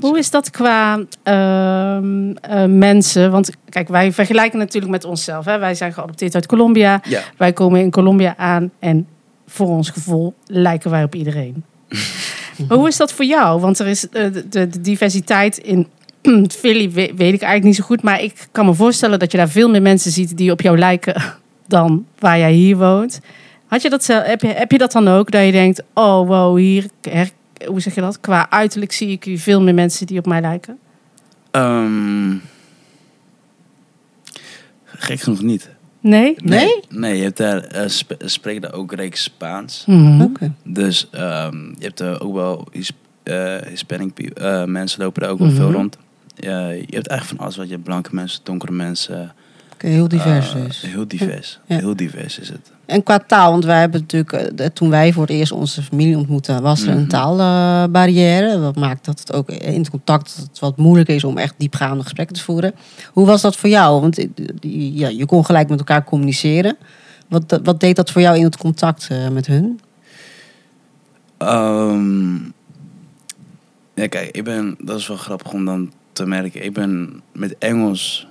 Hoe 0.00 0.18
is 0.18 0.30
dat 0.30 0.50
qua 0.50 1.00
ehm, 1.22 2.30
eh, 2.32 2.64
mensen? 2.64 3.30
Want 3.30 3.50
kijk, 3.68 3.88
wij 3.88 4.12
vergelijken 4.12 4.58
natuurlijk 4.58 4.92
met 4.92 5.04
onszelf. 5.04 5.44
Hè? 5.44 5.58
Wij 5.58 5.74
zijn 5.74 5.92
geadopteerd 5.92 6.34
uit 6.34 6.46
Colombia. 6.46 7.00
ja. 7.04 7.20
Wij 7.36 7.52
komen 7.52 7.80
in 7.80 7.90
Colombia 7.90 8.36
aan 8.36 8.70
en 8.78 9.06
voor 9.46 9.68
ons 9.68 9.90
gevoel 9.90 10.34
lijken 10.46 10.90
wij 10.90 11.02
op 11.04 11.14
iedereen. 11.14 11.64
maar 12.68 12.76
hoe 12.78 12.88
is 12.88 12.96
dat 12.96 13.12
voor 13.12 13.24
jou? 13.24 13.60
Want 13.60 13.78
er 13.78 13.86
is 13.86 14.08
eh, 14.08 14.24
de, 14.50 14.80
diversiteit 14.80 15.58
in 15.58 15.88
Philly 16.60 16.90
we- 16.90 17.12
weet 17.16 17.34
ik 17.34 17.42
eigenlijk 17.42 17.64
niet 17.64 17.76
zo 17.76 17.84
goed. 17.84 18.02
Maar 18.02 18.20
ik 18.22 18.48
kan 18.52 18.66
me 18.66 18.74
voorstellen 18.74 19.18
dat 19.18 19.32
je 19.32 19.38
daar 19.38 19.48
veel 19.48 19.68
meer 19.70 19.82
mensen 19.82 20.10
ziet 20.10 20.36
die 20.36 20.50
op 20.52 20.60
jou 20.60 20.78
lijken 20.78 21.22
dan 21.66 22.06
waar 22.18 22.38
jij 22.38 22.52
hier 22.52 22.76
woont. 22.76 23.20
Had 23.66 23.82
je 23.82 23.90
dat, 23.90 24.04
zelf- 24.04 24.26
heb, 24.26 24.40
je, 24.40 24.48
heb 24.48 24.70
je 24.72 24.78
dat 24.78 24.92
dan 24.92 25.08
ook? 25.08 25.30
Dat 25.30 25.44
je 25.44 25.52
denkt, 25.52 25.82
oh 25.94 26.26
wow, 26.28 26.56
hier, 26.58 26.86
her- 27.10 27.30
hoe 27.66 27.80
zeg 27.80 27.94
je 27.94 28.00
dat? 28.00 28.20
Qua 28.20 28.50
uiterlijk 28.50 28.92
zie 28.92 29.08
ik 29.08 29.24
hier 29.24 29.38
veel 29.38 29.62
meer 29.62 29.74
mensen 29.74 30.06
die 30.06 30.18
op 30.18 30.26
mij 30.26 30.40
lijken. 30.40 30.78
Ehm, 31.50 32.34
gek 34.84 35.20
genoeg 35.20 35.42
niet. 35.42 35.70
Nee? 36.00 36.34
Nee? 36.44 36.80
Nee, 36.88 37.16
je 37.16 37.22
hebt 37.22 37.36
daar, 37.36 37.58
eh, 37.64 37.88
sp- 37.88 38.14
spreken 38.24 38.60
daar 38.62 38.72
ook 38.72 38.92
reeks 38.94 39.22
Spaans. 39.22 39.84
Oké. 40.22 40.52
Dus 40.64 41.08
ehm, 41.10 41.56
je 41.78 41.84
hebt 41.84 42.00
er 42.00 42.20
ook 42.20 42.34
wel 42.34 42.68
eh, 43.22 43.56
Hispanic 43.68 44.14
pe- 44.14 44.34
eh, 44.34 44.64
mensen 44.64 45.02
lopen 45.02 45.22
daar 45.22 45.30
ook 45.30 45.38
wel 45.38 45.48
Mhm. 45.48 45.56
veel 45.56 45.72
rond. 45.72 45.96
Je 46.34 46.48
hebt 46.90 47.06
eigenlijk 47.06 47.24
van 47.24 47.38
alles 47.38 47.56
wat 47.56 47.66
je 47.66 47.72
hebt. 47.72 47.84
Blanke 47.84 48.14
mensen, 48.14 48.40
donkere 48.42 48.72
mensen. 48.72 49.32
Oké, 49.82 49.90
heel 49.90 50.08
divers 50.08 50.54
eh, 50.54 50.64
dus. 50.64 50.80
Heel 50.80 51.08
divers. 51.08 51.58
Ja. 51.66 51.76
Heel 51.78 51.96
divers 51.96 52.38
is 52.38 52.48
het. 52.48 52.70
En 52.86 53.02
qua 53.02 53.18
taal, 53.18 53.50
want 53.50 53.64
wij 53.64 53.80
hebben 53.80 54.00
natuurlijk, 54.00 54.32
eh, 54.32 54.66
toen 54.66 54.90
wij 54.90 55.12
voor 55.12 55.22
het 55.22 55.30
eerst 55.32 55.52
onze 55.52 55.82
familie 55.82 56.16
ontmoetten, 56.16 56.62
was 56.62 56.82
er 56.82 56.88
een 56.88 56.98
Mhm. 56.98 57.08
taalbarrière. 57.08 58.58
wat 58.58 58.76
maakt 58.76 59.04
dat 59.04 59.18
het 59.18 59.32
ook 59.32 59.50
in 59.50 59.78
het 59.78 59.90
contact 59.90 60.36
dat 60.36 60.46
het 60.46 60.58
wat 60.58 60.76
moeilijker 60.76 61.14
is 61.14 61.24
om 61.24 61.38
echt 61.38 61.54
diepgaande 61.56 62.02
gesprekken 62.02 62.36
te 62.36 62.42
voeren. 62.42 62.74
Hoe 63.12 63.26
was 63.26 63.40
dat 63.42 63.56
voor 63.56 63.68
jou? 63.68 64.00
Want 64.00 64.18
eh, 64.18 64.28
ja, 64.98 65.08
je 65.08 65.26
kon 65.26 65.44
gelijk 65.44 65.68
met 65.68 65.78
elkaar 65.78 66.04
communiceren. 66.04 66.76
Wat, 67.28 67.60
wat 67.62 67.80
deed 67.80 67.96
dat 67.96 68.10
voor 68.10 68.22
jou 68.22 68.36
in 68.36 68.44
het 68.44 68.56
contact 68.56 69.08
eh, 69.10 69.28
met 69.28 69.46
hun? 69.46 69.80
Ehm, 71.38 72.34
ja, 73.94 74.06
kijk, 74.08 74.28
ik 74.30 74.44
ben, 74.44 74.76
dat 74.78 74.98
is 74.98 75.06
wel 75.08 75.16
grappig 75.16 75.52
om 75.52 75.64
dan 75.64 75.92
te 76.12 76.26
merken. 76.26 76.64
Ik 76.64 76.72
ben 76.72 77.20
met 77.32 77.54
Engels, 77.58 78.26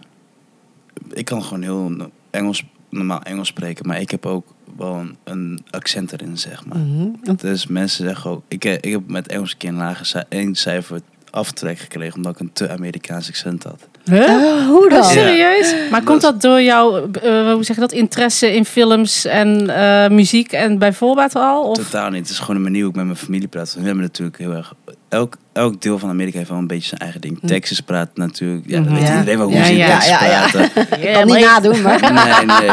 ik 1.14 1.26
kan 1.26 1.44
gewoon 1.44 1.62
heel 1.62 1.92
Engels, 2.30 2.64
normaal 2.90 3.22
Engels 3.22 3.48
spreken, 3.48 3.88
maar 3.88 4.00
ik 4.02 4.12
heb 4.12 4.26
ook 4.26 4.46
wel 4.78 4.96
een, 4.96 5.18
een 5.24 5.60
accent 5.70 6.12
erin, 6.12 6.38
zeg 6.38 6.66
maar. 6.66 6.78
Mhm. 6.78 7.36
Dus 7.36 7.68
mensen 7.68 8.06
zeggen 8.06 8.32
ook, 8.32 8.44
ik, 8.48 8.64
ik 8.66 8.92
heb 8.92 9.02
met 9.08 9.28
Engels 9.28 9.52
een 9.52 9.58
keer 9.58 9.70
een 9.70 9.76
lage 9.76 10.06
ci- 10.06 10.24
één 10.30 10.56
cijfer 10.56 11.00
aftrek 11.30 11.80
gekregen 11.80 12.16
omdat 12.16 12.34
ik 12.34 12.40
een 12.40 12.54
te 12.54 12.70
Amerikaans 12.70 13.28
accent 13.28 13.64
had. 13.64 13.88
Huh? 14.06 14.24
Eh, 14.30 14.68
hoe 14.68 14.90
dan? 14.90 15.00
Oh, 15.00 15.08
serieus? 15.10 15.76
Maar 15.92 16.04
komt 16.04 16.22
dat 16.22 16.42
door 16.42 16.62
jouw, 16.62 17.12
eh, 17.12 17.54
hoe 17.54 17.64
zeg 17.64 17.76
je 17.76 17.82
dat, 17.82 17.92
interesse 17.92 18.56
in 18.56 18.66
films 18.66 19.26
en 19.26 19.70
eh, 19.70 20.10
muziek 20.10 20.52
en 20.52 20.78
bij 20.78 20.94
voorbaat 20.94 21.36
al? 21.36 21.64
Of? 21.70 21.78
Totaal 21.78 22.10
niet. 22.10 22.20
Het 22.22 22.30
is 22.30 22.40
gewoon 22.40 22.56
een 22.56 22.62
manier 22.62 22.82
hoe 22.82 22.90
ik 22.90 22.96
met 22.96 23.06
mijn 23.06 23.18
familie 23.18 23.48
praat. 23.48 23.74
We 23.74 23.82
hebben 23.82 24.04
natuurlijk 24.04 24.38
heel 24.38 24.54
erg. 24.54 24.74
Elk, 25.12 25.38
elk 25.54 25.82
deel 25.82 26.00
van 26.00 26.10
Amerika 26.10 26.38
heeft 26.38 26.50
wel 26.50 26.58
een 26.60 26.68
beetje 26.68 26.88
zijn 26.88 27.02
eigen 27.02 27.22
ding. 27.22 27.40
Texas 27.46 27.80
praat 27.80 28.10
natuurlijk. 28.18 28.66
Ja, 28.68 28.74
dan 28.74 28.84
Mhm. 28.84 28.94
weet 28.94 29.04
Ja. 29.08 29.14
iedereen 29.14 29.38
wel 29.38 29.48
hoe 29.48 29.56
Ja, 29.56 29.66
ze 29.66 29.72
in 29.72 29.78
ja, 29.78 29.88
Texas 30.00 30.20
ja, 30.20 30.26
ja. 30.26 30.50
praten. 30.50 31.02
Ik 31.08 31.14
kan 31.14 31.26
niet 31.28 31.40
nadoen, 31.40 31.82
maar... 31.82 32.00
Nee, 32.14 32.46
nee. 32.46 32.70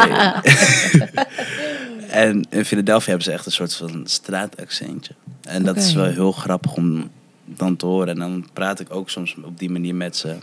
en 2.25 2.45
in 2.49 2.65
Philadelphia 2.65 3.07
hebben 3.07 3.23
ze 3.25 3.31
echt 3.31 3.45
een 3.45 3.51
soort 3.51 3.73
van 3.73 4.01
straataccentje. 4.05 5.13
En 5.41 5.63
dat 5.63 5.75
is 5.77 5.93
wel 5.93 6.05
heel 6.05 6.31
grappig 6.31 6.73
om 6.75 7.09
dan 7.45 7.75
te 7.75 7.85
horen. 7.85 8.07
En 8.07 8.19
dan 8.19 8.47
praat 8.53 8.79
ik 8.79 8.87
ook 8.95 9.09
soms 9.09 9.35
op 9.43 9.59
die 9.59 9.69
manier 9.69 9.95
met 9.95 10.17
ze. 10.17 10.35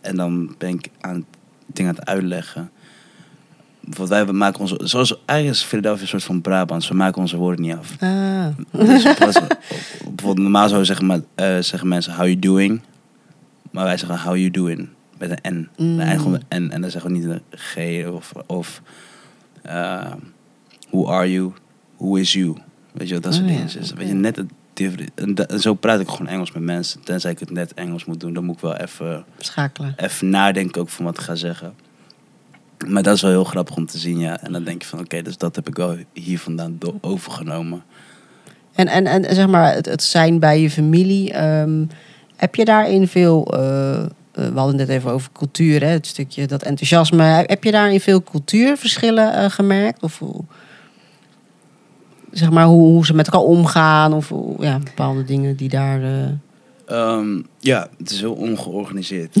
En 0.00 0.16
dan 0.16 0.54
ben 0.58 0.68
ik 0.68 0.88
aan 1.00 1.24
dingen 1.66 1.90
aan 1.92 1.98
het 1.98 2.06
uitleggen. 2.08 2.70
Bijvoorbeeld 3.88 4.24
wij 4.26 4.34
maken 4.34 4.60
onze... 4.60 4.78
Zoals, 4.84 5.16
eigenlijk 5.24 5.60
is 5.60 5.66
Philadelphia 5.66 6.02
een 6.02 6.08
soort 6.08 6.24
van 6.24 6.40
Brabants. 6.40 6.88
We 6.88 6.94
maken 6.94 7.20
onze 7.20 7.36
woorden 7.36 7.64
niet 7.64 7.74
af. 7.76 7.96
Ah. 8.00 8.46
Dus 8.70 9.02
bijvoorbeeld 10.04 10.38
normaal 10.38 10.68
zou 10.68 10.84
zeggen, 10.84 11.06
maar, 11.06 11.20
eh, 11.34 11.58
zeggen 11.58 11.88
mensen 11.88 12.14
how 12.14 12.24
you 12.24 12.38
doing. 12.38 12.80
Maar 13.70 13.84
wij 13.84 13.96
zeggen 13.96 14.20
how 14.20 14.36
you 14.36 14.50
doing. 14.50 14.88
Met 15.18 15.38
een 15.42 15.54
N. 15.54 15.68
Mm. 15.76 16.00
Een 16.00 16.42
N. 16.54 16.70
En 16.70 16.80
dan 16.80 16.90
zeggen 16.90 17.10
we 17.12 17.16
niet 17.18 17.26
een 17.26 17.42
G 17.50 18.06
of... 18.06 18.32
of 18.46 18.82
eh, 19.62 20.12
who 20.90 21.08
are 21.10 21.32
you? 21.32 21.52
Who 21.96 22.14
is 22.14 22.32
you? 22.32 22.56
Weet 22.92 23.08
je 23.08 23.12
wel, 23.12 23.22
dat 23.22 23.34
soort 23.34 23.44
Oh, 23.46 23.50
ja, 23.52 23.56
dingen. 23.58 23.72
Dus. 23.78 23.92
Weet 23.92 24.08
je, 24.08 24.14
net 24.14 24.36
het 24.36 24.50
different- 24.72 25.46
en 25.46 25.60
zo 25.60 25.74
praat 25.74 26.00
ik 26.00 26.08
gewoon 26.08 26.26
Engels 26.26 26.52
met 26.52 26.62
mensen. 26.62 27.00
Tenzij 27.04 27.30
ik 27.30 27.38
het 27.38 27.50
net 27.50 27.74
Engels 27.74 28.04
moet 28.04 28.20
doen. 28.20 28.32
Dan 28.32 28.44
moet 28.44 28.54
ik 28.54 28.60
wel 28.60 28.76
even, 28.76 29.24
Schakelen. 29.38 29.94
even 29.96 30.30
nadenken 30.30 30.80
ook 30.80 30.88
van 30.88 31.04
wat 31.04 31.18
ik 31.18 31.24
ga 31.24 31.34
zeggen. 31.34 31.74
Maar 32.86 33.02
dat 33.02 33.14
is 33.14 33.22
wel 33.22 33.30
heel 33.30 33.44
grappig 33.44 33.76
om 33.76 33.86
te 33.86 33.98
zien, 33.98 34.18
ja. 34.18 34.40
En 34.40 34.52
dan 34.52 34.64
denk 34.64 34.82
je 34.82 34.88
van, 34.88 34.98
oké, 34.98 35.22
dus 35.22 35.36
dat 35.36 35.56
heb 35.56 35.68
ik 35.68 35.76
wel 35.76 35.96
hier 36.12 36.38
vandaan 36.38 36.78
overgenomen. 37.00 37.82
En, 38.74 38.86
en, 38.86 39.06
en 39.06 39.34
zeg 39.34 39.46
maar, 39.46 39.74
het, 39.74 39.86
het 39.86 40.02
zijn 40.02 40.38
bij 40.38 40.60
je 40.60 40.70
familie. 40.70 41.32
ehm, 41.32 41.84
heb 42.36 42.54
je 42.54 42.64
daarin 42.64 43.08
veel. 43.08 43.54
eh, 43.54 44.02
eh, 44.02 44.08
we 44.32 44.42
hadden 44.42 44.78
het 44.78 44.88
net 44.88 44.88
even 44.88 45.10
over 45.10 45.30
cultuur, 45.32 45.80
hè, 45.80 45.86
het 45.88 46.06
stukje 46.06 46.46
dat 46.46 46.62
enthousiasme. 46.62 47.22
Heb 47.22 47.64
je 47.64 47.70
daarin 47.70 48.00
veel 48.00 48.22
cultuurverschillen 48.22 49.34
eh, 49.34 49.50
gemerkt? 49.50 50.02
Of 50.02 50.22
zeg 52.32 52.50
maar, 52.50 52.66
hoe, 52.66 52.82
hoe 52.82 53.06
ze 53.06 53.14
met 53.14 53.26
elkaar 53.26 53.48
omgaan? 53.48 54.12
Of 54.12 54.32
ja, 54.58 54.78
bepaalde 54.78 55.24
dingen 55.24 55.56
die 55.56 55.68
daar. 55.68 56.00
Ehm, 56.88 57.40
ja, 57.58 57.88
het 57.98 58.10
is 58.10 58.20
heel 58.20 58.34
ongeorganiseerd. 58.34 59.34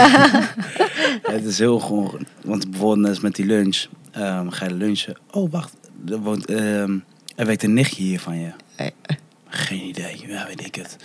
het 1.34 1.44
is 1.44 1.58
heel 1.58 1.74
ongeorganiseerd. 1.74 2.30
Want 2.44 2.70
bijvoorbeeld 2.70 3.06
net 3.06 3.22
met 3.22 3.34
die 3.34 3.46
lunch. 3.46 3.84
ehm, 4.10 4.48
ga 4.48 4.64
je 4.66 4.74
lunchen. 4.74 5.16
Oh, 5.30 5.50
wacht. 5.50 5.76
Er, 6.08 6.18
woont, 6.18 6.44
ehm, 6.46 6.98
er 7.36 7.46
werkt 7.46 7.62
een 7.62 7.74
nichtje 7.74 8.02
hier 8.02 8.20
van 8.20 8.38
je. 8.40 8.50
Geen 9.48 9.82
idee. 9.88 10.24
Ja, 10.26 10.46
weet 10.46 10.66
ik 10.66 10.74
het. 10.74 10.96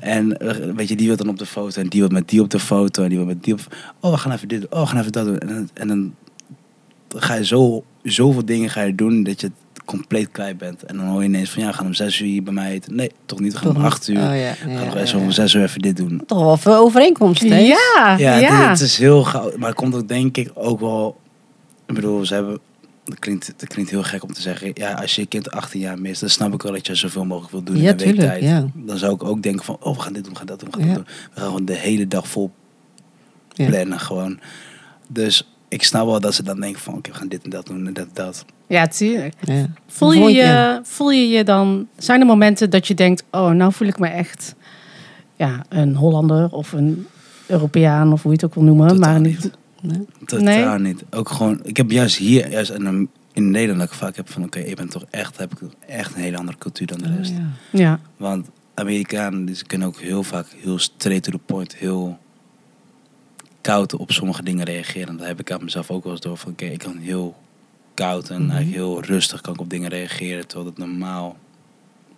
En 0.00 0.36
eh, 0.38 0.74
weet 0.74 0.88
je, 0.88 0.96
die 0.96 1.06
wil 1.06 1.16
dan 1.16 1.28
op 1.28 1.38
de 1.38 1.46
foto. 1.46 1.80
En 1.80 1.88
die 1.88 2.00
wil 2.00 2.08
met 2.10 2.28
die 2.28 2.40
op 2.42 2.50
de 2.50 2.60
foto. 2.60 3.02
En 3.02 3.08
die 3.08 3.18
wil 3.18 3.26
met 3.26 3.44
die 3.44 3.54
op... 3.54 3.60
Oh, 4.00 4.10
we 4.10 4.16
gaan 4.18 4.32
even 4.32 4.48
dit 4.48 4.60
doen. 4.60 4.70
Oh, 4.72 4.80
we 4.80 4.86
gaan 4.86 4.98
even 5.00 5.12
dat 5.12 5.24
doen. 5.26 5.38
En, 5.38 5.48
dan- 5.48 5.68
en 5.74 5.88
dan 5.88 6.14
ga 7.16 7.34
je 7.34 7.44
zo, 7.44 7.84
zoveel 8.02 8.44
dingen 8.44 8.70
ga 8.70 8.80
je 8.82 8.94
doen 8.94 9.22
dat 9.22 9.40
je 9.40 9.46
het 9.46 9.56
compleet 9.84 10.30
kwijt 10.30 10.58
bent. 10.58 10.82
En 10.82 10.96
dan 10.96 11.06
hoor 11.06 11.20
je 11.22 11.28
ineens 11.28 11.50
van, 11.50 11.62
ja, 11.62 11.68
we 11.68 11.74
gaan 11.74 11.86
om 11.86 11.94
zes 11.94 12.20
uur 12.20 12.26
hier 12.26 12.42
bij 12.42 12.52
mij 12.52 12.70
eten. 12.72 12.94
Nee, 12.94 13.10
toch 13.26 13.40
niet. 13.40 13.52
We 13.52 13.58
gaan 13.58 13.76
om 13.76 13.84
acht 13.84 14.08
uur. 14.08 14.16
Oh, 14.16 14.22
ja, 14.22 14.32
ja, 14.34 14.54
Gaan 14.54 14.68
we 14.68 14.74
ja, 14.84 14.94
eens 14.96 15.10
ja. 15.10 15.18
om 15.18 15.30
zes 15.30 15.54
uur 15.54 15.62
even 15.62 15.80
dit 15.80 15.96
doen. 15.96 16.22
Toch 16.26 16.38
wel 16.42 16.56
veel 16.56 16.76
overeenkomsten. 16.76 17.48
hè? 17.50 17.58
Ja, 17.58 18.14
Ja, 18.18 18.36
ja. 18.36 18.60
Het, 18.60 18.68
het 18.78 18.80
is 18.88 18.98
heel 18.98 19.24
gauw. 19.24 19.52
Maar 19.58 19.68
het 19.68 19.76
komt 19.78 19.94
ook 19.94 20.08
denk 20.08 20.36
ik 20.36 20.50
ook 20.54 20.80
wel... 20.80 21.20
Ik 21.86 21.94
bedoel, 21.94 22.26
ze 22.26 22.34
hebben... 22.34 22.58
Dat 23.04 23.18
klinkt, 23.18 23.54
dat 23.56 23.68
klinkt 23.68 23.90
heel 23.90 24.02
gek 24.02 24.22
om 24.22 24.32
te 24.32 24.40
zeggen. 24.40 24.70
Ja, 24.74 24.92
als 24.92 25.14
je 25.14 25.20
je 25.20 25.26
kind 25.26 25.50
18 25.50 25.80
jaar 25.80 25.98
mist, 25.98 26.20
dan 26.20 26.28
snap 26.30 26.52
ik 26.54 26.62
wel 26.62 26.72
dat 26.72 26.86
je 26.86 26.94
zoveel 26.94 27.24
mogelijk 27.24 27.52
wil 27.52 27.62
doen 27.62 27.76
Ja, 27.76 27.90
in 27.90 27.96
week 27.96 28.06
tuurlijk, 28.06 28.28
tijd. 28.28 28.42
ja. 28.42 28.66
Dan 28.74 28.98
zou 28.98 29.14
ik 29.14 29.24
ook 29.24 29.42
denken 29.42 29.64
van, 29.64 29.76
oh, 29.80 29.96
we 29.96 30.02
gaan 30.02 30.12
dit 30.12 30.22
doen, 30.24 30.32
we 30.32 30.38
gaan 30.38 30.46
dat 30.46 30.60
doen, 30.60 30.70
we 30.70 30.76
gaan 30.78 30.86
Ja. 30.88 30.94
dat 30.94 31.04
doen. 31.06 31.14
We 31.34 31.40
gaan 31.40 31.48
gewoon 31.48 31.64
de 31.64 31.74
hele 31.76 32.08
dag 32.08 32.28
vol 32.28 32.50
Ja. 33.52 33.66
plannen 33.66 34.00
gewoon. 34.00 34.40
Dus 35.08 35.51
ik 35.72 35.82
snap 35.82 36.06
wel 36.06 36.20
dat 36.20 36.34
ze 36.34 36.42
dan 36.42 36.60
denken 36.60 36.80
van, 36.80 36.94
oké, 36.94 37.10
we 37.10 37.16
gaan 37.16 37.28
dit 37.28 37.44
en 37.44 37.50
dat 37.50 37.66
doen 37.66 37.86
en 37.86 37.92
dat 37.92 38.04
en 38.04 38.10
dat. 38.14 38.44
Ja, 38.66 38.86
tuurlijk. 38.86 39.34
Ja. 39.40 39.66
Voel 39.86 40.12
je 40.12 40.30
je, 40.30 40.80
voel 40.82 41.10
je 41.10 41.28
je 41.28 41.44
dan... 41.44 41.88
Zijn 41.96 42.20
er 42.20 42.26
momenten 42.26 42.70
dat 42.70 42.86
je 42.86 42.94
denkt... 42.94 43.24
Oh, 43.30 43.50
nou 43.50 43.72
voel 43.72 43.88
ik 43.88 43.98
me 43.98 44.08
echt 44.08 44.54
ja, 45.36 45.64
een 45.68 45.94
Hollander 45.96 46.50
of 46.50 46.72
een 46.72 47.06
Europeaan 47.46 48.12
of 48.12 48.22
hoe 48.22 48.30
je 48.32 48.36
het 48.36 48.46
ook 48.46 48.54
wil 48.54 48.64
noemen. 48.64 48.88
Totaal 48.88 49.10
maar 49.12 49.20
niet. 49.20 49.50
Nee? 49.80 50.06
Totaal 50.26 50.78
niet. 50.78 51.04
Ook 51.10 51.28
gewoon, 51.28 51.60
ik 51.62 51.76
heb 51.76 51.90
juist 51.90 52.16
hier, 52.16 52.50
juist 52.50 52.70
in, 52.70 53.08
in 53.32 53.50
Nederland, 53.50 53.80
dat 53.80 53.88
ik 53.90 53.94
vaak 53.94 54.16
heb 54.16 54.30
van, 54.30 54.44
oké, 54.44 54.58
ik 54.58 54.76
ben 54.76 54.88
toch 54.88 55.04
echt, 55.10 55.38
heb 55.38 55.52
ik 55.52 55.68
echt 55.86 56.14
een 56.14 56.22
hele 56.22 56.36
andere 56.36 56.58
cultuur 56.58 56.86
dan 56.86 56.98
de 56.98 57.08
Oh, 57.08 57.16
rest. 57.16 57.32
ja. 57.32 57.46
Ja. 57.70 58.00
Want 58.16 58.48
Amerikanen 58.74 59.44
die 59.44 59.66
kunnen 59.66 59.88
ook 59.88 60.00
heel 60.00 60.22
vaak 60.22 60.46
heel 60.62 60.78
straight 60.78 61.22
to 61.24 61.30
the 61.30 61.38
point, 61.46 61.74
heel 61.74 62.18
koud 63.62 63.94
op 63.96 64.10
sommige 64.12 64.42
dingen 64.42 64.64
reageren. 64.64 65.16
Dat 65.16 65.26
heb 65.26 65.40
ik 65.40 65.50
aan 65.50 65.64
mezelf 65.64 65.90
ook 65.90 66.02
wel 66.02 66.12
eens 66.12 66.20
door. 66.20 66.36
Van 66.36 66.52
oké, 66.52 66.64
ik 66.64 66.78
kan 66.78 66.96
heel 66.96 67.36
koud 67.94 68.28
en 68.30 68.42
Mhm. 68.42 68.50
eigenlijk 68.50 68.76
heel 68.82 69.02
rustig 69.02 69.40
kan 69.40 69.54
ik 69.54 69.60
op 69.60 69.70
dingen 69.70 69.88
reageren. 69.88 70.46
Terwijl 70.46 70.68
het 70.70 70.78
normaal 70.78 71.36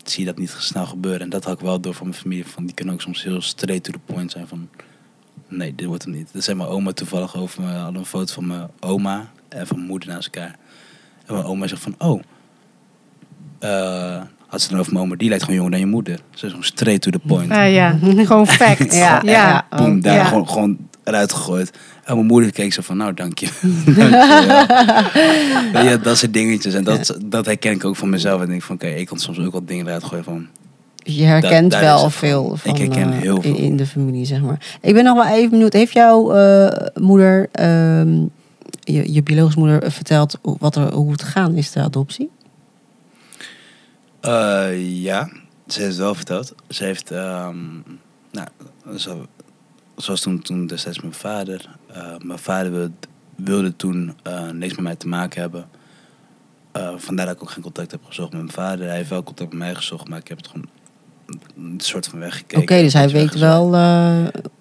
zie 0.04 0.20
je 0.20 0.26
dat 0.26 0.38
niet 0.38 0.56
snel 0.58 0.86
gebeuren. 0.86 1.20
En 1.20 1.28
dat 1.30 1.44
had 1.44 1.54
ik 1.54 1.64
wel 1.64 1.80
door 1.80 1.94
van 1.94 2.06
mijn 2.08 2.18
familie. 2.20 2.46
Van, 2.46 2.64
die 2.66 2.74
kunnen 2.74 2.94
ook 2.94 3.00
soms 3.00 3.22
heel 3.22 3.40
straight 3.40 3.84
to 3.84 3.92
the 3.92 3.98
point 4.12 4.30
zijn 4.30 4.46
van... 4.48 4.68
Nee, 5.48 5.74
dit 5.74 5.86
wordt 5.86 6.04
hem 6.04 6.12
niet. 6.14 6.28
Dat 6.32 6.44
zei 6.44 6.56
mijn 6.56 6.68
oma 6.68 6.92
toevallig 6.92 7.36
over 7.36 7.62
me. 7.62 7.72
hadden 7.72 8.00
een 8.00 8.06
foto 8.06 8.32
van 8.32 8.46
mijn 8.46 8.68
oma 8.80 9.30
en 9.48 9.66
van 9.66 9.76
mijn 9.76 9.88
moeder 9.88 10.08
naast 10.08 10.24
elkaar. 10.34 10.56
En 11.26 11.34
mijn 11.34 11.46
oma 11.46 11.66
zegt 11.66 11.82
van... 11.82 11.94
Oh, 11.98 12.22
eh, 13.58 14.22
had 14.46 14.62
ze 14.62 14.68
dan 14.70 14.78
over 14.78 14.92
mijn 14.92 15.04
oma, 15.04 15.16
die 15.16 15.28
lijkt 15.28 15.42
gewoon 15.44 15.56
jonger 15.58 15.72
dan 15.78 15.86
je 15.86 15.92
moeder. 15.92 16.20
Ze 16.30 16.44
is 16.44 16.50
gewoon 16.50 16.64
straight 16.66 17.02
to 17.02 17.10
the 17.10 17.18
point. 17.18 17.50
Ah, 17.50 17.72
ja, 17.72 17.98
gewoon 18.26 18.46
fact. 18.46 18.94
Ja, 19.04 19.20
ja. 19.24 19.30
ja. 19.32 19.66
Boom, 19.76 20.00
daar 20.00 20.14
Ja. 20.16 20.24
gewoon, 20.24 20.48
gewoon 20.48 20.78
eruit 21.04 21.32
gegooid. 21.32 21.70
En 22.04 22.14
mijn 22.14 22.26
moeder 22.26 22.52
keek 22.52 22.72
zo 22.72 22.82
van, 22.82 22.96
nou, 22.96 23.14
dank 23.14 23.38
je. 23.38 23.48
Ja, 25.72 25.96
dat 25.96 26.18
soort 26.18 26.32
dingetjes. 26.32 26.74
En 26.74 26.84
dat, 26.84 27.18
dat 27.24 27.46
herken 27.46 27.72
ik 27.72 27.84
ook 27.84 27.96
van 27.96 28.08
mezelf. 28.08 28.40
En 28.40 28.46
denk 28.46 28.58
ik 28.58 28.66
van, 28.66 28.74
oké, 28.74 28.86
ik 28.86 29.06
kan 29.06 29.18
soms 29.18 29.38
ook 29.38 29.52
wat 29.52 29.68
dingen 29.68 29.86
eruit 29.86 30.04
gooien 30.04 30.24
van... 30.24 30.48
Je 31.04 31.24
herkent 31.24 31.74
wel 31.74 31.92
het 31.92 32.00
van. 32.00 32.28
veel 32.28 32.58
Ik 32.62 32.76
herken 32.76 33.12
eh, 33.12 33.18
heel 33.18 33.42
veel. 33.42 33.54
In, 33.54 33.62
in 33.62 33.76
de 33.76 33.86
familie, 33.86 34.24
zeg 34.24 34.40
maar. 34.40 34.78
Ik 34.80 34.94
ben 34.94 35.04
nog 35.04 35.14
wel 35.14 35.34
even 35.34 35.50
benieuwd. 35.50 35.72
Heeft 35.72 35.92
jouw 35.92 36.32
eh, 36.32 36.86
moeder, 37.02 37.48
ehm, 37.52 38.20
je, 38.80 39.12
je 39.12 39.22
biologische 39.22 39.58
moeder, 39.58 39.82
eh, 39.82 39.90
verteld 39.90 40.38
wat 40.42 40.76
er, 40.76 40.92
hoe 40.92 41.12
het 41.12 41.22
gegaan 41.22 41.54
is, 41.54 41.72
de 41.72 41.80
adoptie? 41.80 42.30
Ja, 44.76 45.28
ze 45.66 45.80
heeft 45.80 45.92
het 45.92 45.96
wel 45.96 46.14
verteld. 46.14 46.54
Ze 46.68 46.84
heeft, 46.84 47.10
ehm, 47.10 47.56
nou, 48.30 48.48
zo, 48.96 49.26
zoals 49.96 50.20
toen, 50.20 50.42
toen 50.42 50.66
destijds 50.66 51.00
mijn 51.00 51.12
vader. 51.14 51.68
eh, 51.92 52.02
mijn 52.22 52.38
vader 52.38 52.72
wilde, 52.72 52.92
wilde 53.36 53.76
toen 53.76 54.14
eh, 54.22 54.50
niks 54.50 54.74
met 54.74 54.82
mij 54.84 54.96
te 54.96 55.08
maken 55.08 55.40
hebben. 55.40 55.66
Eh, 56.72 56.88
vandaar 56.96 57.26
dat 57.26 57.34
ik 57.34 57.42
ook 57.42 57.50
geen 57.50 57.62
contact 57.62 57.90
heb 57.90 58.00
gezocht 58.04 58.32
met 58.32 58.40
mijn 58.40 58.52
vader. 58.52 58.86
Hij 58.86 58.96
heeft 58.96 59.08
wel 59.10 59.22
contact 59.22 59.50
met 59.50 59.58
mij 59.58 59.74
gezocht, 59.74 60.08
maar 60.08 60.18
ik 60.18 60.28
heb 60.28 60.36
het 60.36 60.46
gewoon 60.46 60.66
een 61.56 61.80
soort 61.80 62.06
van 62.06 62.18
weggekeken. 62.18 62.62
Oké, 62.62 62.82
dus 62.82 62.92
hij 62.92 63.08
weet 63.08 63.34
wel 63.38 63.66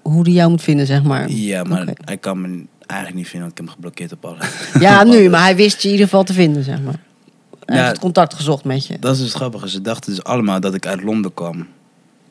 hoe 0.02 0.24
hij 0.24 0.32
jou 0.32 0.50
moet 0.50 0.62
vinden, 0.62 0.86
zeg 0.86 1.04
maar. 1.04 1.30
Ja, 1.32 1.64
maar 1.64 1.88
hij 2.06 2.18
kan 2.18 2.42
me 2.42 2.66
eigenlijk 2.86 3.22
niet 3.22 3.30
vinden, 3.30 3.40
want 3.50 3.52
ik 3.52 3.58
heb 3.58 3.66
hem 3.66 3.68
geblokkeerd 3.76 4.12
op 4.12 4.26
alle. 4.26 4.38
Ja, 4.80 5.00
op 5.02 5.08
nu, 5.08 5.18
alles. 5.18 5.30
maar 5.30 5.42
hij 5.44 5.56
wist 5.56 5.82
je 5.82 5.88
in 5.88 5.92
ieder 5.94 6.08
geval 6.10 6.24
te 6.24 6.34
vinden, 6.34 6.64
zeg 6.64 6.82
maar. 6.82 7.00
Hij 7.66 7.78
Ja. 7.78 7.88
heeft 7.88 8.00
contact 8.00 8.34
gezocht 8.34 8.64
met 8.64 8.88
je. 8.88 9.00
Dat 9.00 9.16
is 9.16 9.22
het 9.22 9.32
grappige. 9.32 9.70
Ze 9.70 9.82
dachten 9.82 10.12
dus 10.16 10.24
allemaal 10.24 10.60
dat 10.60 10.74
ik 10.74 10.86
uit 10.86 11.04
Londen 11.04 11.34
kwam. 11.34 11.68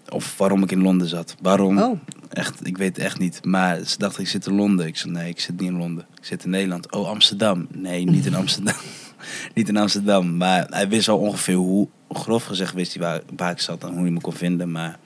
Of 0.08 0.38
waarom 0.38 0.62
ik 0.62 0.70
in 0.72 0.82
Londen 0.82 1.08
zat. 1.08 1.34
Waarom? 1.42 1.78
Oh, 1.78 1.98
Echt, 2.32 2.66
ik 2.66 2.76
weet 2.76 2.96
het 2.96 3.04
echt 3.04 3.18
niet. 3.18 3.44
Maar 3.44 3.84
ze 3.84 3.98
dachten, 3.98 4.22
ik 4.22 4.28
zit 4.28 4.46
in 4.46 4.54
Londen. 4.54 4.86
Ik 4.86 4.96
zei, 4.96 5.12
nee, 5.12 5.28
ik 5.28 5.40
zit 5.40 5.60
niet 5.60 5.70
in 5.70 5.76
Londen. 5.76 6.06
Ik 6.18 6.24
zit 6.24 6.44
in 6.44 6.50
Nederland. 6.50 6.92
Oh, 6.92 7.08
Amsterdam. 7.08 7.66
Nee, 7.70 8.04
niet 8.04 8.26
in 8.26 8.34
Amsterdam. 8.42 8.74
niet 9.54 9.68
in 9.68 9.76
Amsterdam. 9.76 10.36
Maar 10.36 10.66
hij 10.70 10.88
wist 10.88 11.08
al 11.08 11.18
ongeveer 11.18 11.54
hoe, 11.54 11.88
grof 12.08 12.44
gezegd 12.44 12.74
wist 12.74 12.94
hij 12.94 13.02
waar, 13.02 13.20
waar 13.36 13.50
ik 13.50 13.60
zat 13.60 13.82
en 13.82 13.92
hoe 13.92 14.02
hij 14.02 14.10
me 14.10 14.20
kon 14.20 14.32
vinden. 14.32 14.70
Maar 14.70 14.98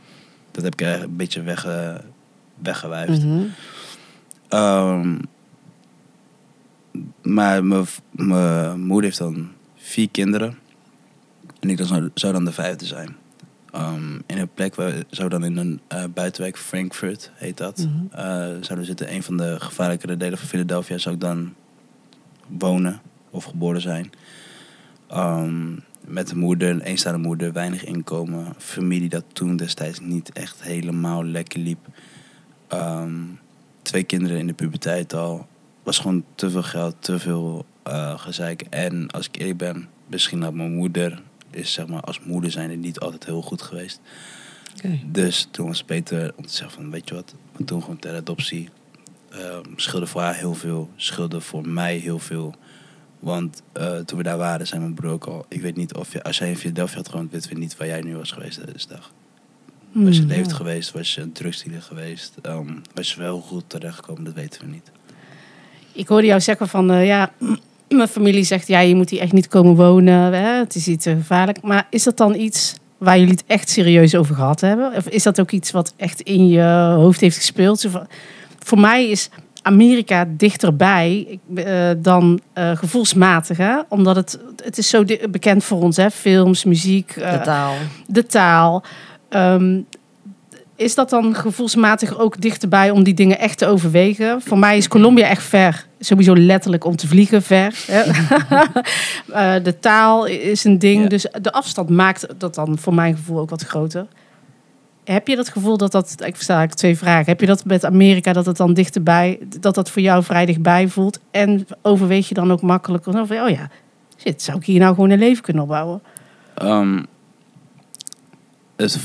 dat 0.51 0.65
heb 0.65 0.73
ik 0.73 0.81
een 0.81 1.17
beetje 1.17 1.43
wegge, 1.43 2.01
weggewuifd. 2.63 3.25
mhm. 3.25 3.45
Ehm, 4.49 5.19
maar 7.23 7.65
mijn 7.65 8.81
moeder 8.81 9.05
heeft 9.05 9.19
dan 9.19 9.49
vier 9.77 10.11
kinderen. 10.11 10.59
En 11.61 11.71
ik 11.71 11.77
dan 11.77 11.87
zou, 11.87 12.11
zou 12.15 12.33
dan 12.33 12.45
de 12.45 12.53
vijfde 12.53 12.85
zijn. 12.87 13.17
Ehm, 13.77 14.15
in 14.27 14.39
een 14.39 14.49
plek 14.55 14.75
waar 14.75 14.93
zou 15.11 15.29
dan 15.29 15.45
in 15.45 15.57
een 15.57 15.81
eh, 15.89 16.05
buitenwijk, 16.15 16.59
Frankfurt 16.59 17.31
heet 17.35 17.57
dat. 17.57 17.79
Mhm. 17.79 17.89
eh, 18.11 18.27
zouden 18.37 18.79
we 18.79 18.85
zitten. 18.85 19.13
Een 19.13 19.23
van 19.23 19.37
de 19.37 19.57
gevaarlijkere 19.61 20.17
delen 20.17 20.39
van 20.39 20.49
Philadelphia 20.49 20.99
zou 20.99 21.15
ik 21.15 21.21
dan 21.21 21.55
wonen 22.47 23.01
of 23.31 23.45
geboren 23.45 23.81
zijn. 23.81 24.11
Ehm, 25.09 25.73
met 26.01 26.31
een 26.31 26.39
moeder, 26.39 26.71
een 26.71 26.81
eenstaande 26.81 27.19
moeder, 27.19 27.53
weinig 27.53 27.85
inkomen. 27.85 28.55
Familie 28.59 29.09
dat 29.09 29.25
toen 29.33 29.57
destijds 29.57 30.01
niet 30.01 30.33
echt 30.33 30.63
helemaal 30.63 31.25
lekker 31.25 31.61
liep. 31.61 31.87
Ehm, 32.69 33.21
twee 33.83 34.05
kinderen 34.05 34.39
in 34.39 34.47
de 34.47 34.55
puberteit 34.55 35.15
al. 35.15 35.47
Was 35.83 35.99
gewoon 35.99 36.25
te 36.35 36.51
veel 36.51 36.63
geld, 36.63 36.97
te 36.99 37.19
veel 37.19 37.67
eh 37.83 38.19
gezeik. 38.19 38.63
En 38.71 39.11
als 39.11 39.29
ik 39.29 39.37
eerlijk 39.37 39.59
ben, 39.59 39.89
misschien 40.07 40.43
had 40.43 40.55
mijn 40.55 40.75
moeder, 40.75 41.23
is 41.51 41.73
zeg 41.73 41.87
maar 41.87 42.01
als 42.01 42.21
moeder 42.21 42.51
zijn 42.51 42.81
niet 42.81 42.99
altijd 43.01 43.25
heel 43.25 43.43
goed 43.43 43.63
geweest. 43.63 44.01
Dus 45.07 45.49
toen 45.51 45.67
was 45.67 45.79
het 45.79 45.87
beter 45.87 46.33
om 46.37 46.47
te 46.47 46.53
zeggen 46.53 46.71
van, 46.81 46.91
weet 46.91 47.09
je 47.09 47.15
wat, 47.15 47.35
we 47.57 47.65
doen 47.65 47.81
gewoon 47.81 47.99
ter 47.99 48.15
adoptie. 48.17 48.69
Scheelde 49.77 50.07
voor 50.07 50.21
haar 50.21 50.35
heel 50.37 50.55
veel, 50.55 50.91
scheelde 50.97 51.41
voor 51.41 51.69
mij 51.69 51.97
heel 51.97 52.19
veel. 52.19 52.55
Want 53.19 53.63
eh, 53.73 53.99
toen 53.99 54.19
we 54.19 54.25
daar 54.25 54.37
waren, 54.37 54.67
zei 54.67 54.81
mijn 54.81 54.95
broer 54.95 55.11
ook 55.13 55.25
al, 55.25 55.47
ik 55.49 55.61
weet 55.61 55.77
niet 55.77 55.95
of 55.95 56.13
je, 56.13 56.23
als 56.23 56.39
jij 56.39 56.49
in 56.49 56.57
Philadelphia 56.57 56.97
had 56.97 57.09
gewoond, 57.09 57.31
weten 57.33 57.51
we 57.53 57.59
niet 57.59 57.77
waar 57.77 57.87
jij 57.87 58.01
nu 58.01 58.17
was 58.17 58.31
geweest 58.31 58.67
deze 58.73 58.89
dag. 58.89 59.13
Was 59.93 60.15
je 60.17 60.21
Hmm. 60.23 60.31
leeft 60.31 60.53
geweest, 60.53 60.93
was 60.93 61.15
je 61.15 61.21
een 61.21 61.33
drugsdealer 61.33 61.83
geweest, 61.83 62.35
ehm, 62.43 62.73
was 62.95 63.15
je 63.15 63.21
wel 63.21 63.41
goed 63.41 63.65
terechtgekomen, 63.67 64.25
dat 64.25 64.35
weten 64.35 64.61
we 64.61 64.67
niet. 64.67 64.91
Ik 65.93 66.09
hoorde 66.09 66.27
jou 66.27 66.41
zeggen 66.41 66.69
van, 66.69 66.91
eh, 66.91 67.07
ja, 67.07 67.33
mijn 67.89 68.09
familie 68.09 68.45
zegt, 68.45 68.69
ja, 68.69 68.81
je 68.81 68.95
moet 68.95 69.11
hier 69.11 69.21
echt 69.21 69.33
niet 69.33 69.49
komen 69.49 69.75
wonen. 69.75 70.33
Hè? 70.33 70.59
Het 70.59 70.75
is 70.75 70.89
iets 70.89 71.05
te 71.05 71.17
gevaarlijk. 71.17 71.63
Maar 71.63 71.87
is 71.91 72.03
dat 72.03 72.17
dan 72.17 72.35
iets 72.35 72.75
waar 72.99 73.19
jullie 73.19 73.33
het 73.33 73.45
echt 73.47 73.69
serieus 73.69 74.15
over 74.15 74.35
gehad 74.35 74.61
hebben? 74.61 74.93
Of 74.97 75.09
is 75.09 75.23
dat 75.23 75.41
ook 75.41 75.51
iets 75.51 75.71
wat 75.71 75.95
echt 75.97 76.21
in 76.21 76.49
je 76.49 76.95
hoofd 76.97 77.21
heeft 77.21 77.37
gespeeld? 77.37 77.87
Voor 78.59 78.81
mij 78.81 79.09
is 79.09 79.31
Amerika 79.63 80.29
dichterbij 80.29 81.39
eh, 81.55 81.91
dan 81.97 82.41
eh, 82.53 82.77
gevoelsmatig. 82.77 83.57
Hè? 83.57 83.79
Omdat 83.89 84.17
het, 84.17 84.39
het 84.65 84.79
is 84.79 84.89
zo 84.89 85.05
bekend 85.31 85.65
voor 85.65 85.83
ons, 85.83 85.97
hè? 85.97 86.11
films, 86.11 86.65
muziek, 86.65 87.11
eh, 87.17 87.33
De 87.33 87.41
taal. 87.41 87.75
de 88.07 88.27
taal. 88.27 88.83
Ehm, 89.29 89.81
is 90.77 90.95
dat 90.95 91.11
dan 91.11 91.35
gevoelsmatig 91.35 92.19
ook 92.19 92.41
dichterbij 92.41 92.91
om 92.91 93.03
die 93.03 93.15
dingen 93.15 93.39
echt 93.39 93.59
te 93.59 93.67
overwegen? 93.67 94.43
Voor 94.43 94.59
mij 94.59 94.77
is 94.77 94.89
Colombia 94.89 95.29
echt 95.29 95.43
ver. 95.43 95.86
Sowieso 95.99 96.37
letterlijk 96.37 96.85
om 96.85 96.97
te 96.97 97.07
vliegen 97.07 97.43
ver. 97.43 97.85
hè. 97.87 98.03
Eh, 99.33 99.63
de 99.63 99.79
taal 99.79 100.27
is 100.27 100.65
een 100.65 100.79
ding. 100.79 101.03
Ja. 101.03 101.09
Dus 101.09 101.27
de 101.41 101.53
afstand 101.53 101.89
maakt 101.89 102.27
dat 102.39 102.55
dan 102.55 102.79
voor 102.79 102.95
mijn 102.95 103.17
gevoel 103.17 103.39
ook 103.39 103.51
wat 103.51 103.63
groter. 103.63 104.07
Heb 105.05 105.29
je 105.29 105.37
dat 105.37 105.49
gevoel 105.49 105.77
dat 105.77 105.93
dat... 105.93 106.11
Ik 106.11 106.35
versta 106.37 106.57
eigenlijk 106.57 106.75
twee 106.75 106.97
vragen. 106.97 107.27
Heb 107.27 107.41
je 107.41 107.47
dat 107.47 107.65
met 107.65 107.85
Amerika, 107.85 108.33
dat 108.33 108.47
het 108.47 108.57
dan 108.57 108.75
dichterbij... 108.75 109.39
dat 109.61 109.75
dat 109.75 109.91
voor 109.91 110.03
jou 110.03 110.25
vrij 110.25 110.47
dichtbij 110.47 110.89
voelt? 110.89 111.21
En 111.31 111.67
overweeg 111.83 112.29
je 112.29 112.35
dan 112.35 112.53
ook 112.53 112.63
makkelijker? 112.63 113.13
Van, 113.13 113.41
oh 113.41 113.49
ja, 113.49 113.71
shit, 114.19 114.43
zou 114.43 114.59
ik 114.59 114.65
hier 114.65 114.81
nou 114.81 114.95
gewoon 114.95 115.11
een 115.11 115.19
leven 115.19 115.43
kunnen 115.43 115.63
opbouwen? 115.63 116.03
Ehm, 116.55 117.03
het, 118.77 118.99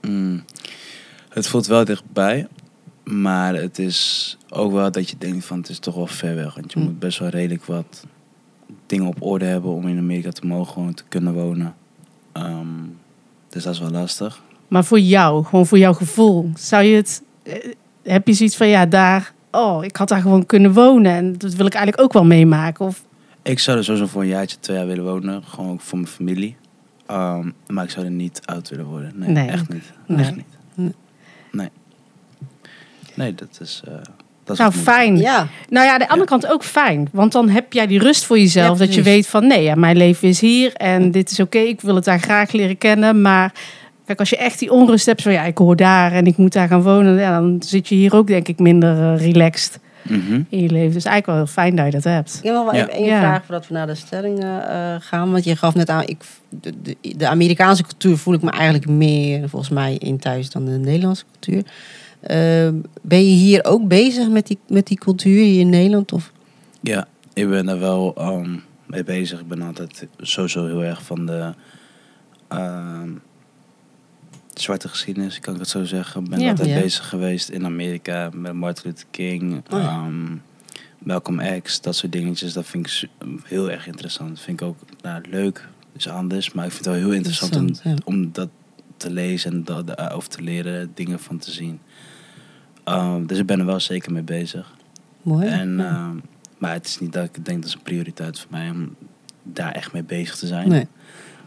mm, 0.00 0.44
het 1.28 1.46
voelt 1.46 1.66
wel 1.66 1.84
dichtbij, 1.84 2.48
maar 3.04 3.54
het 3.54 3.78
is 3.78 4.36
ook 4.50 4.72
wel 4.72 4.90
dat 4.92 5.10
je 5.10 5.16
denkt 5.18 5.44
van 5.44 5.58
het 5.58 5.68
is 5.68 5.78
toch 5.78 5.94
wel 5.94 6.06
ver 6.06 6.34
weg. 6.34 6.54
Want 6.54 6.72
je 6.72 6.78
Hm. 6.78 6.84
moet 6.84 6.98
best 6.98 7.18
wel 7.18 7.28
redelijk 7.28 7.64
wat 7.64 8.06
dingen 8.86 9.06
op 9.06 9.22
orde 9.22 9.44
hebben 9.44 9.70
om 9.70 9.88
in 9.88 9.98
Amerika 9.98 10.30
te 10.30 10.46
mogen 10.46 10.72
gewoon 10.72 10.94
te 10.94 11.04
kunnen 11.08 11.34
wonen. 11.34 11.74
Ehm, 12.32 12.66
dus 13.48 13.62
dat 13.62 13.72
is 13.74 13.80
wel 13.80 13.90
lastig. 13.90 14.42
Maar 14.68 14.84
voor 14.84 14.98
jou, 15.00 15.44
gewoon 15.44 15.66
voor 15.66 15.78
jouw 15.78 15.92
gevoel, 15.92 16.50
zou 16.54 16.82
je 16.84 16.96
het. 16.96 17.22
eh, 17.42 17.72
Heb 18.02 18.26
je 18.26 18.32
zoiets 18.32 18.56
van 18.56 18.68
ja, 18.68 18.86
daar. 18.86 19.32
Oh, 19.50 19.84
ik 19.84 19.96
had 19.96 20.08
daar 20.08 20.20
gewoon 20.20 20.46
kunnen 20.46 20.72
wonen. 20.72 21.12
En 21.12 21.32
dat 21.38 21.54
wil 21.54 21.66
ik 21.66 21.74
eigenlijk 21.74 22.04
ook 22.04 22.12
wel 22.12 22.24
meemaken. 22.24 22.86
Of, 22.86 23.04
Ik 23.42 23.58
zou 23.58 23.78
er 23.78 23.84
sowieso 23.84 24.06
voor 24.06 24.22
een 24.22 24.28
jaartje, 24.28 24.56
twee 24.60 24.76
jaar 24.76 24.86
willen 24.86 25.04
wonen. 25.04 25.42
Gewoon 25.44 25.70
ook 25.70 25.80
voor 25.80 25.98
mijn 25.98 26.10
familie. 26.10 26.56
Ehm, 27.06 27.50
maar 27.66 27.84
ik 27.84 27.90
zou 27.90 28.04
er 28.06 28.10
niet 28.12 28.40
oud 28.44 28.68
willen 28.68 28.84
worden. 28.84 29.12
Nee, 29.16 29.28
Nee, 29.28 29.48
echt 29.48 29.68
niet. 29.72 29.92
nee. 30.06 30.18
Echt 30.18 30.36
niet. 30.36 30.44
Nee. 30.74 30.94
Nee. 31.52 31.68
Nee, 33.14 33.34
dat 33.34 33.58
is... 33.60 33.82
eh, 33.88 33.92
dat 34.44 34.52
is 34.56 34.58
nou, 34.58 34.72
fijn. 34.72 35.16
Ja, 35.16 35.46
Nou 35.68 35.86
ja, 35.86 35.92
aan 35.92 35.98
de 35.98 36.08
andere 36.08 36.28
kant 36.28 36.46
ook 36.46 36.64
fijn. 36.64 37.08
Want 37.12 37.32
dan 37.32 37.48
heb 37.48 37.72
jij 37.72 37.86
die 37.86 37.98
rust 37.98 38.24
voor 38.24 38.38
jezelf. 38.38 38.78
Ja, 38.78 38.84
dat 38.84 38.94
je 38.94 39.02
weet 39.02 39.26
van 39.26 39.46
nee, 39.46 39.62
ja, 39.62 39.74
mijn 39.74 39.96
leven 39.96 40.28
is 40.28 40.40
hier. 40.40 40.72
En 40.72 41.10
dit 41.10 41.30
is 41.30 41.40
oké. 41.40 41.58
ik 41.58 41.80
wil 41.80 41.94
het 41.94 42.04
daar 42.04 42.20
graag 42.20 42.52
leren 42.52 42.78
kennen. 42.78 43.20
Maar 43.20 43.52
kijk, 44.06 44.18
als 44.18 44.30
je 44.30 44.36
echt 44.36 44.58
die 44.58 44.72
onrust 44.72 45.06
hebt. 45.06 45.22
Van 45.22 45.32
ja, 45.32 45.42
ik 45.44 45.58
hoor 45.58 45.76
daar 45.76 46.12
en 46.12 46.26
ik 46.26 46.36
moet 46.36 46.52
daar 46.52 46.68
gaan 46.68 46.82
wonen. 46.82 47.14
Ja, 47.18 47.40
dan 47.40 47.62
zit 47.66 47.88
je 47.88 47.94
hier 47.94 48.14
ook 48.14 48.26
denk 48.26 48.48
ik 48.48 48.58
minder 48.58 49.14
eh, 49.14 49.20
relaxed 49.26 49.78
Mhm. 50.08 50.32
in 50.48 50.60
je 50.62 50.70
leven. 50.70 50.92
Dus 50.92 51.04
eigenlijk 51.04 51.26
wel 51.26 51.34
heel 51.36 51.46
fijn 51.46 51.76
dat 51.76 51.84
je 51.84 51.90
dat 51.90 52.04
hebt. 52.04 52.34
Ik 52.42 52.42
heb 52.44 52.54
wel 52.54 52.74
Ja. 52.74 52.88
één 52.88 53.04
Ja. 53.04 53.18
vraag 53.18 53.44
voordat 53.44 53.66
we 53.68 53.74
naar 53.74 53.86
de 53.86 53.94
stellingen 53.94 54.68
eh, 54.68 54.94
gaan. 55.00 55.30
Want 55.32 55.44
je 55.44 55.56
gaf 55.56 55.74
net 55.74 55.88
aan, 55.90 56.02
ik, 56.06 56.22
de, 56.48 56.72
de, 56.82 56.96
de 57.16 57.28
Amerikaanse 57.28 57.82
cultuur 57.82 58.16
voel 58.18 58.34
ik 58.34 58.42
me 58.42 58.50
eigenlijk 58.50 58.86
meer 58.88 59.48
volgens 59.48 59.70
mij 59.70 59.94
in 59.98 60.18
thuis 60.18 60.50
dan 60.50 60.64
de 60.64 60.70
Nederlandse 60.70 61.24
cultuur. 61.32 61.62
Eh, 62.24 62.68
ben 63.02 63.18
je 63.30 63.36
hier 63.36 63.64
ook 63.64 63.88
bezig 63.88 64.28
met 64.28 64.46
die, 64.46 64.58
met 64.68 64.86
die 64.86 64.98
cultuur 64.98 65.44
hier 65.44 65.60
in 65.60 65.68
Nederland? 65.68 66.12
Of? 66.12 66.32
Ja, 66.80 67.08
ik 67.32 67.48
ben 67.48 67.68
er 67.68 67.78
wel 67.78 68.14
ehm, 68.16 68.56
mee 68.86 69.04
bezig. 69.04 69.40
Ik 69.40 69.48
ben 69.48 69.62
altijd 69.62 70.06
sowieso 70.18 70.66
heel 70.66 70.84
erg 70.84 71.02
van 71.02 71.26
de 71.26 71.52
ehm, 72.48 73.10
zwarte 74.54 74.88
geschiedenis, 74.88 75.40
kan 75.40 75.54
ik 75.54 75.60
het 75.60 75.68
zo 75.68 75.84
zeggen. 75.84 76.24
Ik 76.24 76.30
ben 76.30 76.40
Ja. 76.40 76.48
altijd 76.50 76.68
Ja. 76.68 76.74
bezig 76.80 77.08
geweest 77.08 77.48
in 77.48 77.64
Amerika 77.64 78.30
met 78.34 78.52
Martin 78.52 78.82
Luther 78.90 79.06
King, 79.10 79.62
Oh 79.70 79.80
ja. 79.80 79.88
ehm, 79.88 80.36
Malcolm 80.98 81.40
X, 81.62 81.80
dat 81.80 81.96
soort 81.96 82.12
dingetjes. 82.12 82.52
Dat 82.52 82.66
vind 82.66 82.86
ik 82.86 83.08
heel 83.44 83.70
erg 83.70 83.86
interessant. 83.86 84.28
Dat 84.28 84.40
vind 84.40 84.60
ik 84.60 84.66
ook 84.66 84.76
nou, 85.02 85.22
leuk, 85.30 85.68
is 85.96 86.08
anders, 86.08 86.52
maar 86.52 86.64
ik 86.64 86.72
vind 86.72 86.84
het 86.84 86.94
wel 86.94 87.04
heel 87.04 87.12
interessant, 87.14 87.54
Interessant, 87.54 88.04
om, 88.04 88.14
om 88.14 88.28
dat 88.32 88.48
te 88.96 89.10
lezen 89.10 89.52
en 89.52 89.64
dat, 89.64 89.86
daarover 89.86 90.28
te 90.28 90.42
leren, 90.42 90.90
dingen 90.94 91.18
van 91.20 91.38
te 91.38 91.50
zien. 91.50 91.80
Ehm, 92.84 93.26
dus 93.26 93.38
ik 93.38 93.46
ben 93.46 93.58
er 93.60 93.66
wel 93.66 93.80
zeker 93.80 94.12
mee 94.12 94.22
bezig. 94.22 94.72
Mooi. 95.22 95.46
En, 95.46 95.76
Ja. 95.76 95.84
ehm, 95.84 96.16
maar 96.58 96.72
het 96.72 96.86
is 96.86 96.98
niet 96.98 97.12
dat 97.12 97.24
ik 97.24 97.44
denk 97.44 97.58
dat 97.58 97.68
is 97.68 97.74
een 97.74 97.82
prioriteit 97.82 98.40
voor 98.40 98.50
mij 98.50 98.70
om 98.70 98.94
daar 99.42 99.72
echt 99.72 99.92
mee 99.92 100.02
bezig 100.04 100.36
te 100.36 100.46
zijn. 100.46 100.68
nee. 100.68 100.86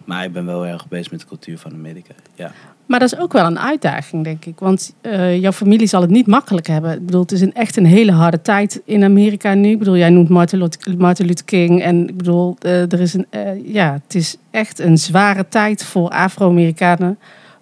Maar 0.05 0.23
ik 0.23 0.33
ben 0.33 0.45
wel 0.45 0.65
erg 0.65 0.87
bezig 0.87 1.11
met 1.11 1.19
de 1.19 1.25
cultuur 1.25 1.57
van 1.57 1.73
Amerika. 1.73 2.13
Ja, 2.35 2.51
Maar 2.85 2.99
dat 2.99 3.13
is 3.13 3.19
ook 3.19 3.33
wel 3.33 3.45
een 3.45 3.59
uitdaging, 3.59 4.23
denk 4.23 4.45
ik. 4.45 4.59
Want 4.59 4.93
eh, 5.01 5.39
jouw 5.39 5.51
familie 5.51 5.87
zal 5.87 6.01
het 6.01 6.09
niet 6.09 6.27
makkelijk 6.27 6.67
hebben. 6.67 6.91
Ik 6.93 7.05
bedoel, 7.05 7.21
het 7.21 7.31
is 7.31 7.41
een, 7.41 7.53
echt 7.53 7.77
een 7.77 7.85
hele 7.85 8.11
harde 8.11 8.41
tijd 8.41 8.81
in 8.85 9.03
Amerika 9.03 9.53
nu. 9.53 9.69
Ik 9.69 9.79
bedoel, 9.79 9.97
jij 9.97 10.09
noemt 10.09 10.29
Martin 10.29 10.59
Luther, 10.59 11.43
King. 11.45 11.81
En 11.81 12.09
ik 12.09 12.17
bedoel, 12.17 12.55
eh, 12.59 12.81
er 12.91 12.99
is 12.99 13.13
een, 13.13 13.25
eh, 13.29 13.73
ja, 13.73 13.93
het 14.03 14.15
is 14.15 14.37
echt 14.51 14.79
een 14.79 14.97
zware 14.97 15.47
tijd 15.47 15.83
voor 15.83 16.09
Afro-Amerikanen 16.09 17.19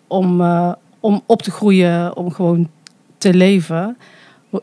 om, 0.08 0.42
om 1.00 1.22
op 1.26 1.42
te 1.42 1.52
groeien, 1.52 2.16
om 2.18 2.32
gewoon 2.32 2.70
te 3.18 3.34
leven. 3.34 3.98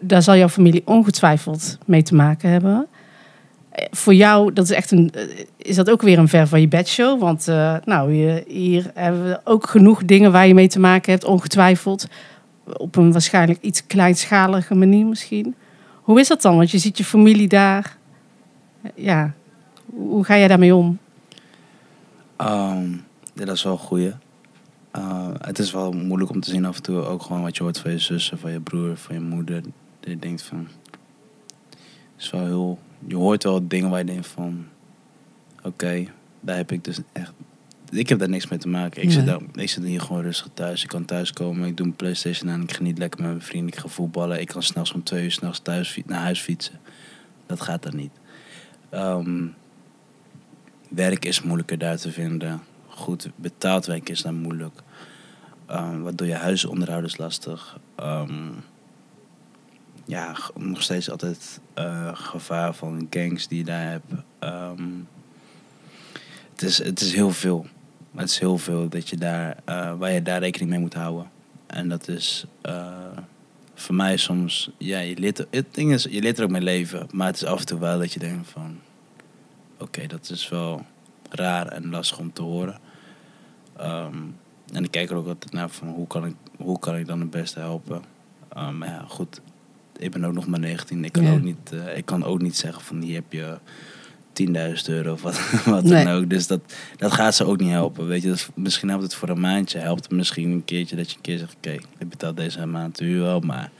Daar 0.00 0.22
zal 0.22 0.36
jouw 0.36 0.48
familie 0.48 0.82
ongetwijfeld 0.84 1.78
mee 1.84 2.02
te 2.02 2.14
maken 2.14 2.50
hebben. 2.50 2.86
Eh, 3.70 3.86
Voor 3.90 4.14
jou, 4.14 4.52
dat 4.52 4.64
is 4.64 4.70
echt 4.70 4.90
een, 4.90 5.10
eh, 5.14 5.22
is 5.56 5.76
dat 5.76 5.90
ook 5.90 6.02
weer 6.02 6.18
een 6.18 6.28
ver 6.28 6.46
van 6.46 6.60
je 6.60 6.68
bedshow? 6.68 7.20
Want 7.20 7.48
eh, 7.48 7.76
nou, 7.84 8.12
hier 8.46 8.90
hebben 8.94 9.24
we 9.24 9.40
ook 9.44 9.66
genoeg 9.66 10.04
dingen 10.04 10.32
waar 10.32 10.46
je 10.46 10.54
mee 10.54 10.68
te 10.68 10.80
maken 10.80 11.12
hebt, 11.12 11.24
ongetwijfeld. 11.24 12.06
Op 12.76 12.96
een 12.96 13.12
waarschijnlijk 13.12 13.58
iets 13.60 13.86
kleinschalige 13.86 14.74
manier 14.74 15.06
misschien. 15.06 15.54
Hoe 16.02 16.20
is 16.20 16.28
dat 16.28 16.42
dan? 16.42 16.56
Want 16.56 16.70
je 16.70 16.78
ziet 16.78 16.98
je 16.98 17.04
familie 17.04 17.48
daar. 17.48 17.96
Ja, 18.94 19.32
hoe 19.86 20.24
ga 20.24 20.38
jij 20.38 20.48
daarmee 20.48 20.74
om? 20.74 20.98
Ehm, 22.36 22.90
dat 23.34 23.48
is 23.48 23.62
wel 23.62 23.72
een 23.72 23.78
goeie. 23.78 24.12
Uh, 24.96 25.28
het 25.38 25.58
is 25.58 25.72
wel 25.72 25.92
moeilijk 25.92 26.30
om 26.30 26.40
te 26.40 26.50
zien 26.50 26.64
af 26.64 26.76
en 26.76 26.82
toe 26.82 27.04
ook 27.04 27.22
gewoon 27.22 27.42
wat 27.42 27.56
je 27.56 27.62
hoort 27.62 27.78
van 27.78 27.90
je 27.90 27.98
zussen, 27.98 28.38
van 28.38 28.52
je 28.52 28.60
broer, 28.60 28.96
van 28.96 29.14
je 29.14 29.20
moeder. 29.20 29.62
Dat 29.62 29.72
je 30.10 30.18
denkt 30.18 30.42
van... 30.42 30.68
Het 31.70 32.22
is 32.22 32.30
wel 32.30 32.44
heel... 32.44 32.78
Je 33.06 33.16
hoort 33.16 33.42
wel 33.42 33.68
dingen 33.68 33.90
waar 33.90 33.98
je 33.98 34.04
denkt 34.04 34.26
van... 34.26 34.66
Oké, 35.62 36.06
daar 36.40 36.56
heb 36.56 36.72
ik 36.72 36.84
dus 36.84 36.98
echt... 37.12 37.32
Ik 37.90 38.08
heb 38.08 38.18
daar 38.18 38.28
niks 38.28 38.48
mee 38.48 38.58
te 38.58 38.68
maken. 38.68 39.02
Ik, 39.02 39.10
zit, 39.10 39.26
daar, 39.26 39.40
ik 39.54 39.68
zit 39.68 39.84
hier 39.84 40.00
gewoon 40.00 40.22
rustig 40.22 40.48
thuis. 40.54 40.82
Ik 40.82 40.88
kan 40.88 41.04
thuiskomen, 41.04 41.68
ik 41.68 41.76
doe 41.76 41.86
mijn 41.86 41.98
Playstation 41.98 42.50
aan. 42.50 42.62
Ik 42.62 42.72
geniet 42.72 42.98
lekker 42.98 43.20
met 43.20 43.30
mijn 43.30 43.42
vrienden. 43.42 43.72
Ik 43.72 43.78
ga 43.78 43.88
voetballen. 43.88 44.40
Ik 44.40 44.48
kan 44.48 44.62
s'nachts 44.62 44.92
om 44.92 45.02
twee 45.02 45.24
uur 45.24 45.30
s'nachts 45.30 45.60
thuis 45.60 45.98
naar 46.06 46.20
huis 46.20 46.40
fietsen. 46.40 46.78
Dat 47.46 47.60
gaat 47.60 47.82
dan 47.82 47.96
niet. 47.96 48.12
Ehm, 48.90 49.46
werk 50.88 51.24
is 51.24 51.42
moeilijker 51.42 51.78
daar 51.78 51.96
te 51.96 52.12
vinden. 52.12 52.60
Goed 52.94 53.28
betaald 53.36 53.86
werk 53.86 54.08
is 54.08 54.22
dan 54.22 54.34
moeilijk. 54.34 54.80
Ehm 55.66 56.00
waardoor 56.00 56.26
je 56.26 56.34
huisonderhoud 56.34 57.04
is 57.04 57.16
lastig. 57.16 57.78
Ehm, 57.96 58.50
ja, 60.04 60.36
nog 60.54 60.82
steeds 60.82 61.10
altijd 61.10 61.60
eh, 61.74 62.10
gevaar 62.14 62.74
van 62.74 63.06
gangs 63.10 63.48
die 63.48 63.58
je 63.58 63.64
daar 63.64 63.90
hebt. 63.90 64.12
Ehm, 64.38 64.88
het, 66.52 66.62
is, 66.62 66.78
het 66.78 67.00
is 67.00 67.14
heel 67.14 67.30
veel. 67.30 67.66
Het 68.14 68.28
is 68.30 68.38
heel 68.38 68.58
veel 68.58 68.88
dat 68.88 69.08
je 69.08 69.16
daar, 69.16 69.56
eh, 69.64 69.94
waar 69.98 70.12
je 70.12 70.22
daar 70.22 70.40
rekening 70.40 70.70
mee 70.70 70.78
moet 70.78 70.94
houden. 70.94 71.30
En 71.66 71.88
dat 71.88 72.08
is 72.08 72.44
eh, 72.62 73.16
voor 73.74 73.94
mij 73.94 74.16
soms, 74.16 74.70
ja, 74.78 74.98
je 74.98 75.18
leert, 75.18 75.38
er- 75.38 75.46
het 75.50 75.74
ding 75.74 75.92
is, 75.92 76.02
je 76.10 76.20
leert 76.20 76.38
er 76.38 76.44
ook 76.44 76.50
mee 76.50 76.60
leven. 76.60 77.06
Maar 77.12 77.26
het 77.26 77.36
is 77.36 77.44
af 77.44 77.60
en 77.60 77.66
toe 77.66 77.78
wel 77.78 77.98
dat 77.98 78.12
je 78.12 78.18
denkt 78.18 78.48
van, 78.50 78.78
oké, 79.78 80.06
dat 80.06 80.30
is 80.30 80.48
wel 80.48 80.86
raar 81.34 81.66
en 81.66 81.90
lastig 81.90 82.18
om 82.18 82.32
te 82.32 82.42
horen. 82.42 82.78
Ehm, 83.76 84.16
en 84.72 84.84
ik 84.84 84.90
kijk 84.90 85.10
er 85.10 85.16
ook 85.16 85.26
altijd 85.26 85.52
naar 85.52 85.68
van 85.70 85.88
hoe 85.88 86.06
kan 86.06 86.26
ik, 86.26 86.34
hoe 86.58 86.78
kan 86.78 86.96
ik 86.96 87.06
dan 87.06 87.20
het 87.20 87.30
beste 87.30 87.58
helpen. 87.60 88.02
Ehm, 88.48 88.78
maar 88.78 88.88
ja, 88.88 89.04
goed. 89.08 89.40
Ik 89.98 90.10
ben 90.10 90.24
ook 90.24 90.32
nog 90.32 90.46
maar 90.46 90.60
19. 90.60 91.04
Ik 91.04 91.12
kan, 91.12 91.22
Ja. 91.22 91.32
ook, 91.32 91.42
niet, 91.42 91.72
eh, 91.72 91.96
ik 91.96 92.04
kan 92.04 92.24
ook 92.24 92.42
niet 92.42 92.56
zeggen 92.56 92.82
van 92.82 93.00
hier 93.00 93.14
heb 93.14 93.32
je 93.32 93.58
10.000 94.32 94.88
euro 94.88 95.12
of 95.12 95.22
wat, 95.22 95.40
wat 95.64 95.84
Nee. 95.84 96.04
dan 96.04 96.14
ook. 96.14 96.30
Dus 96.30 96.46
dat, 96.46 96.60
dat 96.96 97.12
gaat 97.12 97.34
ze 97.34 97.44
ook 97.44 97.58
niet 97.60 97.70
helpen. 97.70 98.06
Weet 98.06 98.22
je, 98.22 98.34
misschien 98.54 98.88
helpt 98.88 99.02
het 99.02 99.14
voor 99.14 99.28
een 99.28 99.40
maandje. 99.40 99.78
Helpt 99.78 100.02
het 100.02 100.12
misschien 100.12 100.50
een 100.50 100.64
keertje 100.64 100.96
dat 100.96 101.10
je 101.10 101.16
een 101.16 101.22
keer 101.22 101.38
zegt: 101.38 101.54
Oké, 101.56 101.70
ik 101.98 102.08
betaal 102.08 102.34
deze 102.34 102.66
maand 102.66 102.98
de 102.98 103.04
huur 103.04 103.22
wel. 103.22 103.40
Maar 103.40 103.70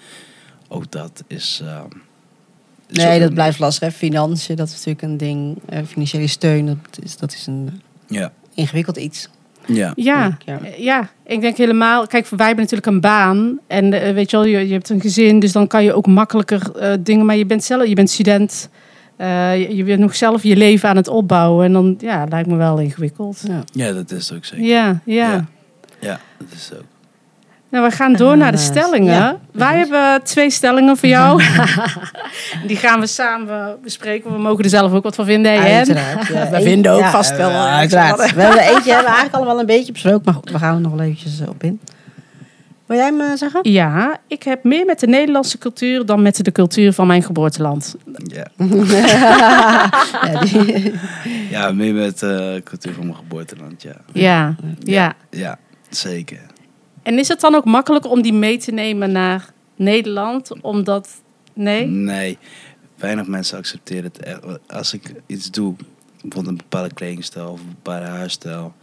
ook 0.68 0.90
dat 0.92 1.24
is. 1.26 1.60
ehm, 1.64 1.86
is 1.86 1.96
Nee, 2.92 3.20
dat 3.20 3.34
blijft 3.34 3.58
lastig. 3.58 3.88
Hè. 3.88 3.94
Financiën, 3.94 4.56
dat 4.56 4.66
is 4.68 4.72
natuurlijk 4.72 5.02
een 5.02 5.16
ding. 5.16 5.58
Eh, 5.68 5.78
financiële 5.86 6.26
steun, 6.26 6.66
dat 6.66 7.04
is, 7.04 7.16
dat 7.16 7.32
is 7.32 7.46
een 7.46 7.80
Ja. 8.08 8.32
ingewikkeld 8.54 8.96
iets. 8.96 9.28
Ja. 9.66 9.92
Ja, 9.96 10.38
Ja. 10.44 10.58
ja. 10.62 10.70
ja, 10.76 11.10
ik 11.26 11.40
denk 11.40 11.56
helemaal. 11.56 12.06
Kijk, 12.06 12.28
wij 12.28 12.46
hebben 12.46 12.64
natuurlijk 12.64 12.92
een 12.92 13.00
baan. 13.00 13.58
En 13.66 13.92
eh, 13.92 14.14
weet 14.14 14.30
je 14.30 14.36
wel, 14.36 14.46
je, 14.46 14.66
je 14.66 14.72
hebt 14.72 14.88
een 14.88 15.00
gezin. 15.00 15.38
Dus 15.40 15.52
dan 15.52 15.66
kan 15.66 15.84
je 15.84 15.92
ook 15.94 16.06
makkelijker 16.06 16.76
eh, 16.76 16.92
dingen. 17.00 17.26
Maar 17.26 17.36
je 17.36 17.46
bent 17.46 17.64
zelf, 17.64 17.86
je 17.86 17.94
bent 17.94 18.10
student. 18.10 18.68
Eh, 19.16 19.60
je, 19.60 19.76
je 19.76 19.84
bent 19.84 20.00
nog 20.00 20.16
zelf 20.16 20.42
je 20.42 20.56
leven 20.56 20.88
aan 20.88 20.96
het 20.96 21.08
opbouwen. 21.08 21.64
En 21.64 21.72
dan, 21.72 21.94
ja, 21.98 22.26
lijkt 22.28 22.48
me 22.48 22.56
wel 22.56 22.78
ingewikkeld. 22.78 23.42
Ja. 23.46 23.62
ja, 23.72 23.92
dat 23.92 24.10
is 24.10 24.28
het 24.28 24.38
ook 24.38 24.44
zeker. 24.44 24.64
Ja, 24.64 25.00
ja. 25.04 25.32
Ja. 25.32 25.44
Ja, 26.00 26.20
dat 26.38 26.48
is 26.52 26.70
ook. 26.74 26.84
Nou, 27.72 27.84
we 27.84 27.90
gaan 27.90 28.12
door 28.12 28.36
naar 28.36 28.52
de 28.52 28.58
Eh, 28.58 28.64
stellingen. 28.64 29.14
ja, 29.14 29.36
Wij 29.52 29.78
hebben 29.78 30.22
twee 30.22 30.50
stellingen 30.50 30.96
voor 30.96 31.08
jou. 31.08 31.42
Die 32.66 32.76
gaan 32.76 33.00
we 33.00 33.06
samen 33.06 33.76
bespreken. 33.82 34.32
We 34.32 34.38
mogen 34.38 34.64
er 34.64 34.70
zelf 34.70 34.92
ook 34.92 35.02
wat 35.02 35.14
van 35.14 35.24
vinden. 35.24 35.52
Uiteraard. 35.60 36.26
Ja, 36.26 36.50
We 36.50 36.62
vinden 36.62 36.92
ook 36.92 37.00
ja, 37.00 37.10
vast 37.10 37.36
wel. 37.36 37.50
ja, 37.50 37.76
uiteraard. 37.76 38.34
We 38.34 38.40
hebben 38.42 38.60
eentje 38.62 38.92
hebben 38.92 39.10
we 39.10 39.16
eigenlijk 39.16 39.34
al 39.34 39.44
wel 39.44 39.58
een 39.60 39.66
beetje 39.66 39.92
besproken. 39.92 40.22
Maar 40.24 40.34
goed, 40.34 40.50
we 40.50 40.58
gaan 40.58 40.74
er 40.74 40.80
nog 40.80 40.92
wel 40.92 41.00
eventjes 41.00 41.40
eh, 41.40 41.48
op 41.48 41.62
in. 41.62 41.80
Wil 42.86 42.96
jij 42.96 43.06
hem 43.06 43.20
eh, 43.20 43.26
zeggen? 43.34 43.60
Ja, 43.70 44.16
ik 44.26 44.42
heb 44.42 44.64
meer 44.64 44.84
met 44.86 45.00
de 45.00 45.06
Nederlandse 45.06 45.58
cultuur 45.58 46.06
dan 46.06 46.22
met 46.22 46.44
de 46.44 46.52
cultuur 46.52 46.92
van 46.92 47.06
mijn 47.06 47.22
geboorteland. 47.22 47.94
Ja, 48.24 48.46
ja, 50.32 50.40
die, 50.40 50.92
ja 51.50 51.70
meer 51.72 51.94
met 51.94 52.22
eh 52.22 52.54
cultuur 52.64 52.92
van 52.94 53.04
mijn 53.06 53.16
geboorteland. 53.18 53.82
Ja. 53.82 53.94
Ja, 54.12 54.54
ja. 54.78 55.12
ja, 55.30 55.58
zeker. 55.90 56.38
En 57.02 57.18
is 57.18 57.28
het 57.28 57.40
dan 57.40 57.54
ook 57.54 57.64
makkelijker 57.64 58.10
om 58.10 58.22
die 58.22 58.32
mee 58.32 58.58
te 58.58 58.70
nemen 58.70 59.12
naar 59.12 59.52
Nederland? 59.76 60.60
Omdat, 60.62 61.22
nee? 61.52 61.86
Nee, 61.86 62.38
weinig 62.96 63.26
mensen 63.26 63.58
accepteren 63.58 64.04
het. 64.04 64.18
echt. 64.18 64.40
Als 64.66 64.92
ik 64.92 65.14
iets 65.26 65.50
doe, 65.50 65.74
bijvoorbeeld 66.10 66.46
een 66.46 66.56
bepaalde 66.56 66.94
kledingstijl 66.94 67.50
of 67.50 67.60
een 67.60 67.74
bepaalde 67.82 68.06
haarstijl, 68.06 68.74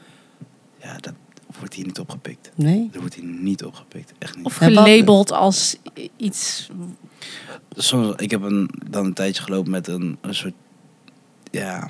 ja, 0.81 0.97
dat 0.97 1.13
wordt 1.59 1.73
hier 1.73 1.85
niet 1.85 1.99
opgepikt. 1.99 2.51
nee? 2.55 2.89
Dat 2.91 3.01
wordt 3.01 3.15
hier 3.15 3.23
niet 3.23 3.63
opgepikt, 3.63 4.13
echt 4.17 4.35
niet. 4.35 4.45
Of 4.45 4.55
gelabeld 4.55 5.31
als 5.31 5.77
iets... 6.17 6.69
Soms, 7.75 8.13
ik 8.15 8.31
heb 8.31 8.41
een, 8.41 8.69
dan 8.89 9.05
een 9.05 9.13
tijdje 9.13 9.43
gelopen 9.43 9.71
met 9.71 9.87
een, 9.87 10.17
een 10.21 10.35
soort, 10.35 10.53
ja, 11.51 11.89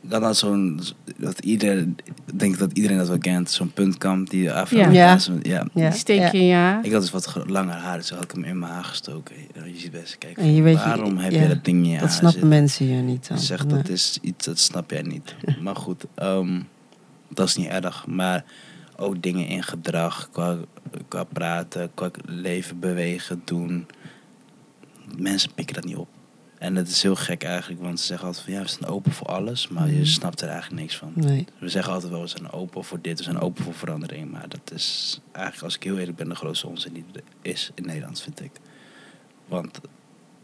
dan 0.00 0.22
had 0.22 0.36
zo'n, 0.36 0.80
dat 1.16 1.38
iedereen, 1.38 1.96
ik 2.04 2.38
denk 2.38 2.58
dat 2.58 2.72
iedereen 2.72 2.96
dat 2.98 3.08
wel 3.08 3.18
kent, 3.18 3.50
zo'n 3.50 3.72
puntkamp 3.72 4.30
die 4.30 4.52
afro 4.52 4.78
Ja. 4.78 4.88
ja. 4.90 5.18
Ja. 5.18 5.18
ja. 5.42 5.66
Ja, 5.74 5.88
die 5.90 5.98
steek 5.98 6.32
je 6.32 6.46
ja. 6.46 6.56
haar. 6.58 6.84
Ik 6.84 6.92
had 6.92 7.00
dus 7.00 7.10
wat 7.10 7.42
langer 7.46 7.74
haar, 7.74 7.96
dus 7.98 8.10
had 8.10 8.24
ik 8.24 8.30
hem 8.30 8.44
in 8.44 8.58
mijn 8.58 8.72
haar 8.72 8.84
gestoken. 8.84 9.36
Je 9.64 9.78
ziet 9.78 9.90
best, 9.90 10.18
kijk, 10.18 10.36
En 10.36 10.54
je 10.54 10.62
weet 10.62 10.78
je- 10.78 10.84
waarom 10.84 11.18
heb 11.18 11.32
ja, 11.32 11.42
je 11.42 11.48
dat 11.48 11.64
ding 11.64 11.76
in 11.84 11.84
je 11.90 11.92
haar 11.92 12.00
Dat 12.00 12.10
snappen 12.10 12.30
zitten? 12.40 12.48
mensen 12.48 12.86
hier 12.86 13.02
niet. 13.02 13.28
Dan. 13.28 13.36
Je 13.38 13.42
zegt 13.44 13.66
Nee. 13.66 13.76
dat 13.76 13.88
is 13.88 14.18
iets, 14.22 14.44
dat 14.46 14.58
snap 14.58 14.90
jij 14.90 15.02
niet. 15.02 15.34
Maar 15.62 15.76
goed, 15.76 16.04
ehm, 16.14 16.60
dat 17.28 17.48
is 17.48 17.56
niet 17.56 17.68
erg. 17.68 18.06
Maar 18.06 18.44
ook 18.96 19.22
dingen 19.22 19.46
in 19.46 19.62
gedrag, 19.62 20.28
qua, 20.32 20.56
qua 21.08 21.24
praten, 21.24 21.90
qua 21.94 22.10
leven, 22.24 22.78
bewegen, 22.78 23.42
doen. 23.44 23.86
Mensen 25.18 25.50
pikken 25.54 25.74
dat 25.74 25.84
niet 25.84 25.96
op. 25.96 26.08
En 26.60 26.74
dat 26.74 26.86
is 26.88 27.02
heel 27.02 27.14
gek 27.14 27.42
eigenlijk, 27.42 27.82
want 27.82 28.00
ze 28.00 28.06
zeggen 28.06 28.26
altijd 28.26 28.44
van 28.44 28.54
ja, 28.54 28.60
we 28.62 28.68
zijn 28.68 28.86
open 28.86 29.12
voor 29.12 29.26
alles, 29.26 29.68
maar 29.68 29.86
Mhm. 29.86 29.96
je 29.96 30.04
snapt 30.04 30.40
er 30.40 30.48
eigenlijk 30.48 30.80
niks 30.80 30.96
van. 30.96 31.12
Nee. 31.14 31.46
We 31.58 31.68
zeggen 31.68 31.92
altijd 31.92 32.12
wel, 32.12 32.20
we 32.20 32.26
zijn 32.26 32.50
open 32.52 32.84
voor 32.84 32.98
dit, 33.02 33.18
we 33.18 33.24
zijn 33.24 33.40
open 33.40 33.64
voor 33.64 33.74
verandering. 33.74 34.30
Maar 34.30 34.48
dat 34.48 34.72
is 34.74 35.20
eigenlijk, 35.32 35.64
als 35.64 35.74
ik 35.76 35.82
heel 35.82 35.98
eerlijk 35.98 36.16
ben, 36.16 36.28
de 36.28 36.34
grootste 36.34 36.66
onzin 36.66 36.92
die 36.92 37.04
er 37.12 37.22
is 37.42 37.70
in 37.74 37.86
Nederland, 37.86 38.20
vind 38.20 38.40
ik. 38.40 38.50
Want 39.48 39.80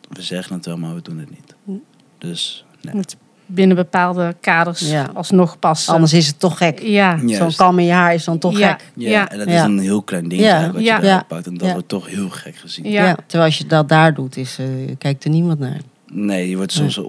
we 0.09 0.23
zeggen 0.23 0.57
het 0.57 0.67
wel, 0.67 0.77
maar 0.77 0.95
we 0.95 1.03
doen 1.03 1.19
het 1.19 1.31
niet. 1.31 1.55
Hm. 1.65 1.71
Dus, 2.19 2.65
nee. 2.83 2.95
Moet 2.95 3.17
binnen 3.47 3.77
bepaalde 3.77 4.37
kaders 4.41 4.81
Ja. 4.91 5.11
alsnog 5.15 5.59
passen. 5.59 5.93
Anders 5.95 6.13
is 6.13 6.27
het 6.27 6.41
toch 6.41 6.59
gek. 6.59 6.81
Ja. 6.81 7.19
Zo'n 7.29 7.55
kam 7.55 7.79
in 7.79 7.85
je 7.85 7.93
haar 7.93 8.15
is 8.15 8.25
dan 8.25 8.39
toch 8.39 8.59
Ja. 8.59 8.69
gek. 8.73 8.91
Ja, 8.95 9.11
Ja. 9.11 9.31
en 9.31 9.39
dat 9.39 9.49
Ja. 9.49 9.55
is 9.55 9.61
een 9.63 9.79
heel 9.79 10.03
klein 10.03 10.23
dingetje 10.29 10.51
Ja. 10.51 10.57
eigenlijk 10.57 10.79
wat 10.87 10.95
Ja. 10.95 11.01
je 11.01 11.07
eruit 11.07 11.21
Ja. 11.21 11.27
pakt. 11.37 11.47
En 11.47 11.55
dat 11.57 11.67
Ja. 11.67 11.73
wordt 11.73 11.89
toch 11.89 12.07
heel 12.07 12.29
gek 12.31 12.57
gezien. 12.57 12.91
Ja. 12.91 13.15
Terwijl 13.27 13.45
als 13.45 13.59
je 13.59 13.67
dat 13.67 13.89
daar 13.89 14.15
doet, 14.15 14.37
is, 14.37 14.59
eh, 14.59 14.67
kijkt 14.99 15.25
er 15.25 15.31
niemand 15.31 15.59
naar. 15.59 15.81
Nee, 16.13 16.49
je 16.49 16.57
wordt 16.57 16.73
soms 16.73 16.95
van, 16.95 17.05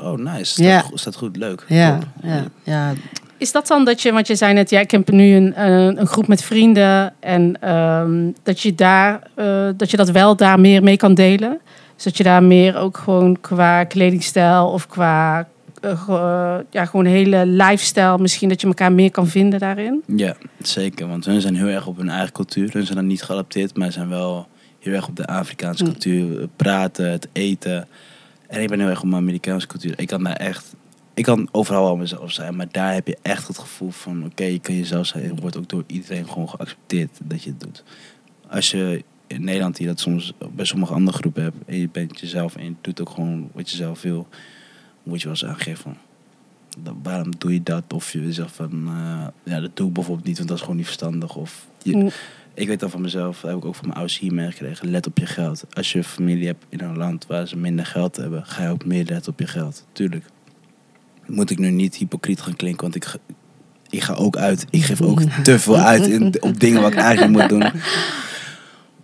oh 0.00 0.18
nice, 0.18 0.44
staat, 0.44 0.66
Ja. 0.66 0.80
go- 0.80 0.96
staat 0.96 1.16
goed, 1.16 1.36
leuk. 1.36 1.64
Ja, 1.68 1.98
ja, 2.22 2.44
ja. 2.62 2.92
Is 3.36 3.52
dat 3.52 3.66
dan 3.66 3.84
dat 3.84 4.02
je, 4.02 4.12
want 4.12 4.26
je 4.26 4.34
zei 4.34 4.52
net, 4.52 4.70
ja, 4.70 4.80
ik 4.80 4.90
heb 4.90 5.10
nu 5.10 5.34
een, 5.34 5.54
eh, 5.54 5.84
een 5.84 6.06
groep 6.06 6.26
met 6.28 6.42
vrienden 6.42 7.14
en 7.20 7.56
ehm, 7.60 8.30
dat 8.42 8.60
je 8.60 8.74
daar, 8.74 9.20
eh, 9.34 9.68
dat 9.76 9.90
je 9.90 9.96
dat 9.96 10.10
wel 10.10 10.36
daar 10.36 10.60
meer 10.60 10.82
mee 10.82 10.96
kan 10.96 11.14
delen? 11.14 11.60
Dus 11.94 12.04
dat 12.04 12.16
je 12.16 12.22
daar 12.22 12.42
meer 12.42 12.76
ook 12.76 12.96
gewoon 12.96 13.40
qua 13.40 13.84
kledingstijl 13.84 14.66
of 14.66 14.86
qua 14.86 15.48
eh, 15.80 16.58
ja, 16.70 16.84
gewoon 16.84 17.04
hele 17.04 17.46
lifestyle, 17.46 18.18
misschien 18.18 18.48
dat 18.48 18.60
je 18.60 18.66
elkaar 18.66 18.92
meer 18.92 19.10
kan 19.10 19.26
vinden 19.26 19.58
daarin? 19.58 20.02
Ja, 20.16 20.34
zeker. 20.58 21.08
Want 21.08 21.24
hun 21.24 21.40
zijn 21.40 21.56
heel 21.56 21.66
erg 21.66 21.86
op 21.86 21.96
hun 21.96 22.08
eigen 22.08 22.32
cultuur. 22.32 22.70
Hun 22.72 22.84
zijn 22.84 22.96
dan 22.98 23.06
niet 23.06 23.22
geadapteerd, 23.22 23.76
maar 23.76 23.92
zijn 23.92 24.08
wel 24.08 24.46
heel 24.82 24.92
erg 24.94 25.08
op 25.08 25.16
de 25.16 25.26
Afrikaanse 25.26 25.84
cultuur. 25.84 26.40
Het 26.40 26.56
Praten, 26.56 27.10
het 27.10 27.28
eten. 27.32 27.88
En 28.48 28.62
ik 28.62 28.68
ben 28.68 28.80
heel 28.80 28.88
erg 28.88 29.02
op 29.02 29.08
mijn 29.08 29.22
Amerikaanse 29.22 29.66
cultuur. 29.66 29.94
Ik 30.00 30.06
kan 30.06 30.22
daar 30.24 30.36
echt 30.36 30.74
ik 31.14 31.24
kan 31.24 31.48
overal 31.50 31.84
wel 31.84 31.96
mezelf 31.96 32.32
zijn, 32.32 32.56
maar 32.56 32.66
daar 32.70 32.94
heb 32.94 33.06
je 33.06 33.18
echt 33.22 33.48
het 33.48 33.58
gevoel 33.58 33.90
van, 33.90 34.24
oké, 34.24 34.44
je 34.44 34.58
kan 34.58 34.76
jezelf 34.76 35.06
zijn. 35.06 35.24
En 35.24 35.40
wordt 35.40 35.56
ook 35.56 35.68
door 35.68 35.84
iedereen 35.86 36.28
gewoon 36.28 36.48
geaccepteerd 36.48 37.18
dat 37.24 37.42
je 37.42 37.50
het 37.50 37.60
doet. 37.60 37.84
Als 38.48 38.70
je 38.70 39.04
in 39.26 39.44
Nederland 39.44 39.78
hier 39.78 39.86
dat 39.86 40.00
soms 40.00 40.32
bij 40.54 40.64
sommige 40.64 40.92
andere 40.92 41.16
groepen 41.16 41.42
hebt 41.42 41.56
en 41.66 41.76
je 41.78 41.88
bent 41.92 42.20
jezelf 42.20 42.56
en 42.56 42.64
je 42.64 42.74
doet 42.80 43.00
ook 43.00 43.10
gewoon 43.10 43.50
wat 43.52 43.70
je 43.70 43.76
zelf 43.76 44.02
wil, 44.02 44.28
moet 45.02 45.18
je 45.18 45.24
wel 45.28 45.32
eens 45.32 45.44
aangeven 45.44 45.82
van, 45.82 45.96
"Dat- 46.78 46.94
waarom 47.02 47.32
doe 47.38 47.52
je 47.52 47.62
dat? 47.62 47.92
Of 47.92 48.12
je 48.12 48.32
zegt 48.32 48.52
van, 48.54 48.70
eh, 48.86 49.26
ja, 49.52 49.60
dat 49.60 49.76
doe 49.76 49.88
ik 49.88 49.92
bijvoorbeeld 49.92 50.26
niet, 50.26 50.36
want 50.36 50.48
dat 50.48 50.56
is 50.56 50.62
gewoon 50.62 50.76
niet 50.78 50.86
verstandig. 50.86 51.36
Of 51.36 51.66
je, 51.82 51.96
Mm. 51.96 52.10
Ik 52.54 52.68
weet 52.68 52.80
dan 52.80 52.90
van 52.90 53.00
mezelf, 53.00 53.40
dat 53.40 53.50
heb 53.50 53.58
ik 53.58 53.64
ook 53.64 53.74
van 53.74 53.84
mijn 53.84 53.98
ouders 53.98 54.18
hier 54.18 54.34
meegekregen. 54.34 54.90
Let 54.90 55.06
op 55.06 55.18
je 55.18 55.26
geld. 55.26 55.64
Als 55.72 55.92
je 55.92 56.04
familie 56.04 56.46
hebt 56.46 56.64
in 56.68 56.80
een 56.80 56.96
land 56.96 57.26
waar 57.26 57.48
ze 57.48 57.56
minder 57.56 57.86
geld 57.86 58.16
hebben, 58.16 58.46
ga 58.46 58.62
je 58.62 58.68
ook 58.68 58.84
meer 58.84 59.04
letten 59.04 59.32
op 59.32 59.38
je 59.38 59.46
geld. 59.46 59.86
Tuurlijk. 59.92 60.24
Moet 61.26 61.50
ik 61.50 61.58
nu 61.58 61.70
niet 61.70 61.96
hypocriet 61.96 62.40
gaan 62.40 62.56
klinken, 62.56 62.82
want 62.82 62.94
ik 62.94 63.04
ga, 63.04 63.18
ik 63.90 64.02
ga 64.02 64.14
ook 64.14 64.36
uit. 64.36 64.66
Ik 64.70 64.84
geef 64.84 65.00
ook 65.00 65.20
te 65.42 65.58
veel 65.58 65.76
uit 65.76 66.06
in, 66.06 66.42
op 66.42 66.60
dingen 66.60 66.82
wat 66.82 66.92
ik 66.92 66.98
eigenlijk 66.98 67.32
moet 67.32 67.48
doen. 67.48 67.72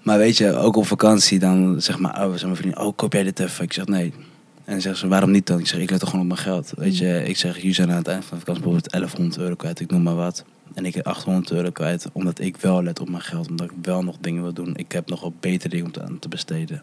Maar 0.03 0.19
weet 0.19 0.37
je, 0.37 0.55
ook 0.55 0.77
op 0.77 0.87
vakantie, 0.87 1.39
dan 1.39 1.83
zeg 1.83 1.99
maar, 1.99 2.27
oh, 2.27 2.33
zeg 2.33 2.43
mijn 2.43 2.57
vrienden, 2.57 2.81
oh, 2.81 2.97
koop 2.97 3.13
jij 3.13 3.23
dit 3.23 3.41
even? 3.41 3.65
Ik 3.65 3.73
zeg 3.73 3.87
nee. 3.87 4.13
En 4.65 4.75
dan 4.75 4.81
zeggen 4.81 5.01
ze, 5.01 5.09
waarom 5.09 5.31
niet 5.31 5.47
dan? 5.47 5.59
Ik 5.59 5.67
zeg, 5.67 5.81
ik 5.81 5.91
let 5.91 6.01
toch 6.01 6.11
gewoon 6.11 6.25
op 6.31 6.33
mijn 6.33 6.47
geld. 6.47 6.73
Weet 6.77 6.99
je, 6.99 7.23
ik 7.25 7.37
zeg, 7.37 7.57
jullie 7.57 7.75
zijn 7.75 7.91
aan 7.91 7.97
het 7.97 8.09
eind 8.09 8.25
van 8.25 8.39
de 8.39 8.45
vakantie 8.45 8.63
bijvoorbeeld 8.63 8.93
1100 8.93 9.41
euro 9.41 9.55
kwijt, 9.55 9.81
ik 9.81 9.91
noem 9.91 10.03
maar 10.03 10.15
wat. 10.15 10.45
En 10.79 10.85
ik 10.85 10.95
heb 10.95 11.07
800 11.07 11.51
euro 11.51 11.71
kwijt, 11.71 12.07
omdat 12.13 12.41
ik 12.41 12.57
wel 12.57 12.83
let 12.83 13.01
op 13.01 13.09
mijn 13.09 13.23
geld. 13.23 13.49
Omdat 13.49 13.71
ik 13.71 13.77
wel 13.83 14.03
nog 14.05 14.17
dingen 14.21 14.43
wil 14.43 14.53
doen. 14.53 14.77
Ik 14.77 14.93
heb 14.93 15.09
nog 15.09 15.21
wel 15.21 15.33
betere 15.41 15.69
dingen 15.69 15.87
om 15.87 15.93
te, 15.93 16.03
aan 16.03 16.19
te 16.19 16.29
besteden. 16.29 16.83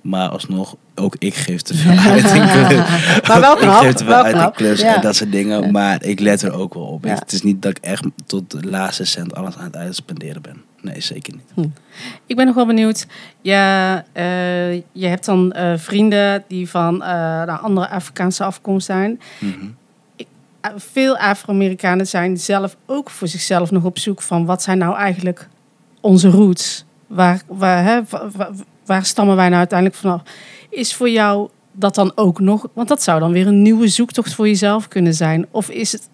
Maar 0.00 0.28
alsnog, 0.28 0.76
ook 0.94 1.16
ik 1.18 1.34
geef 1.34 1.62
te 1.62 1.74
veel 1.74 1.96
uit 2.12 2.24
in 2.24 2.48
klus. 2.48 3.22
Maar 3.28 3.40
wel 3.40 3.62
ik 3.62 3.68
geef 3.70 3.92
te 3.92 4.04
veel 4.04 4.12
wel 4.12 4.22
uit 4.22 4.34
in 4.34 4.40
knap, 4.40 4.54
klus 4.54 4.80
ja. 4.80 4.94
en 4.94 5.00
dat 5.00 5.16
soort 5.16 5.32
dingen. 5.32 5.72
Maar 5.72 6.04
ik 6.04 6.20
let 6.20 6.42
er 6.42 6.52
ook 6.52 6.74
wel 6.74 6.82
op. 6.82 7.04
Ja. 7.04 7.14
Het 7.14 7.32
is 7.32 7.42
niet 7.42 7.62
dat 7.62 7.76
ik 7.76 7.84
echt 7.84 8.04
tot 8.26 8.50
de 8.50 8.68
laatste 8.68 9.04
cent 9.04 9.34
alles 9.34 9.56
aan 9.56 9.64
het 9.64 9.76
uitspenderen 9.76 10.42
ben. 10.42 10.62
Nee, 10.80 11.00
zeker 11.00 11.34
niet. 11.34 11.68
Ik 12.26 12.36
ben 12.36 12.46
nog 12.46 12.54
wel 12.54 12.66
benieuwd. 12.66 13.06
Ja, 13.40 14.04
eh, 14.12 14.74
je 14.74 15.06
hebt 15.06 15.24
dan 15.24 15.52
eh, 15.52 15.72
vrienden 15.76 16.44
die 16.48 16.68
van 16.68 16.96
nou, 16.96 17.60
andere 17.60 17.88
Afrikaanse 17.88 18.44
afkomst 18.44 18.86
zijn. 18.86 19.20
Mhm. 19.38 19.50
Uh, 19.50 19.68
veel 20.76 21.16
Afro-Amerikanen 21.16 22.06
zijn 22.06 22.36
zelf 22.38 22.76
ook 22.86 23.10
voor 23.10 23.28
zichzelf 23.28 23.70
nog 23.70 23.84
op 23.84 23.98
zoek 23.98 24.22
van 24.22 24.44
wat 24.46 24.62
zijn 24.62 24.78
nou 24.78 24.96
eigenlijk 24.96 25.48
onze 26.00 26.28
roots? 26.28 26.84
Waar, 27.06 27.42
waar, 27.46 27.84
hè, 27.84 28.00
wa- 28.08 28.30
wa- 28.36 28.50
waar 28.86 29.04
stammen 29.04 29.36
wij 29.36 29.46
nou 29.46 29.58
uiteindelijk 29.58 29.98
vanaf? 30.00 30.22
Is 30.70 30.94
voor 30.94 31.08
jou 31.08 31.48
dat 31.72 31.94
dan 31.94 32.12
ook 32.14 32.40
nog? 32.40 32.66
Want 32.72 32.88
dat 32.88 33.02
zou 33.02 33.20
dan 33.20 33.32
weer 33.32 33.46
een 33.46 33.62
nieuwe 33.62 33.88
zoektocht 33.88 34.34
voor 34.34 34.46
jezelf 34.46 34.88
kunnen 34.88 35.14
zijn. 35.14 35.46
Of 35.50 35.68
is 35.70 35.92
het. 35.92 36.08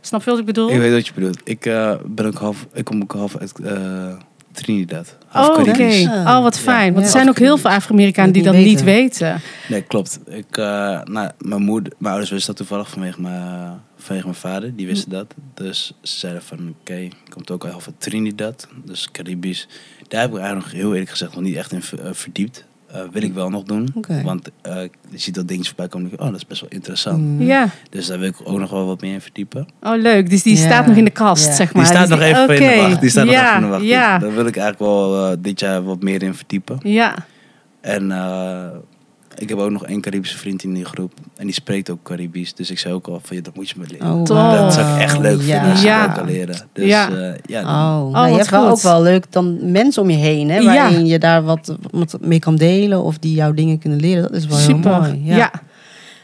Snap 0.00 0.22
je 0.24 0.30
wat 0.30 0.38
ik 0.38 0.44
bedoel? 0.44 0.70
Ik 0.70 0.78
weet 0.78 0.92
wat 0.92 1.06
je 1.06 1.12
bedoelt. 1.14 1.40
Ik, 1.44 1.66
eh, 1.66 1.94
ben 2.06 2.26
ook 2.26 2.34
half, 2.38 2.66
ik 2.72 2.84
kom 2.84 3.02
ook 3.02 3.12
half 3.12 3.36
uit 3.36 3.58
eh, 3.58 4.16
Trinidad. 4.52 5.16
Oh, 5.34 5.58
oké. 5.58 6.08
Ah. 6.08 6.36
Oh, 6.36 6.42
wat 6.42 6.58
fijn. 6.58 6.92
Want 6.92 7.06
Ja. 7.06 7.12
er 7.12 7.18
zijn 7.18 7.28
ook 7.28 7.38
heel 7.38 7.56
veel 7.56 7.70
Afro-Amerikanen 7.70 8.32
die 8.32 8.42
Dat 8.42 8.54
niet 8.54 8.64
niet 8.64 8.82
weten. 8.82 9.40
Nee, 9.68 9.82
klopt. 9.82 10.20
Ik, 10.26 10.56
eh, 10.56 10.64
nou, 11.04 11.30
mijn, 11.38 11.62
moeder, 11.62 11.92
mijn 11.98 12.10
ouders 12.10 12.30
wisten 12.30 12.54
dat 12.54 12.66
toevallig 12.66 12.90
vanwege 12.90 13.20
mijn, 13.20 13.80
vanwege 13.96 14.26
mijn 14.26 14.38
vader. 14.38 14.76
Die 14.76 14.86
wisten 14.86 15.10
dat. 15.10 15.34
Dus 15.54 15.92
ze 16.02 16.18
zeiden 16.18 16.42
van, 16.42 16.74
oké, 16.80 17.08
komt 17.28 17.50
ook 17.50 17.64
al 17.64 17.80
van 17.80 17.94
Trinidad. 17.98 18.68
Dus 18.84 19.10
Caribisch. 19.10 19.68
Daar 20.08 20.20
heb 20.20 20.30
ik 20.30 20.36
eigenlijk 20.36 20.66
nog 20.72 20.80
heel 20.80 20.92
eerlijk 20.92 21.10
gezegd 21.10 21.34
nog 21.34 21.42
niet 21.42 21.56
echt 21.56 21.72
in 21.72 21.82
eh, 21.98 22.08
verdiept. 22.12 22.64
Eh, 22.92 23.00
wil 23.12 23.22
ik 23.22 23.34
wel 23.34 23.50
nog 23.50 23.62
doen. 23.62 23.94
Want 24.24 24.50
eh, 24.62 24.74
je 25.08 25.18
ziet 25.18 25.34
dat 25.34 25.48
dingetjes 25.48 25.68
voorbij 25.68 25.88
komen. 25.88 26.10
Oh, 26.12 26.26
dat 26.26 26.34
is 26.36 26.46
best 26.46 26.60
wel 26.60 26.70
interessant. 26.70 27.18
Mm. 27.18 27.42
Ja. 27.42 27.68
Dus 27.90 28.06
daar 28.06 28.18
wil 28.18 28.28
ik 28.28 28.36
ook 28.44 28.58
nog 28.58 28.70
wel 28.70 28.86
wat 28.86 29.00
meer 29.00 29.12
in 29.12 29.20
verdiepen. 29.20 29.66
Oh, 29.82 29.96
leuk. 30.00 30.30
Dus 30.30 30.42
die 30.42 30.56
Ja. 30.56 30.62
staat 30.64 30.86
nog 30.86 30.96
in 30.96 31.04
de 31.04 31.10
kast, 31.10 31.46
Ja. 31.46 31.52
zeg 31.54 31.74
maar. 31.74 31.82
Die 31.84 31.92
staat 31.92 32.08
Dus 32.08 32.18
nog 32.18 32.26
even 32.26 32.54
in 32.54 32.68
de 32.76 32.82
wacht. 32.88 33.00
Die 33.00 33.10
staat 33.10 33.24
nog 33.26 33.34
even 33.34 33.54
in 33.54 33.60
de 33.62 33.68
wacht. 33.68 33.88
Daar 34.20 34.34
wil 34.34 34.46
ik 34.46 34.56
eigenlijk 34.56 34.78
wel 34.78 35.30
eh, 35.30 35.36
dit 35.40 35.60
jaar 35.60 35.82
wat 35.84 36.02
meer 36.02 36.22
in 36.22 36.34
verdiepen. 36.34 36.78
ja. 36.82 37.14
En 37.80 38.12
eh, 38.12 38.66
ik 39.36 39.48
heb 39.48 39.58
ook 39.58 39.70
nog 39.70 39.84
één 39.86 40.00
Caribische 40.00 40.38
vriend 40.38 40.62
in 40.62 40.74
die 40.74 40.84
groep. 40.84 41.12
En 41.36 41.44
die 41.44 41.54
spreekt 41.54 41.90
ook 41.90 42.02
Caribisch. 42.02 42.54
Dus 42.54 42.70
ik 42.70 42.78
zei 42.78 42.94
ook 42.94 43.06
al 43.06 43.20
van, 43.22 43.36
ja, 43.36 43.42
dat 43.42 43.54
moet 43.54 43.68
je 43.68 43.74
me 43.78 43.84
leren. 43.88 44.12
Oh. 44.12 44.24
Dat 44.24 44.74
zou 44.74 44.94
ik 44.96 45.00
echt 45.02 45.18
leuk 45.18 45.40
Ja. 45.40 45.52
vinden 45.54 45.70
als 45.70 45.80
je 45.80 45.86
Ja. 45.86 46.06
dat 46.06 46.16
kan 46.16 46.26
leren. 46.26 46.56
Dus 46.72 46.86
Ja. 46.88 47.08
ja, 47.08 47.34
ja 47.46 47.60
Oh, 47.60 48.12
nou, 48.12 48.24
je 48.24 48.30
wat 48.30 48.38
hebt 48.38 48.50
wel 48.50 48.68
ook 48.68 48.80
wel 48.80 49.02
leuk 49.02 49.32
dan 49.32 49.70
mensen 49.72 50.02
om 50.02 50.10
je 50.10 50.16
heen, 50.16 50.50
hè, 50.50 50.56
Ja. 50.58 50.64
waarin 50.74 51.06
je 51.06 51.18
daar 51.18 51.42
wat, 51.42 51.76
wat 51.90 52.18
mee 52.20 52.38
kan 52.38 52.56
delen 52.56 53.02
of 53.02 53.18
die 53.18 53.34
jouw 53.34 53.52
dingen 53.52 53.78
kunnen 53.78 54.00
leren. 54.00 54.22
Dat 54.22 54.32
is 54.32 54.46
wel 54.46 54.58
Super. 54.58 54.90
heel 54.92 55.00
mooi. 55.00 55.20
Ja. 55.24 55.36
Ja. 55.36 55.52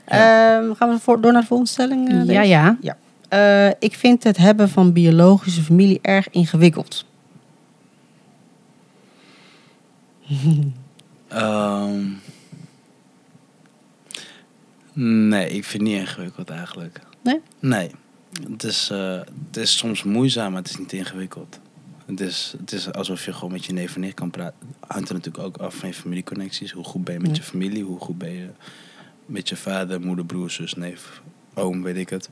Ehm, 0.04 0.74
gaan 0.74 0.88
we 0.90 0.98
voor, 1.00 1.20
door 1.20 1.32
naar 1.32 1.40
de 1.40 1.46
volgende 1.46 1.72
stelling? 1.72 2.08
eh, 2.08 2.14
Ja, 2.26 2.40
Lees? 2.40 2.48
ja. 2.80 2.96
Eh, 3.28 3.72
ik 3.78 3.94
vind 3.94 4.24
het 4.24 4.36
hebben 4.36 4.68
van 4.68 4.92
biologische 4.92 5.62
familie 5.62 5.98
erg 6.02 6.30
ingewikkeld. 6.30 7.04
Ehm, 11.28 12.00
nee, 15.02 15.44
ik 15.50 15.64
vind 15.64 15.82
het 15.82 15.92
niet 15.92 16.00
ingewikkeld 16.00 16.50
eigenlijk. 16.50 17.00
Nee? 17.22 17.40
Nee. 17.60 17.90
Het 18.50 18.62
is, 18.62 18.88
eh, 18.90 19.20
het 19.46 19.56
is 19.56 19.76
soms 19.76 20.02
moeizaam, 20.02 20.52
maar 20.52 20.62
het 20.62 20.70
is 20.70 20.76
niet 20.78 20.92
ingewikkeld. 20.92 21.60
Het 22.06 22.20
is, 22.20 22.54
het 22.58 22.72
is 22.72 22.92
alsof 22.92 23.24
je 23.24 23.32
gewoon 23.32 23.52
met 23.52 23.64
je 23.64 23.72
neef 23.72 23.94
en 23.94 24.00
nicht 24.00 24.14
kan 24.14 24.30
praten. 24.30 24.68
Hangt 24.80 25.08
er 25.08 25.14
natuurlijk 25.14 25.44
ook 25.44 25.56
af 25.56 25.74
van 25.74 25.88
je 25.88 25.94
familieconnecties. 25.94 26.70
Hoe 26.72 26.84
goed 26.84 27.04
ben 27.04 27.14
je 27.14 27.20
met 27.20 27.30
Ja. 27.30 27.36
je 27.36 27.42
familie? 27.42 27.82
Hoe 27.84 27.98
goed 28.00 28.18
ben 28.18 28.32
je 28.32 28.48
met 29.26 29.48
je 29.48 29.56
vader, 29.56 30.00
moeder, 30.00 30.24
broer, 30.24 30.50
zus, 30.50 30.74
neef, 30.74 31.22
oom, 31.54 31.82
weet 31.82 31.96
ik 31.96 32.08
het. 32.10 32.30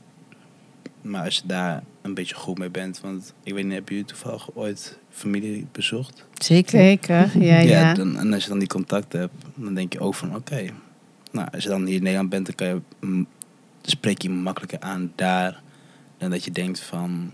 Maar 1.01 1.23
als 1.23 1.35
je 1.35 1.41
daar 1.45 1.83
een 2.01 2.13
beetje 2.13 2.35
goed 2.35 2.57
mee 2.57 2.69
bent, 2.69 2.99
want 3.01 3.33
ik 3.43 3.53
weet 3.53 3.63
niet, 3.63 3.73
heb 3.73 3.89
je 3.89 4.05
toevallig 4.05 4.55
ooit 4.55 4.97
familie 5.09 5.67
bezocht? 5.71 6.25
Zeker. 6.33 6.79
Zeker. 6.79 7.41
Ja, 7.43 7.59
ja. 7.59 7.93
dan, 7.93 8.17
en 8.17 8.33
als 8.33 8.43
je 8.43 8.49
dan 8.49 8.59
die 8.59 8.67
contacten 8.67 9.19
hebt, 9.19 9.33
dan 9.55 9.73
denk 9.73 9.93
je 9.93 9.99
ook 9.99 10.15
van 10.15 10.35
oké. 10.35 10.65
Nou, 11.35 11.47
als 11.53 11.63
je 11.63 11.69
dan 11.69 11.85
hier 11.85 11.95
in 11.95 12.03
Nederland 12.03 12.29
bent, 12.29 12.45
dan 12.45 12.55
kan 12.55 12.67
je, 12.67 12.81
mm, 12.99 13.27
spreek 13.81 14.21
je 14.21 14.29
makkelijker 14.29 14.79
aan 14.79 15.11
daar. 15.15 15.61
Dan 16.17 16.29
dat 16.29 16.43
je 16.43 16.51
denkt 16.51 16.79
van, 16.79 17.31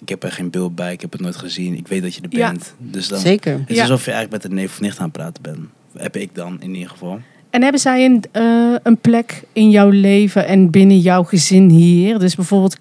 ik 0.00 0.08
heb 0.08 0.22
er 0.22 0.32
geen 0.32 0.50
beeld 0.50 0.74
bij, 0.74 0.92
ik 0.92 1.00
heb 1.00 1.12
het 1.12 1.20
nooit 1.20 1.36
gezien, 1.36 1.76
ik 1.76 1.88
weet 1.88 2.02
dat 2.02 2.14
je 2.14 2.20
er 2.20 2.36
Ja. 2.38 2.48
bent. 2.50 2.74
Dus 2.78 3.08
dan, 3.08 3.18
Zeker. 3.18 3.58
het 3.58 3.70
is 3.70 3.76
Ja. 3.76 3.82
alsof 3.82 4.04
je 4.04 4.10
eigenlijk 4.12 4.42
met 4.42 4.52
een 4.52 4.58
neef 4.58 4.70
of 4.72 4.80
nicht 4.80 4.98
aan 4.98 5.04
het 5.04 5.12
praten 5.12 5.42
bent. 5.42 5.58
Heb 5.96 6.16
ik 6.16 6.34
dan 6.34 6.56
in 6.62 6.74
ieder 6.74 6.90
geval. 6.90 7.20
En 7.50 7.62
hebben 7.62 7.80
zij 7.80 8.04
een, 8.04 8.22
eh, 8.32 8.74
een 8.82 8.96
plek 8.96 9.42
in 9.52 9.70
jouw 9.70 9.88
leven 9.90 10.46
en 10.46 10.70
binnen 10.70 10.98
jouw 10.98 11.22
gezin 11.22 11.68
hier? 11.70 12.18
Dus 12.18 12.34
bijvoorbeeld, 12.34 12.76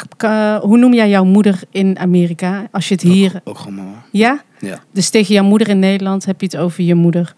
hoe 0.62 0.78
noem 0.78 0.94
jij 0.94 1.10
jouw 1.10 1.24
moeder 1.24 1.62
in 1.72 2.00
Amerika? 2.00 2.68
Als 2.72 2.88
je 2.88 2.94
het 2.94 3.04
hier... 3.04 3.36
Ook, 3.36 3.42
ook 3.44 3.58
gewoon 3.58 3.74
mama. 3.76 4.04
Ja? 4.12 4.44
Ja. 4.60 4.84
Dus 4.92 5.10
tegen 5.10 5.34
jouw 5.34 5.44
moeder 5.44 5.68
in 5.70 5.80
Nederland 5.80 6.26
heb 6.26 6.40
je 6.42 6.46
het 6.46 6.58
over 6.58 6.84
je 6.84 6.96
moeder. 6.96 7.36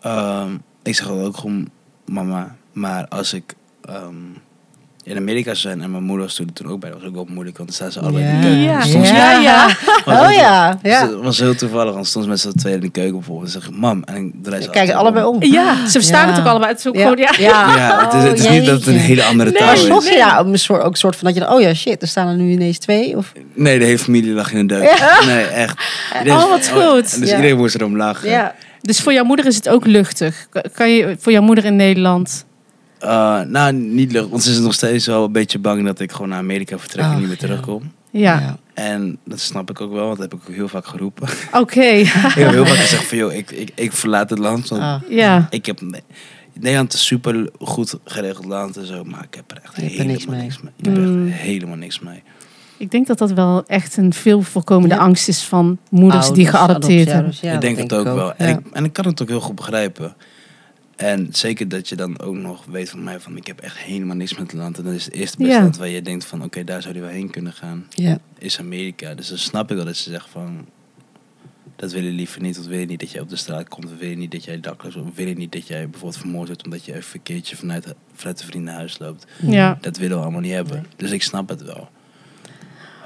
Ehm, 0.00 0.50
ik 0.82 0.94
zeg 0.94 1.08
ook 1.10 1.36
gewoon 1.36 1.68
mama. 2.08 2.54
Maar 2.72 3.06
als 3.08 3.32
ik 3.32 3.54
ehm, 3.84 4.14
in 5.04 5.16
Amerika 5.16 5.44
zou 5.54 5.56
zijn 5.56 5.82
en 5.82 5.90
mijn 5.90 6.02
moeder 6.02 6.24
was 6.26 6.34
toen, 6.34 6.52
toen 6.52 6.66
ook 6.70 6.80
bij, 6.80 6.90
dat 6.90 6.98
was 6.98 7.08
ook 7.08 7.14
wel 7.14 7.26
moeilijk. 7.30 7.56
Want 7.56 7.68
dan 7.68 7.76
staan 7.78 7.92
ze 7.92 8.00
allebei 8.00 8.24
in 8.24 8.34
de 8.40 8.46
keuken. 8.46 8.60
Ja. 8.62 8.80
Soms- 8.80 9.08
Ja, 9.08 9.32
ja. 9.40 9.66
Oh 10.06 10.32
ja. 10.32 10.78
Ja. 10.82 11.06
het 11.08 11.14
was 11.14 11.38
heel 11.38 11.54
toevallig, 11.54 11.92
want 11.94 12.06
stond 12.06 12.24
ze 12.24 12.30
met 12.30 12.40
z'n 12.40 12.52
tweeën 12.52 12.74
in 12.76 12.80
de 12.80 12.90
keuken 12.90 13.12
bijvoorbeeld. 13.14 13.54
En 13.54 13.60
zeg 13.60 13.70
ik, 13.70 13.76
mam. 13.76 14.02
En 14.04 14.16
ik 14.16 14.32
draai 14.42 14.62
ze 14.62 14.68
Kijk 14.70 14.90
altijd 14.92 14.96
allebei 15.04 15.24
om. 15.26 15.42
Ja, 15.42 15.86
ze 15.86 15.90
verstaan 15.92 16.26
Ja. 16.26 16.30
het 16.32 16.40
ook 16.40 16.46
allebei. 16.46 16.70
Het 16.70 16.80
is 16.80 16.86
ook 16.86 16.94
Ja. 16.94 17.00
gewoon, 17.02 17.16
ja. 17.18 17.30
Ja, 17.76 18.04
het 18.04 18.14
is, 18.14 18.22
het 18.22 18.38
is 18.38 18.44
Oh, 18.46 18.50
niet 18.52 18.64
dat 18.66 18.74
het 18.78 18.86
een 18.86 18.94
hele 18.96 19.24
andere 19.24 19.50
Nee. 19.50 19.58
taal 19.58 19.66
Maar 19.88 19.96
is. 20.02 20.08
je 20.08 20.14
ja, 20.16 20.38
een 20.40 20.58
soort, 20.58 20.82
ook 20.82 20.90
een 20.90 20.96
soort 20.96 21.16
van 21.16 21.24
dat 21.26 21.34
je 21.34 21.40
dan, 21.40 21.52
oh 21.52 21.60
ja, 21.60 21.74
shit, 21.74 22.02
er 22.02 22.08
staan 22.08 22.28
er 22.28 22.36
nu 22.36 22.50
ineens 22.50 22.78
twee. 22.78 23.16
Of, 23.16 23.32
Nee, 23.54 23.78
de 23.78 23.84
hele 23.84 23.98
familie 23.98 24.32
lag 24.32 24.52
in 24.52 24.66
de 24.66 24.74
deuk. 24.74 24.82
Nee, 25.26 25.44
echt. 25.44 25.80
Iedereen- 26.18 26.38
Oh, 26.42 26.48
wat 26.50 26.68
goed. 26.68 27.12
En 27.14 27.20
dus 27.20 27.28
Ja. 27.30 27.36
iedereen 27.36 27.56
moest 27.56 27.74
erom 27.74 27.96
lachen. 27.96 28.28
ja. 28.30 28.54
Dus 28.80 29.00
voor 29.00 29.12
jouw 29.12 29.24
moeder 29.24 29.46
is 29.46 29.56
het 29.56 29.68
ook 29.68 29.86
luchtig. 29.86 30.48
Kan 30.74 30.90
je 30.90 31.16
voor 31.18 31.32
jouw 31.32 31.42
moeder 31.42 31.64
in 31.64 31.76
Nederland... 31.76 32.46
Eh, 32.98 33.40
nou, 33.40 33.72
niet 33.72 34.12
lucht. 34.12 34.28
Want 34.28 34.42
ze 34.42 34.50
is 34.50 34.58
nog 34.58 34.74
steeds 34.74 35.06
wel 35.06 35.24
een 35.24 35.32
beetje 35.32 35.58
bang 35.58 35.84
dat 35.84 36.00
ik 36.00 36.12
gewoon 36.12 36.28
naar 36.28 36.38
Amerika 36.38 36.78
vertrek 36.78 37.04
en 37.04 37.10
niet 37.10 37.20
meer 37.20 37.30
ja. 37.30 37.36
terugkom. 37.36 37.92
Ja, 38.10 38.58
En 38.74 39.18
dat 39.24 39.40
snap 39.40 39.70
ik 39.70 39.80
ook 39.80 39.92
wel, 39.92 40.06
want 40.06 40.18
dat 40.18 40.30
heb 40.30 40.40
ik 40.40 40.48
ook 40.48 40.54
heel 40.54 40.68
vaak 40.68 40.86
geroepen. 40.86 41.28
oké. 41.52 41.80
heel 41.80 42.66
vaak 42.66 42.76
gezegd 42.76 43.04
van, 43.04 43.18
joh, 43.18 43.32
ik, 43.34 43.50
ik, 43.50 43.70
ik 43.74 43.92
verlaat 43.92 44.30
het 44.30 44.38
land. 44.38 44.68
Want 44.68 44.82
Ah. 44.82 45.00
ja. 45.08 45.46
ik 45.50 45.66
heb... 45.66 45.80
Nederland 46.52 46.92
is 46.92 46.98
een 46.98 47.04
super 47.04 47.50
goed 47.60 47.94
geregeld 48.04 48.44
land 48.44 48.76
en 48.76 48.86
zo, 48.86 49.04
maar 49.04 49.22
ik 49.30 49.34
heb 49.34 49.50
er 49.50 49.60
echt 49.62 49.76
er 49.76 49.82
helemaal 49.82 50.06
niks 50.06 50.26
mee. 50.26 50.40
niks 50.42 50.60
mee. 50.62 50.72
Ik 50.76 50.84
heb 50.84 50.96
Mm. 50.96 51.28
echt 51.28 51.36
helemaal 51.38 51.76
niks 51.76 52.00
mee. 52.00 52.22
Ik 52.78 52.90
denk 52.90 53.06
dat 53.06 53.18
dat 53.18 53.30
wel 53.32 53.66
echt 53.66 53.96
een 53.96 54.12
veel 54.12 54.42
voorkomende 54.42 54.94
Ja. 54.94 55.00
angst 55.00 55.28
is 55.28 55.42
van 55.44 55.78
moeders 55.90 56.30
die 56.32 56.46
geadopteerd 56.46 57.12
hebben. 57.12 57.32
ja, 57.40 57.52
ik 57.54 57.60
denk 57.60 57.76
dat 57.76 57.90
het 57.90 58.08
ook, 58.08 58.14
wel. 58.14 58.34
En, 58.34 58.48
ik, 58.48 58.66
en 58.72 58.84
ik 58.84 58.92
kan 58.92 59.06
het 59.06 59.22
ook 59.22 59.28
heel 59.28 59.40
goed 59.40 59.54
begrijpen. 59.54 60.14
En 60.96 61.28
zeker 61.30 61.68
dat 61.68 61.88
je 61.88 61.96
dan 61.96 62.20
ook 62.20 62.34
nog 62.34 62.64
weet 62.64 62.90
van 62.90 63.04
mij 63.04 63.20
van 63.20 63.36
ik 63.36 63.46
heb 63.46 63.60
echt 63.60 63.76
helemaal 63.78 64.16
niks 64.16 64.38
met 64.38 64.50
het 64.50 64.60
land. 64.60 64.78
En 64.78 64.84
dat 64.84 64.92
is 64.92 65.04
het 65.04 65.14
eerste 65.14 65.36
beste 65.36 65.52
Ja. 65.52 65.60
land 65.60 65.76
waar 65.76 65.88
je 65.88 66.02
denkt 66.02 66.24
van 66.24 66.42
oké, 66.44 66.64
daar 66.64 66.82
zou 66.82 66.94
je 66.94 67.00
wel 67.00 67.10
heen 67.10 67.30
kunnen 67.30 67.52
gaan. 67.52 67.86
Ja. 67.90 68.18
Is 68.38 68.58
Amerika. 68.58 69.14
Dus 69.14 69.28
dan 69.28 69.38
snap 69.38 69.70
ik 69.70 69.76
wel 69.76 69.84
dat 69.84 69.96
ze 69.96 70.10
zeggen 70.10 70.30
van 70.30 70.66
Dat 71.76 71.92
wil 71.92 72.02
je 72.02 72.10
liever 72.10 72.40
niet. 72.40 72.54
Dat 72.56 72.66
wil 72.66 72.78
je 72.78 72.86
niet 72.86 73.00
dat 73.00 73.10
jij 73.10 73.20
op 73.20 73.28
de 73.28 73.36
straat 73.36 73.68
komt. 73.68 73.88
Dat 73.88 73.98
wil 73.98 74.08
je 74.08 74.16
niet 74.16 74.30
dat 74.30 74.44
jij 74.44 74.60
dakloos 74.60 74.94
wordt. 74.94 75.16
Wil 75.16 75.26
je 75.26 75.34
niet 75.34 75.52
dat 75.52 75.66
jij 75.66 75.82
bijvoorbeeld 75.88 76.20
vermoord 76.20 76.46
wordt 76.46 76.64
omdat 76.64 76.84
je 76.84 76.94
even 76.94 77.10
een 77.14 77.22
keertje 77.22 77.56
vanuit, 77.56 77.94
vanuit 78.14 78.38
de 78.38 78.44
vriendenhuis 78.44 78.98
loopt. 78.98 79.26
Ja. 79.42 79.78
Dat 79.80 79.96
willen 79.96 80.16
we 80.16 80.22
allemaal 80.22 80.40
niet 80.40 80.52
hebben. 80.52 80.86
Dus 80.96 81.10
ik 81.10 81.22
snap 81.22 81.48
het 81.48 81.62
wel. 81.62 81.88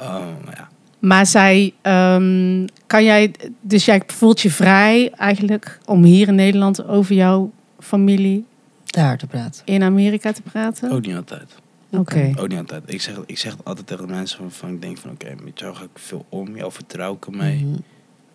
Oh, 0.03 0.44
maar 0.44 0.55
ja. 0.57 0.68
Maar 0.98 1.26
zij, 1.26 1.74
ehm, 1.82 2.66
kan 2.86 3.05
jij, 3.05 3.34
dus 3.61 3.84
jij 3.84 4.03
voelt 4.07 4.40
je 4.40 4.50
vrij 4.50 5.11
eigenlijk 5.11 5.78
om 5.84 6.03
hier 6.03 6.28
in 6.28 6.34
Nederland 6.34 6.86
over 6.86 7.14
jouw 7.14 7.50
familie 7.78 8.44
Daar 8.84 9.18
te 9.18 9.26
praten. 9.26 9.62
in 9.64 9.82
Amerika 9.82 10.32
te 10.32 10.42
praten? 10.42 10.90
Ook 10.90 11.07
niet 11.07 11.16
altijd. 11.16 11.55
Oké. 11.90 12.32
Ook 12.36 12.48
niet 12.48 12.59
altijd. 12.59 12.82
Ik 12.86 13.00
zeg, 13.00 13.16
ik 13.26 13.38
zeg 13.38 13.53
het 13.53 13.64
altijd 13.64 13.86
tegen 13.86 14.07
de 14.07 14.12
mensen 14.12 14.40
waarvan 14.40 14.70
ik 14.74 14.82
denk 14.82 14.98
van 14.98 15.11
oké, 15.11 15.34
met 15.44 15.59
jou 15.59 15.74
ga 15.74 15.82
ik 15.82 15.90
veel 15.94 16.26
om. 16.28 16.57
Jou 16.57 16.72
vertrouw 16.72 17.14
ik 17.14 17.30
mee. 17.30 17.64
Mhm. 17.64 17.78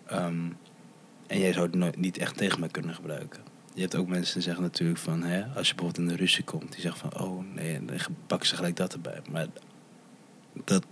Ehm, 0.06 0.34
en 1.26 1.38
jij 1.38 1.52
zou 1.52 1.66
het 1.66 1.74
nooit, 1.74 1.96
niet 1.96 2.18
echt 2.18 2.36
tegen 2.36 2.60
mij 2.60 2.68
kunnen 2.68 2.94
gebruiken. 2.94 3.40
Je 3.74 3.80
hebt 3.80 3.96
ook 3.96 4.08
mensen 4.08 4.34
die 4.34 4.42
zeggen 4.42 4.62
natuurlijk 4.62 4.98
van, 4.98 5.22
hè, 5.22 5.44
als 5.56 5.68
je 5.68 5.74
bijvoorbeeld 5.74 5.98
in 5.98 6.16
de 6.16 6.22
ruzie 6.22 6.44
komt, 6.44 6.72
die 6.72 6.80
zeggen 6.80 7.10
van, 7.10 7.20
oh 7.20 7.44
nee, 7.54 7.84
dan 7.84 7.96
pakken 8.26 8.48
ze 8.48 8.56
gelijk 8.56 8.76
dat 8.76 8.92
erbij. 8.92 9.20
Maar 9.30 9.46
dat, 10.64 10.84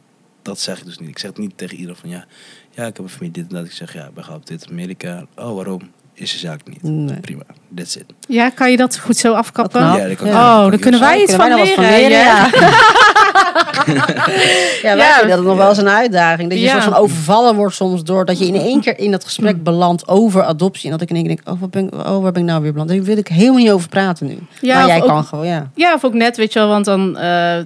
dat 0.46 0.60
zeg 0.60 0.78
ik 0.78 0.84
dus 0.84 0.98
niet. 0.98 1.08
Ik 1.08 1.18
zeg 1.18 1.30
het 1.30 1.38
niet 1.38 1.52
tegen 1.58 1.76
iedereen 1.76 2.00
van, 2.00 2.10
ja, 2.10 2.24
ja 2.70 2.86
ik 2.86 2.96
heb 2.96 2.98
een 2.98 3.08
familie 3.08 3.32
dit 3.32 3.44
en 3.48 3.54
dat. 3.56 3.64
Ik 3.64 3.72
zeg, 3.72 3.92
ja, 3.94 4.04
ik 4.04 4.14
ben 4.14 4.24
geadopteerd 4.24 4.62
in 4.64 4.70
Amerika. 4.70 5.24
Oh, 5.36 5.54
waarom? 5.54 5.80
Is 6.14 6.32
de 6.32 6.38
zaak 6.38 6.60
niet. 6.64 6.82
Nee. 6.82 7.20
Prima, 7.20 7.42
that's 7.74 7.96
it. 7.96 8.04
Ja, 8.28 8.50
kan 8.50 8.70
je 8.70 8.76
dat 8.76 8.98
goed 8.98 9.16
zo 9.16 9.32
afkappen? 9.32 9.80
Wat 9.80 9.90
knap. 9.90 10.00
Ja, 10.02 10.08
dat 10.08 10.16
kan- 10.16 10.26
Ja. 10.28 10.64
Oh, 10.64 10.70
dan 10.70 10.78
kunnen 10.78 11.00
wij 11.00 11.22
iets 11.22 11.34
van 11.34 11.54
leren. 11.54 12.10
ja. 12.10 12.50
ja, 14.82 14.96
wij 14.96 15.12
vinden 15.18 15.36
dat 15.36 15.46
nog 15.46 15.56
wel 15.56 15.68
eens 15.68 15.78
een 15.78 15.88
uitdaging. 15.88 16.50
Dat 16.50 16.58
je 16.58 16.68
soort 16.68 16.84
van 16.84 16.94
overvallen 16.94 17.54
wordt 17.54 17.74
soms 17.74 18.04
door 18.04 18.24
dat 18.24 18.38
je 18.38 18.46
in 18.46 18.54
één 18.54 18.80
keer 18.80 18.98
in 18.98 19.10
dat 19.10 19.24
gesprek 19.24 19.62
belandt 19.62 20.08
over 20.08 20.42
adoptie. 20.44 20.84
En 20.84 20.90
dat 20.90 21.00
ik 21.00 21.08
in 21.10 21.16
één 21.16 21.26
keer 21.26 21.36
denk, 21.36 21.48
oh, 21.54 21.60
wat 21.60 21.70
ben 21.70 21.86
ik, 21.86 21.94
oh 21.94 22.22
waar 22.22 22.32
ben 22.32 22.42
ik 22.42 22.48
nou 22.48 22.62
weer 22.62 22.72
beland? 22.72 22.90
Daar 22.90 23.02
wil 23.02 23.16
ik 23.16 23.28
helemaal 23.28 23.56
niet 23.56 23.70
over 23.70 23.88
praten 23.88 24.26
nu. 24.26 24.38
Ja, 24.60 24.78
maar 24.78 24.86
jij 24.86 25.02
ook- 25.02 25.08
kan 25.08 25.24
gewoon, 25.24 25.46
ja. 25.46 25.70
Ja, 25.74 25.94
of 25.94 26.04
ook 26.04 26.14
net, 26.14 26.36
weet 26.36 26.52
je 26.52 26.58
wel, 26.58 26.68
want 26.68 26.84
dan 26.84 27.16
eh, 27.18 27.56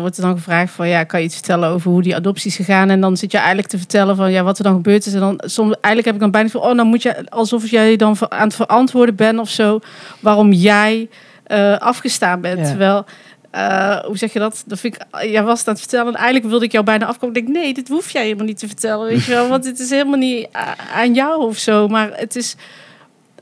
wordt 0.00 0.16
er 0.16 0.22
dan 0.22 0.36
gevraagd 0.36 0.72
van, 0.72 0.88
ja, 0.88 1.04
kan 1.04 1.20
je 1.20 1.26
iets 1.26 1.34
vertellen 1.34 1.68
over 1.68 1.90
hoe 1.90 2.02
die 2.02 2.16
adoptie 2.16 2.50
is 2.50 2.56
gegaan? 2.56 2.90
En 2.90 3.00
dan 3.00 3.16
zit 3.16 3.30
je 3.32 3.38
eigenlijk 3.38 3.68
te 3.68 3.78
vertellen 3.78 4.16
van, 4.16 4.32
ja, 4.32 4.42
wat 4.42 4.58
er 4.58 4.64
dan 4.64 4.74
gebeurd 4.74 5.06
is. 5.06 5.14
En 5.14 5.20
dan 5.20 5.40
soms, 5.44 5.70
eigenlijk 5.70 6.04
heb 6.04 6.14
ik 6.14 6.20
dan 6.20 6.30
bijna 6.30 6.48
van, 6.48 6.60
oh, 6.60 6.76
dan 6.76 6.86
moet 6.86 7.02
je, 7.02 7.24
alsof 7.28 7.70
jij 7.70 7.96
dan 7.96 8.16
aan 8.28 8.46
het 8.46 8.54
verantwoorden 8.54 9.14
bent 9.14 9.38
of 9.38 9.48
zo, 9.48 9.78
waarom 10.20 10.52
jij 10.52 11.08
eh, 11.44 11.78
afgestaan 11.78 12.40
bent. 12.40 12.58
Ja. 12.58 12.64
Terwijl, 12.66 13.04
eh, 13.54 14.04
hoe 14.04 14.18
zeg 14.18 14.32
je 14.32 14.38
dat? 14.38 14.64
Dat 14.66 14.80
vind 14.80 14.94
ik, 14.94 15.06
jij 15.30 15.42
was 15.42 15.58
het 15.58 15.68
aan 15.68 15.74
het 15.74 15.82
vertellen 15.82 16.12
en 16.12 16.18
eigenlijk 16.18 16.46
wilde 16.46 16.64
ik 16.64 16.72
jou 16.72 16.84
bijna 16.84 17.06
afkomen. 17.06 17.36
Ik 17.36 17.46
denk, 17.46 17.56
nee, 17.56 17.74
dit 17.74 17.88
hoef 17.88 18.10
jij 18.10 18.22
helemaal 18.22 18.46
niet 18.46 18.58
te 18.58 18.66
vertellen, 18.66 19.06
weet 19.06 19.24
je 19.24 19.32
wel, 19.32 19.48
want 19.48 19.64
het 19.64 19.78
is 19.78 19.90
helemaal 19.90 20.18
niet 20.18 20.48
aan 20.94 21.14
jou 21.14 21.42
of 21.42 21.56
zo. 21.56 21.88
Maar 21.88 22.10
het 22.12 22.36
is, 22.36 22.56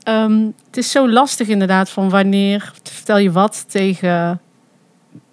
ehm, 0.03 0.45
het 0.65 0.77
is 0.77 0.91
zo 0.91 1.09
lastig 1.09 1.47
inderdaad 1.47 1.89
van 1.89 2.09
wanneer 2.09 2.73
vertel 2.83 3.17
je 3.17 3.31
wat 3.31 3.65
tegen 3.67 4.41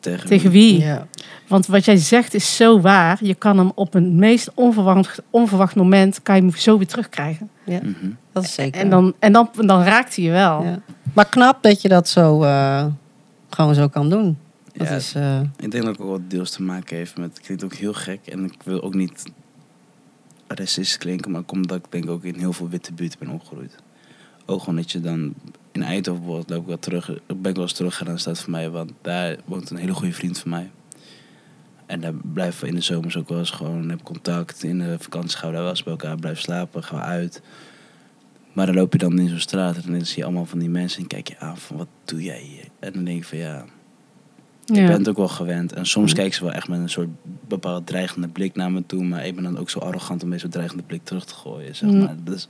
Tegen, 0.01 0.28
tegen 0.28 0.51
wie? 0.51 0.81
ja. 0.81 1.07
Want 1.49 1.66
wat 1.66 1.85
jij 1.85 1.97
zegt 1.97 2.35
is 2.35 2.57
zo 2.57 2.81
waar. 2.81 3.18
Je 3.22 3.35
kan 3.35 3.59
hem 3.59 3.72
op 3.74 3.95
een 3.95 4.16
meest 4.16 4.51
onverwacht, 4.55 5.22
onverwacht 5.31 5.74
moment 5.74 6.22
kan 6.22 6.37
je 6.37 6.43
hem 6.43 6.57
zo 6.57 6.78
weer 6.78 6.87
terugkrijgen. 6.87 7.51
Mhm. 7.64 7.83
Dat 8.33 8.45
is 8.45 8.55
zeker. 8.55 8.81
En 8.81 8.91
dan, 8.91 9.14
en 9.18 9.33
dan, 9.33 9.51
dan 9.57 9.83
raakt 9.83 10.16
hij 10.16 10.24
je 10.24 10.31
wel. 10.31 10.62
Ja. 10.62 10.78
Maar 11.12 11.26
knap 11.28 11.62
dat 11.62 11.83
je 11.83 11.89
dat 11.89 12.09
zo 12.09 12.43
eh, 12.43 12.85
gewoon 13.51 13.74
zo 13.74 13.89
kan 13.89 14.11
doen. 14.11 14.39
Dat 14.81 14.89
Ja, 14.89 14.95
is, 14.95 15.14
eh, 15.14 15.41
Ik 15.41 15.70
denk 15.70 15.85
dat 15.85 15.93
het 15.93 16.01
ook 16.01 16.11
wat 16.11 16.31
deels 16.31 16.51
te 16.51 16.62
maken 16.62 16.97
heeft 16.97 17.16
met... 17.16 17.31
Het 17.31 17.41
klinkt 17.41 17.64
ook 17.64 17.74
heel 17.74 17.93
gek 17.93 18.26
en 18.26 18.45
ik 18.45 18.62
wil 18.64 18.83
ook 18.83 18.95
niet 18.95 19.24
racistisch 20.47 20.99
klinken... 20.99 21.31
maar 21.31 21.43
omdat 21.47 21.78
ik 21.78 21.85
denk 21.89 22.11
ook 22.11 22.24
in 22.24 22.39
heel 22.39 22.53
veel 22.53 22.68
witte 22.68 22.93
buurten 22.93 23.18
ben 23.18 23.28
opgegroeid. 23.28 23.76
Ook 24.47 24.61
gewoon 24.61 24.76
dat 24.76 24.91
je 24.93 25.01
dan... 25.01 25.35
In 25.72 25.83
Eindhoven 25.83 26.22
bijvoorbeeld 26.22 26.51
loop 26.51 26.61
ik 26.61 26.66
wel 26.66 26.78
terug... 26.78 27.07
Ben 27.26 27.51
ik 27.51 27.55
wel 27.55 27.62
eens 27.62 27.72
teruggegaan 27.72 28.18
staat 28.18 28.41
voor 28.41 28.51
mij... 28.51 28.70
want 28.70 28.93
daar 29.03 29.37
woont 29.45 29.70
een 29.70 29.76
hele 29.76 29.95
goede 29.95 30.14
vriend 30.14 30.39
van 30.39 30.51
mij. 30.51 30.70
En 31.87 32.01
daar 32.01 32.14
blijven 32.33 32.62
we 32.62 32.68
in 32.68 32.74
de 32.74 32.81
zomers 32.81 33.16
ook 33.16 33.28
wel 33.28 33.39
eens 33.39 33.51
gewoon... 33.51 33.89
heb 33.89 34.03
contact. 34.03 34.62
In 34.62 34.78
de 34.78 34.97
vakantie 34.99 35.39
gaan 35.39 35.49
we 35.49 35.55
daar 35.55 35.62
wel 35.62 35.72
eens 35.72 35.83
bij 35.83 35.93
elkaar 35.93 36.16
blijven 36.16 36.43
slapen. 36.43 36.85
Gaan 36.85 36.99
we 36.99 37.05
uit. 37.05 37.43
Maar 38.53 38.66
dan 38.66 38.74
loop 38.74 38.93
je 38.93 38.99
dan 38.99 39.18
in 39.18 39.28
zo'n 39.28 39.39
straat... 39.39 39.76
en 39.76 39.93
dan 39.93 40.07
zie 40.07 40.18
je 40.18 40.24
allemaal 40.24 40.47
van 40.47 40.59
die 40.59 40.70
mensen... 40.70 41.01
en 41.03 41.07
kijk 41.07 41.28
je 41.28 41.39
aan 41.39 41.59
van 41.59 41.76
wat 41.76 41.89
doe 42.05 42.22
jij 42.22 42.41
hier? 42.41 42.64
En 42.78 42.93
dan 42.93 43.05
denk 43.05 43.18
ik 43.18 43.24
van 43.24 43.39
ja... 43.39 43.64
Ik 44.71 44.77
Ja. 44.77 44.87
ben 44.87 44.99
het 44.99 45.09
ook 45.09 45.16
wel 45.16 45.29
gewend. 45.29 45.73
En 45.73 45.87
soms 45.87 46.12
kijken 46.12 46.35
ze 46.35 46.45
wel 46.45 46.53
echt 46.53 46.68
met 46.68 46.79
een 46.81 46.89
soort 46.89 47.09
bepaald 47.49 47.87
dreigende 47.87 48.29
blik 48.29 48.55
naar 48.55 48.73
me 48.73 48.87
toe. 48.87 49.05
Maar 49.05 49.27
ik 49.27 49.35
ben 49.35 49.45
dan 49.45 49.59
ook 49.59 49.71
zo 49.71 49.79
arrogant 49.79 50.23
om 50.23 50.31
deze 50.31 50.49
dreigende 50.49 50.83
blik 50.83 51.05
terug 51.05 51.25
te 51.25 51.35
gooien. 51.35 51.77
Zeg 51.77 51.91
maar. 51.91 52.16
Dus 52.25 52.49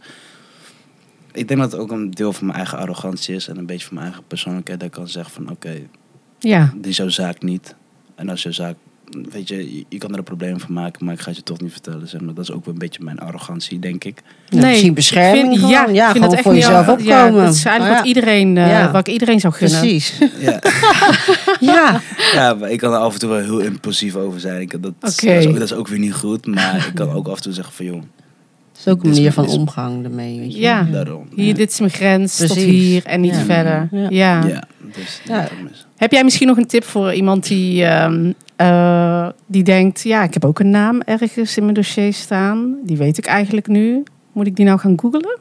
ik 1.33 1.49
denk 1.49 1.61
dat 1.61 1.73
het 1.73 1.81
ook 1.81 1.91
een 1.91 2.11
deel 2.11 2.33
van 2.33 2.47
mijn 2.47 2.59
eigen 2.59 2.79
arrogantie 2.79 3.35
is. 3.35 3.49
En 3.49 3.57
een 3.59 3.66
beetje 3.66 3.85
van 3.87 3.95
mijn 3.95 4.07
eigen 4.07 4.25
persoonlijkheid. 4.27 4.81
Dat 4.81 4.89
ik 4.89 4.95
kan 4.95 5.09
zeggen 5.09 5.33
van 5.33 5.51
oké, 5.51 5.81
Ja. 6.39 6.73
die 6.77 6.91
is 6.91 6.97
jouw 6.97 7.09
zaak 7.09 7.43
niet. 7.43 7.75
En 8.14 8.29
als 8.29 8.43
jouw 8.43 8.53
zaak, 8.53 8.77
weet 9.31 9.49
je, 9.49 9.77
je, 9.77 9.85
je 9.89 9.99
kan 9.99 10.13
er 10.13 10.19
een 10.19 10.25
probleem 10.25 10.61
van 10.61 10.73
maken. 10.75 11.05
Maar 11.05 11.15
ik 11.15 11.21
ga 11.21 11.29
het 11.29 11.37
je 11.37 11.43
toch 11.43 11.61
niet 11.61 11.73
vertellen. 11.73 12.09
Zeg 12.09 12.21
maar. 12.21 12.35
Dat 12.35 12.45
is 12.45 12.51
ook 12.53 12.65
wel 12.65 12.75
een 12.75 12.81
beetje 12.81 13.05
mijn 13.05 13.19
arrogantie, 13.19 13.79
denk 13.79 14.05
ik. 14.05 14.23
ja, 14.49 14.67
misschien 14.67 14.95
bescherming. 14.95 15.37
ik 15.53 15.59
vind- 15.59 15.59
gewoon. 15.59 15.71
ja, 15.71 15.87
ik 15.89 15.95
ja, 15.95 16.05
vind 16.11 16.17
gewoon 16.25 16.35
het 16.35 16.45
voor 16.45 16.55
jezelf 16.55 16.87
ja, 16.87 16.93
opkomen. 16.93 17.45
dat 17.45 17.55
is 17.55 17.65
eigenlijk 17.65 17.99
wat 17.99 18.07
iedereen, 18.07 18.57
eh, 18.57 18.69
Ja. 18.69 18.91
wat 18.91 19.07
ik 19.07 19.13
iedereen 19.13 19.41
zou 19.41 19.53
gunnen. 19.55 19.79
Precies. 19.81 20.19
Ja, 20.41 20.59
ja. 21.73 22.01
ja 22.33 22.55
maar 22.55 22.71
ik 22.71 22.79
kan 22.79 22.93
er 22.93 22.99
af 22.99 23.13
en 23.13 23.19
toe 23.21 23.29
wel 23.29 23.39
heel 23.41 23.59
impulsief 23.59 24.15
over 24.17 24.41
zijn. 24.41 24.61
Ik, 24.61 24.71
dat, 24.71 24.81
Oké. 24.81 24.93
dat, 25.01 25.13
is 25.25 25.47
ook, 25.47 25.53
dat 25.55 25.63
is 25.63 25.73
ook 25.73 25.89
weer 25.89 25.99
niet 25.99 26.15
goed. 26.15 26.47
Maar 26.47 26.87
ik 26.89 26.95
kan 26.95 27.11
ook 27.11 27.29
af 27.29 27.37
en 27.37 27.43
toe 27.43 27.53
zeggen 27.53 27.75
van 27.75 27.85
joh, 27.87 27.95
Dat 28.73 28.81
is 28.87 28.89
ook 28.89 29.03
een 29.03 29.09
manier 29.11 29.33
van 29.33 29.47
omgang 29.49 30.05
ermee. 30.05 30.39
Weet 30.39 30.53
je. 30.55 30.61
Ja. 30.61 30.83
daarom. 30.93 31.29
Hier, 31.35 31.55
dit 31.55 31.71
is 31.73 31.79
mijn 31.79 31.93
grens, 31.93 32.37
tot 32.37 32.55
hier 32.57 33.05
en 33.05 33.21
niet 33.21 33.35
Ja. 33.35 33.45
verder. 33.45 33.89
Ja. 34.11 34.65
Dus 34.95 35.20
Ja. 35.24 35.49
Heb 35.97 36.12
jij 36.12 36.24
misschien 36.24 36.47
nog 36.47 36.57
een 36.57 36.66
tip 36.66 36.84
voor 36.84 37.12
iemand 37.12 37.47
die, 37.49 37.84
ehm, 37.84 38.32
eh, 38.57 39.28
die 39.47 39.62
denkt... 39.62 40.03
ja, 40.03 40.22
ik 40.22 40.34
heb 40.34 40.45
ook 40.45 40.59
een 40.59 40.70
naam 40.70 41.01
ergens 41.01 41.57
in 41.57 41.62
mijn 41.62 41.74
dossier 41.74 42.12
staan. 42.12 42.76
Die 42.84 42.97
weet 42.97 43.18
ik 43.18 43.26
eigenlijk 43.26 43.66
nu. 43.66 44.03
Moet 44.32 44.47
ik 44.47 44.57
die 44.57 44.64
nou 44.64 44.78
gaan 44.78 45.01
googlen? 45.01 45.38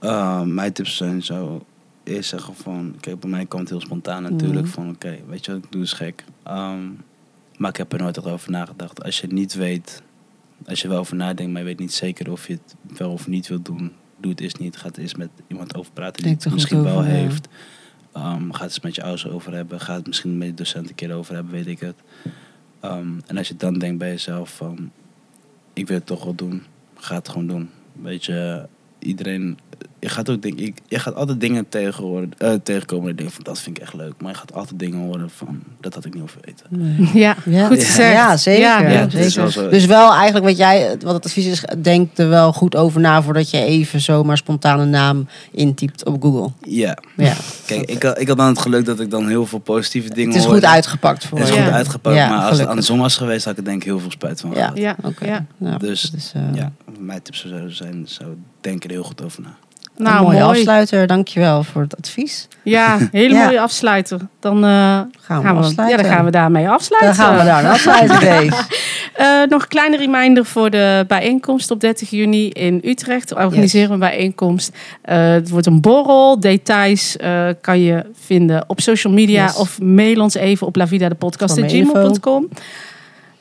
Uh, 0.00 0.42
mijn 0.42 0.72
tips 0.72 0.96
zijn 0.96 1.22
zo 1.22 1.62
eerst 2.04 2.28
zeggen 2.28 2.54
van, 2.54 2.94
kijk 3.00 3.20
bij 3.20 3.30
mij 3.30 3.46
komt 3.46 3.60
het 3.62 3.70
heel 3.70 3.80
spontaan 3.80 4.22
natuurlijk 4.22 4.64
Mhm. 4.64 4.72
van 4.74 4.88
oké, 4.90 5.18
weet 5.28 5.44
je 5.44 5.52
wat 5.52 5.64
ik 5.64 5.72
doe 5.72 5.82
is 5.82 5.92
gek. 5.92 6.24
Ehm, 6.42 6.78
maar 7.56 7.70
ik 7.70 7.76
heb 7.76 7.92
er 7.92 7.98
nooit 7.98 8.24
over 8.24 8.50
nagedacht. 8.50 9.04
Als 9.04 9.20
je 9.20 9.26
niet 9.26 9.54
weet, 9.54 10.02
als 10.66 10.82
je 10.82 10.88
wel 10.88 10.98
over 10.98 11.16
nadenkt, 11.16 11.52
maar 11.52 11.60
je 11.60 11.66
weet 11.66 11.78
niet 11.78 11.92
zeker 11.92 12.30
of 12.32 12.46
je 12.46 12.52
het 12.52 12.98
wel 12.98 13.10
of 13.12 13.26
niet 13.28 13.48
wilt 13.48 13.64
doen, 13.64 13.92
doe 14.22 14.30
het 14.30 14.40
eens 14.40 14.54
niet. 14.54 14.76
Ga 14.76 14.86
het 14.86 14.96
eens 14.96 15.14
met 15.14 15.30
iemand 15.46 15.74
over 15.74 15.92
praten 15.92 16.22
die 16.22 16.32
het 16.32 16.52
misschien 16.52 16.82
wel 16.82 16.98
over, 16.98 17.10
ja. 17.10 17.16
heeft. 17.16 17.48
Ehm, 18.12 18.50
ga 18.50 18.62
het 18.62 18.70
eens 18.70 18.80
met 18.80 18.94
je 18.94 19.02
ouders 19.02 19.28
over 19.28 19.52
hebben. 19.52 19.80
Ga 19.80 19.94
het 19.94 20.06
misschien 20.06 20.38
met 20.38 20.48
je 20.48 20.54
docent 20.54 20.88
een 20.88 20.94
keer 20.94 21.14
over 21.14 21.34
hebben, 21.34 21.52
weet 21.52 21.66
ik 21.66 21.80
het. 21.80 21.96
Ehm, 22.80 23.12
en 23.26 23.36
als 23.36 23.48
je 23.48 23.56
dan 23.56 23.78
denkt 23.78 23.98
bij 23.98 24.08
jezelf 24.08 24.56
van, 24.56 24.90
ik 25.72 25.86
wil 25.86 25.96
het 25.96 26.06
toch 26.06 26.24
wel 26.24 26.34
doen, 26.34 26.62
ga 26.94 27.14
het 27.14 27.28
gewoon 27.28 27.46
doen. 27.46 27.70
Weet 27.92 28.24
je, 28.24 28.68
iedereen, 28.98 29.58
je 30.02 30.08
gaat 30.08 30.30
ook 30.30 30.42
denk 30.42 30.58
ik, 30.60 30.78
je 30.88 30.98
gaat 30.98 31.14
altijd 31.14 31.40
dingen 31.40 31.68
tegenhoren, 31.68 32.30
eh, 32.38 32.52
tegenkomen 32.62 33.04
en 33.04 33.10
je 33.10 33.16
denkt 33.16 33.32
van 33.34 33.44
dat 33.44 33.58
vind 33.60 33.76
ik 33.76 33.82
echt 33.82 33.94
leuk. 33.94 34.12
Maar 34.18 34.30
je 34.32 34.38
gaat 34.38 34.52
altijd 34.54 34.78
dingen 34.78 34.98
horen 34.98 35.30
van, 35.30 35.62
dat 35.80 35.94
had 35.94 36.04
ik 36.04 36.12
niet 36.12 36.20
hoeven 36.20 36.40
weten. 36.44 36.66
Nee. 36.68 37.10
Ja, 37.22 37.36
Ja. 37.44 37.66
goed 37.66 37.84
gezegd. 37.84 38.12
Ja, 38.12 38.36
zeker. 38.36 38.60
Ja, 38.90 39.08
zeker. 39.10 39.40
wel 39.40 39.50
zo. 39.50 39.68
Dus 39.68 39.84
wel 39.86 40.12
eigenlijk 40.12 40.44
wat 40.44 40.56
jij, 40.56 40.96
wat 41.00 41.14
het 41.14 41.24
advies 41.24 41.46
is, 41.46 41.64
denk 41.78 42.18
er 42.18 42.28
wel 42.28 42.52
goed 42.52 42.76
over 42.76 43.00
na 43.00 43.22
voordat 43.22 43.50
je 43.50 43.64
even 43.64 44.00
zomaar 44.00 44.36
spontaan 44.36 44.80
een 44.80 44.90
naam 44.90 45.26
intypt 45.50 46.04
op 46.04 46.22
Google. 46.22 46.50
Ja, 46.68 46.98
Ja. 47.16 47.34
kijk, 47.66 47.90
ik 47.90 48.02
had, 48.02 48.20
ik 48.20 48.28
had 48.28 48.36
dan 48.36 48.46
het 48.46 48.58
geluk 48.58 48.84
dat 48.84 49.00
ik 49.00 49.10
dan 49.10 49.28
heel 49.28 49.46
veel 49.46 49.58
positieve 49.58 50.08
dingen 50.08 50.28
Het 50.30 50.38
is 50.38 50.44
hoorde. 50.44 50.60
goed 50.60 50.68
uitgepakt 50.70 51.24
voor 51.24 51.38
Het 51.38 51.48
is 51.48 51.54
goed 51.54 51.70
uitgepakt, 51.72 52.16
Ja, 52.16 52.28
maar 52.28 52.48
als 52.48 52.58
het 52.58 52.68
andersom 52.68 52.98
was 52.98 53.16
geweest, 53.16 53.44
had 53.44 53.52
ik 53.52 53.58
er 53.58 53.64
denk 53.64 53.76
ik 53.76 53.84
heel 53.84 53.98
veel 54.00 54.10
spijt 54.10 54.40
van 54.40 54.50
Ja. 54.50 54.56
gehad. 54.56 54.76
Ja, 54.78 54.96
Oké. 55.02 55.24
ja. 55.26 55.44
Nou, 55.56 55.78
Dus, 55.78 56.12
eh, 56.34 56.42
Ja, 56.54 56.72
mijn 56.98 57.22
tips 57.22 57.46
zou 57.48 57.70
zijn, 57.70 58.02
zou 58.08 58.28
denk 58.60 58.84
er 58.84 58.90
heel 58.90 59.02
goed 59.02 59.22
over 59.24 59.42
na. 59.42 59.54
Nou, 60.02 60.16
een 60.16 60.22
mooie 60.22 60.38
mooi. 60.44 60.58
afsluiter. 60.58 61.06
Dankjewel 61.06 61.62
voor 61.62 61.82
het 61.82 61.96
advies. 61.96 62.48
Ja, 62.62 62.98
hele 63.12 63.34
Ja. 63.34 63.44
mooie 63.44 63.60
afsluiter. 63.60 64.18
Dan, 64.40 64.56
eh, 64.56 64.70
Gaan 64.70 65.08
we, 65.10 65.24
gaan 65.26 65.42
we, 65.42 65.48
afsluiten. 65.62 65.88
ja, 65.96 66.02
dan 66.02 66.12
gaan 66.12 66.24
we 66.24 66.30
daarmee 66.30 66.68
afsluiten. 66.68 67.16
Dan 67.16 67.26
gaan 67.26 67.38
we 67.38 67.44
daar 67.44 67.68
afsluiten, 67.74 68.16
Grace. 68.16 68.62
Eh, 69.12 69.26
nog 69.48 69.62
een 69.62 69.68
kleine 69.68 69.96
reminder 69.96 70.44
voor 70.44 70.70
de 70.70 71.04
bijeenkomst 71.08 71.70
op 71.70 71.80
30 71.80 72.10
juni 72.10 72.48
in 72.48 72.80
Utrecht. 72.84 73.28
We 73.30 73.34
organiseren 73.36 73.90
een 73.92 73.98
bijeenkomst. 73.98 74.76
Eh, 75.02 75.30
het 75.30 75.50
wordt 75.50 75.66
een 75.66 75.80
borrel. 75.80 76.40
Details 76.40 77.16
kan 77.60 77.80
je 77.80 78.04
vinden 78.14 78.64
op 78.66 78.80
social 78.80 79.12
media 79.12 79.44
Yes. 79.44 79.56
of 79.56 79.80
mail 79.80 80.20
ons 80.20 80.34
even 80.34 80.66
op 80.66 80.76
lavidadepodcast.gmail.com. 80.76 82.48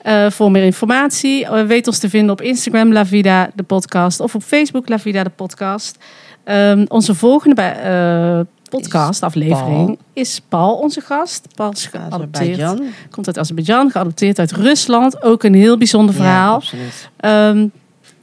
Eh 0.01 0.25
voor 0.29 0.51
meer 0.51 0.63
informatie, 0.63 1.47
weet 1.67 1.87
ons 1.87 1.97
te 1.99 2.09
vinden 2.09 2.31
op 2.31 2.41
Instagram 2.41 2.93
La 2.93 3.05
Vida 3.05 3.49
de 3.53 3.63
podcast 3.63 4.19
of 4.19 4.35
op 4.35 4.43
Facebook 4.43 4.89
La 4.89 4.99
Vida 4.99 5.23
de 5.23 5.29
podcast. 5.29 5.97
Ehm, 6.43 6.85
onze 6.87 7.15
volgende 7.15 7.55
bij, 7.55 7.81
eh, 7.81 8.45
podcast 8.69 9.23
Is 10.13 10.21
is 10.21 10.41
Paul 10.49 10.75
onze 10.75 11.01
gast. 11.01 11.47
Paul 11.55 11.71
is 11.71 11.85
geadopteerd. 11.85 12.81
Komt 13.09 13.27
uit 13.27 13.37
Azerbeidzjan, 13.37 13.91
geadopteerd 13.91 14.39
uit 14.39 14.51
Rusland. 14.51 15.23
Ook 15.23 15.43
een 15.43 15.53
heel 15.53 15.77
bijzonder 15.77 16.15
verhaal. 16.15 16.61
Ehm, 17.17 17.67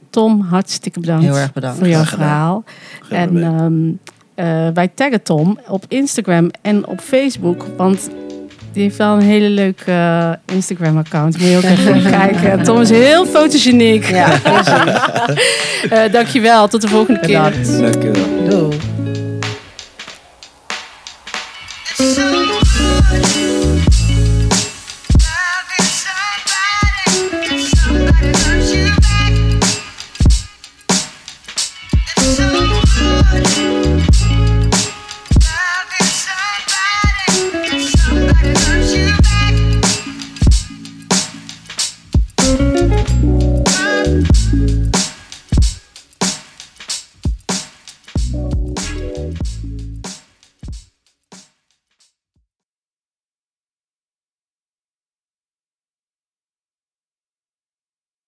Tom, 0.09 0.41
hartstikke 0.41 0.99
bedankt, 0.99 1.23
Heel 1.23 1.37
erg 1.37 1.53
bedankt. 1.53 1.77
voor 1.77 1.87
jouw 1.87 2.03
verhaal. 2.03 2.63
En 3.09 3.43
ehm, 3.43 3.91
eh, 4.35 4.73
wij 4.73 4.87
taggen 4.87 5.23
Tom 5.23 5.59
op 5.67 5.85
Instagram 5.87 6.49
en 6.61 6.87
op 6.87 6.99
Facebook. 6.99 7.65
Want 7.77 8.09
die 8.79 8.87
heeft 8.87 8.99
wel 8.99 9.13
een 9.13 9.21
hele 9.21 9.49
leuke 9.49 9.91
eh, 9.91 10.55
Instagram-account. 10.55 11.37
Moet 11.37 11.49
je 11.49 11.57
ook 11.57 11.63
even 11.63 12.01
kijken. 12.19 12.63
Tom 12.63 12.81
is 12.81 12.89
heel 12.89 13.25
fotogeniek. 13.25 14.05
Ja. 14.09 14.27
Eh, 15.89 16.11
dankjewel. 16.11 16.67
Tot 16.67 16.81
de 16.81 16.87
volgende 16.87 17.19
keer. 17.19 17.41
Bedankt. 17.43 17.79
Dankjewel. 17.79 18.49
Doei. 18.49 18.88